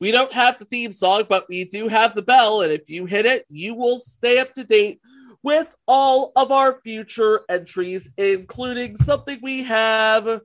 We 0.00 0.10
don't 0.10 0.32
have 0.32 0.58
the 0.58 0.64
theme 0.64 0.92
song, 0.92 1.24
but 1.28 1.46
we 1.48 1.64
do 1.64 1.88
have 1.88 2.14
the 2.14 2.22
bell. 2.22 2.62
And 2.62 2.72
if 2.72 2.88
you 2.88 3.04
hit 3.04 3.26
it, 3.26 3.44
you 3.48 3.74
will 3.74 3.98
stay 3.98 4.38
up 4.38 4.54
to 4.54 4.64
date 4.64 5.00
with 5.42 5.74
all 5.86 6.32
of 6.36 6.50
our 6.50 6.80
future 6.84 7.40
entries, 7.48 8.10
including 8.16 8.96
something 8.96 9.38
we 9.42 9.64
have 9.64 10.40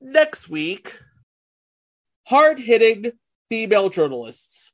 next 0.00 0.48
week 0.48 0.98
hard 2.28 2.58
hitting 2.60 3.10
female 3.50 3.88
journalists 3.88 4.72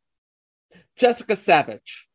Jessica 0.96 1.34
Savitch, 1.34 2.06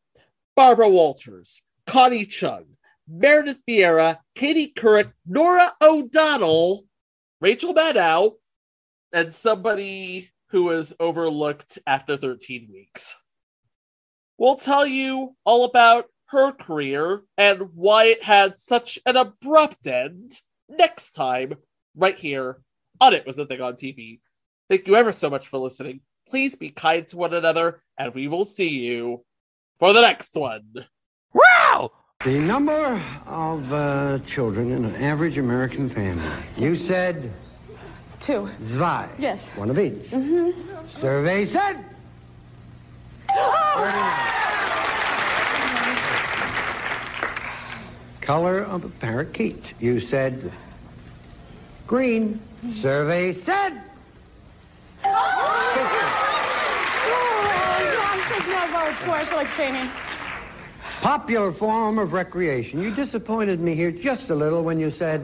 Barbara 0.56 0.90
Walters, 0.90 1.62
Connie 1.86 2.26
Chung, 2.26 2.66
Meredith 3.10 3.60
Vieira, 3.68 4.18
Katie 4.36 4.72
Couric, 4.74 5.12
Norah 5.26 5.74
O'Donnell, 5.82 6.82
Rachel 7.42 7.74
Maddow, 7.74 8.34
and 9.12 9.34
somebody 9.34 10.30
who 10.50 10.64
was 10.64 10.94
overlooked 11.00 11.80
after 11.88 12.18
13 12.18 12.70
weeks. 12.72 13.20
We'll 14.38 14.56
tell 14.56 14.86
you 14.86 15.36
all 15.44 15.66
about 15.66 16.06
her 16.28 16.52
career 16.52 17.24
and 17.38 17.70
why 17.74 18.06
it 18.06 18.24
had 18.24 18.56
such 18.56 19.00
an 19.06 19.18
abrupt 19.18 19.88
end 19.88 20.32
next 20.70 21.14
time, 21.14 21.56
right 21.96 22.18
here 22.18 22.62
on 23.02 23.14
It 23.14 23.26
Was 23.26 23.38
a 23.38 23.46
Thing 23.46 23.62
on 23.62 23.74
TV. 23.74 24.20
Thank 24.70 24.88
you 24.88 24.96
ever 24.96 25.12
so 25.12 25.30
much 25.30 25.48
for 25.48 25.58
listening. 25.58 26.02
Please 26.30 26.56
be 26.56 26.70
kind 26.70 27.08
to 27.08 27.18
one 27.18 27.34
another, 27.34 27.82
and 27.98 28.14
we 28.14 28.28
will 28.28 28.46
see 28.46 28.86
you 28.86 29.26
for 29.80 29.94
the 29.94 30.02
next 30.02 30.36
one. 30.36 30.86
The 32.26 32.38
number 32.38 33.02
of 33.28 33.72
uh, 33.72 34.20
children 34.26 34.72
in 34.72 34.84
an 34.84 34.96
average 34.96 35.38
American 35.38 35.88
family. 35.88 36.22
You 36.58 36.76
said 36.76 37.32
Two. 38.20 38.50
zwei. 38.62 39.08
Yes. 39.18 39.48
One 39.56 39.70
of 39.70 39.80
each. 39.80 39.94
Mm-hmm. 40.12 40.90
Survey 40.90 41.46
said. 41.46 41.78
Color 48.20 48.64
of 48.66 48.84
a 48.84 48.90
parakeet. 48.90 49.74
You 49.80 50.02
said 50.02 50.52
green. 51.88 52.42
Survey 52.68 53.32
said. 53.32 53.82
Oh, 55.06 55.10
I'm 58.12 58.22
taking 58.34 58.52
that 58.52 58.70
vote 58.76 58.96
for. 59.06 59.36
Like 59.38 59.48
fainting. 59.48 59.90
Popular 61.02 61.52
form 61.52 61.98
of 61.98 62.12
recreation. 62.14 62.82
You 62.82 62.92
disappointed 62.94 63.60
me 63.60 63.74
here 63.74 63.92
just 63.92 64.30
a 64.30 64.36
little 64.36 64.64
when 64.64 64.80
you 64.80 64.92
said 64.92 65.22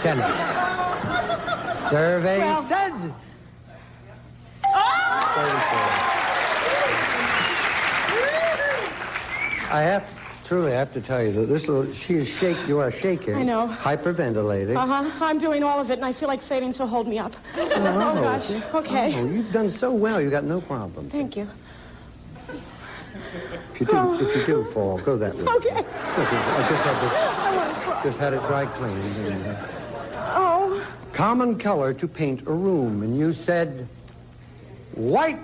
tennis. 0.00 0.36
Survey 1.88 2.38
Well- 2.38 2.62
said. 2.64 2.92
I 9.70 9.82
have 9.82 10.04
truly 10.44 10.72
have 10.72 10.92
to 10.94 11.00
tell 11.00 11.22
you 11.22 11.30
that 11.32 11.46
this 11.46 11.68
little 11.68 11.92
she 11.92 12.14
is 12.14 12.28
shake 12.28 12.56
you 12.66 12.78
are 12.80 12.90
shaking. 12.90 13.34
I 13.34 13.42
know. 13.42 13.68
Hyperventilating. 13.68 14.76
Uh 14.76 14.86
huh. 14.86 15.10
I'm 15.20 15.38
doing 15.38 15.62
all 15.62 15.78
of 15.78 15.90
it, 15.90 15.94
and 15.98 16.04
I 16.06 16.12
feel 16.12 16.28
like 16.28 16.40
fainting, 16.40 16.72
so 16.72 16.86
hold 16.86 17.06
me 17.06 17.18
up. 17.18 17.36
Oh, 17.56 17.68
gosh. 17.68 18.50
Okay. 18.74 19.14
Oh, 19.14 19.26
you've 19.26 19.52
done 19.52 19.70
so 19.70 19.92
well. 19.92 20.20
You 20.22 20.30
got 20.30 20.44
no 20.44 20.62
problem. 20.62 21.10
Thank 21.10 21.36
you. 21.36 21.46
If 23.80 23.82
you 23.82 23.86
do, 23.86 24.20
if 24.26 24.36
you 24.36 24.46
do 24.46 24.64
fall, 24.64 24.98
go 24.98 25.16
that 25.16 25.36
way. 25.36 25.42
Okay. 25.42 25.76
Look, 25.76 25.86
I 25.86 26.66
just 26.68 26.82
had 26.84 26.96
I 26.96 27.56
want 27.56 27.78
to 27.78 27.90
this, 27.90 28.02
just 28.02 28.18
had 28.18 28.32
it 28.32 28.40
dry 28.46 28.66
cleaned. 28.66 29.04
And, 29.26 29.46
uh, 29.46 29.64
Oh. 30.34 30.84
common 31.12 31.56
color 31.58 31.94
to 31.94 32.08
paint 32.08 32.42
a 32.48 32.52
room, 32.52 33.02
and 33.02 33.16
you 33.16 33.32
said 33.32 33.86
white. 34.94 35.38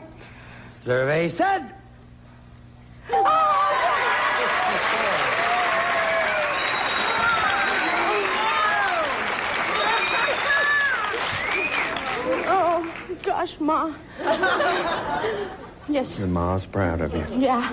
Survey 0.70 1.28
said. 1.28 1.70
Oh, 12.46 13.18
gosh, 13.22 13.60
Ma. 13.60 13.92
Yes. 15.88 16.18
And 16.20 16.32
Ma's 16.32 16.66
proud 16.66 17.00
of 17.00 17.12
you, 17.14 17.24
Yeah. 17.38 17.70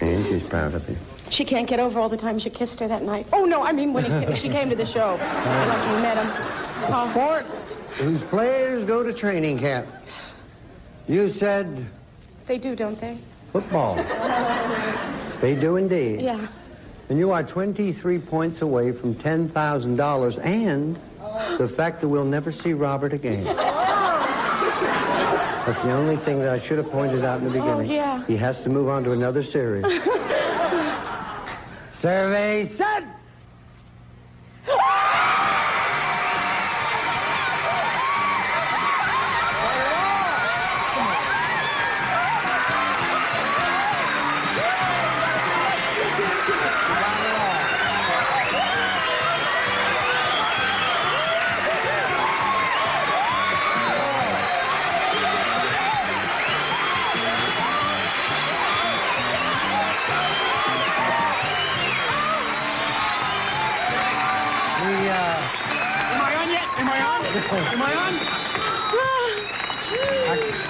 and 0.00 0.24
she's 0.26 0.42
proud 0.42 0.74
of 0.74 0.88
you. 0.88 0.96
She 1.30 1.44
can't 1.44 1.68
get 1.68 1.78
over 1.78 2.00
all 2.00 2.08
the 2.08 2.16
times 2.16 2.44
you 2.44 2.50
kissed 2.50 2.80
her 2.80 2.88
that 2.88 3.02
night. 3.02 3.26
Oh, 3.32 3.44
no, 3.44 3.62
I 3.62 3.72
mean 3.72 3.92
when 3.92 4.04
he, 4.04 4.10
ca- 4.26 4.34
she 4.34 4.48
came 4.48 4.70
to 4.70 4.76
the 4.76 4.86
show. 4.86 5.16
Like 5.20 5.88
you 5.90 5.96
met 6.02 6.16
him. 6.16 6.26
A 6.26 6.88
Oh. 6.90 7.10
sport 7.10 7.44
whose 7.98 8.22
players 8.22 8.84
go 8.86 9.02
to 9.02 9.12
training 9.12 9.58
camps. 9.58 10.32
You 11.06 11.28
said 11.28 11.84
They 12.46 12.56
do, 12.58 12.74
don't 12.76 12.98
they? 12.98 13.18
football. 13.52 13.96
They 15.40 15.54
do 15.54 15.76
indeed. 15.76 16.20
Yeah. 16.22 16.46
And 17.10 17.18
you 17.18 17.30
are 17.32 17.42
23 17.42 18.18
points 18.18 18.60
away 18.62 18.92
from 18.92 19.14
$10,000 19.14 20.38
and 20.44 20.98
the 21.58 21.68
fact 21.68 22.00
that 22.00 22.08
we'll 22.08 22.24
never 22.24 22.50
see 22.52 22.72
Robert 22.74 23.12
again. 23.12 23.44
That's 25.68 25.82
the 25.82 25.92
only 25.92 26.16
thing 26.16 26.38
that 26.38 26.48
I 26.48 26.58
should 26.58 26.78
have 26.78 26.90
pointed 26.90 27.26
out 27.26 27.42
in 27.42 27.44
the 27.44 27.50
oh, 27.50 27.76
beginning. 27.76 27.90
Oh, 27.90 27.94
yeah. 27.94 28.24
He 28.24 28.38
has 28.38 28.62
to 28.62 28.70
move 28.70 28.88
on 28.88 29.04
to 29.04 29.12
another 29.12 29.42
series. 29.42 29.84
Survey 31.92 32.64
said. 32.64 33.04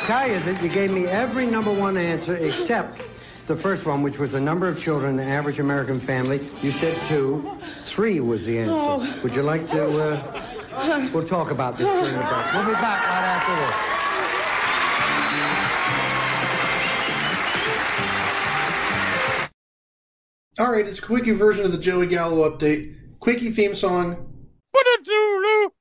Tell 0.09 0.27
you 0.27 0.41
that 0.41 0.63
you 0.63 0.71
gave 0.71 0.91
me 0.91 1.05
every 1.05 1.45
number 1.45 1.71
one 1.71 1.99
answer 1.99 2.35
except 2.37 3.07
the 3.47 3.55
first 3.55 3.85
one, 3.85 4.03
which 4.03 4.19
was 4.19 4.33
the 4.33 4.41
number 4.41 4.67
of 4.67 4.79
children 4.79 5.11
in 5.11 5.17
the 5.19 5.23
average 5.23 5.61
American 5.61 5.99
family. 5.99 6.41
You 6.63 6.71
said 6.71 6.97
two. 7.09 7.59
Three 7.83 8.19
was 8.21 8.47
the 8.47 8.59
answer. 8.59 8.73
Oh. 8.75 9.21
Would 9.23 9.35
you 9.35 9.43
like 9.43 9.69
to, 9.69 9.85
uh, 9.85 11.11
we'll 11.13 11.27
talk 11.29 11.51
about 11.51 11.77
this 11.77 11.87
during 11.87 12.05
the 12.05 12.25
break. 12.25 12.55
We'll 12.55 12.65
be 12.65 12.73
back 12.73 13.07
right 13.07 13.23
after 13.37 13.55
this. 20.57 20.59
All 20.59 20.73
right, 20.73 20.87
it's 20.87 21.01
a 21.01 21.03
quickie 21.03 21.33
version 21.33 21.67
of 21.67 21.73
the 21.73 21.77
Joey 21.77 22.07
Gallo 22.07 22.51
update. 22.51 22.97
Quickie 23.21 23.51
theme 23.51 23.75
song. 23.75 24.25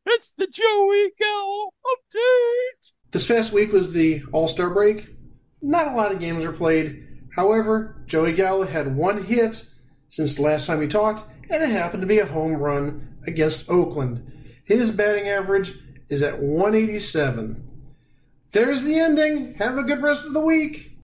It's 0.05 0.33
the 0.37 0.47
Joey 0.47 1.11
Gallo 1.17 1.69
update. 1.85 2.91
This 3.11 3.25
past 3.25 3.53
week 3.53 3.71
was 3.71 3.93
the 3.93 4.23
All 4.33 4.47
Star 4.47 4.69
break. 4.69 5.15
Not 5.61 5.87
a 5.87 5.95
lot 5.95 6.11
of 6.11 6.19
games 6.19 6.45
were 6.45 6.51
played. 6.51 7.05
However, 7.35 8.03
Joey 8.05 8.33
Gallo 8.33 8.65
had 8.65 8.95
one 8.95 9.23
hit 9.23 9.65
since 10.09 10.35
the 10.35 10.41
last 10.41 10.67
time 10.67 10.79
we 10.79 10.87
talked, 10.87 11.29
and 11.49 11.63
it 11.63 11.69
happened 11.69 12.01
to 12.01 12.07
be 12.07 12.19
a 12.19 12.25
home 12.25 12.57
run 12.57 13.15
against 13.25 13.69
Oakland. 13.69 14.31
His 14.65 14.91
batting 14.91 15.29
average 15.29 15.73
is 16.09 16.21
at 16.21 16.41
187. 16.41 17.63
There's 18.51 18.83
the 18.83 18.99
ending. 18.99 19.55
Have 19.55 19.77
a 19.77 19.83
good 19.83 20.01
rest 20.01 20.25
of 20.25 20.33
the 20.33 20.41
week. 20.41 20.91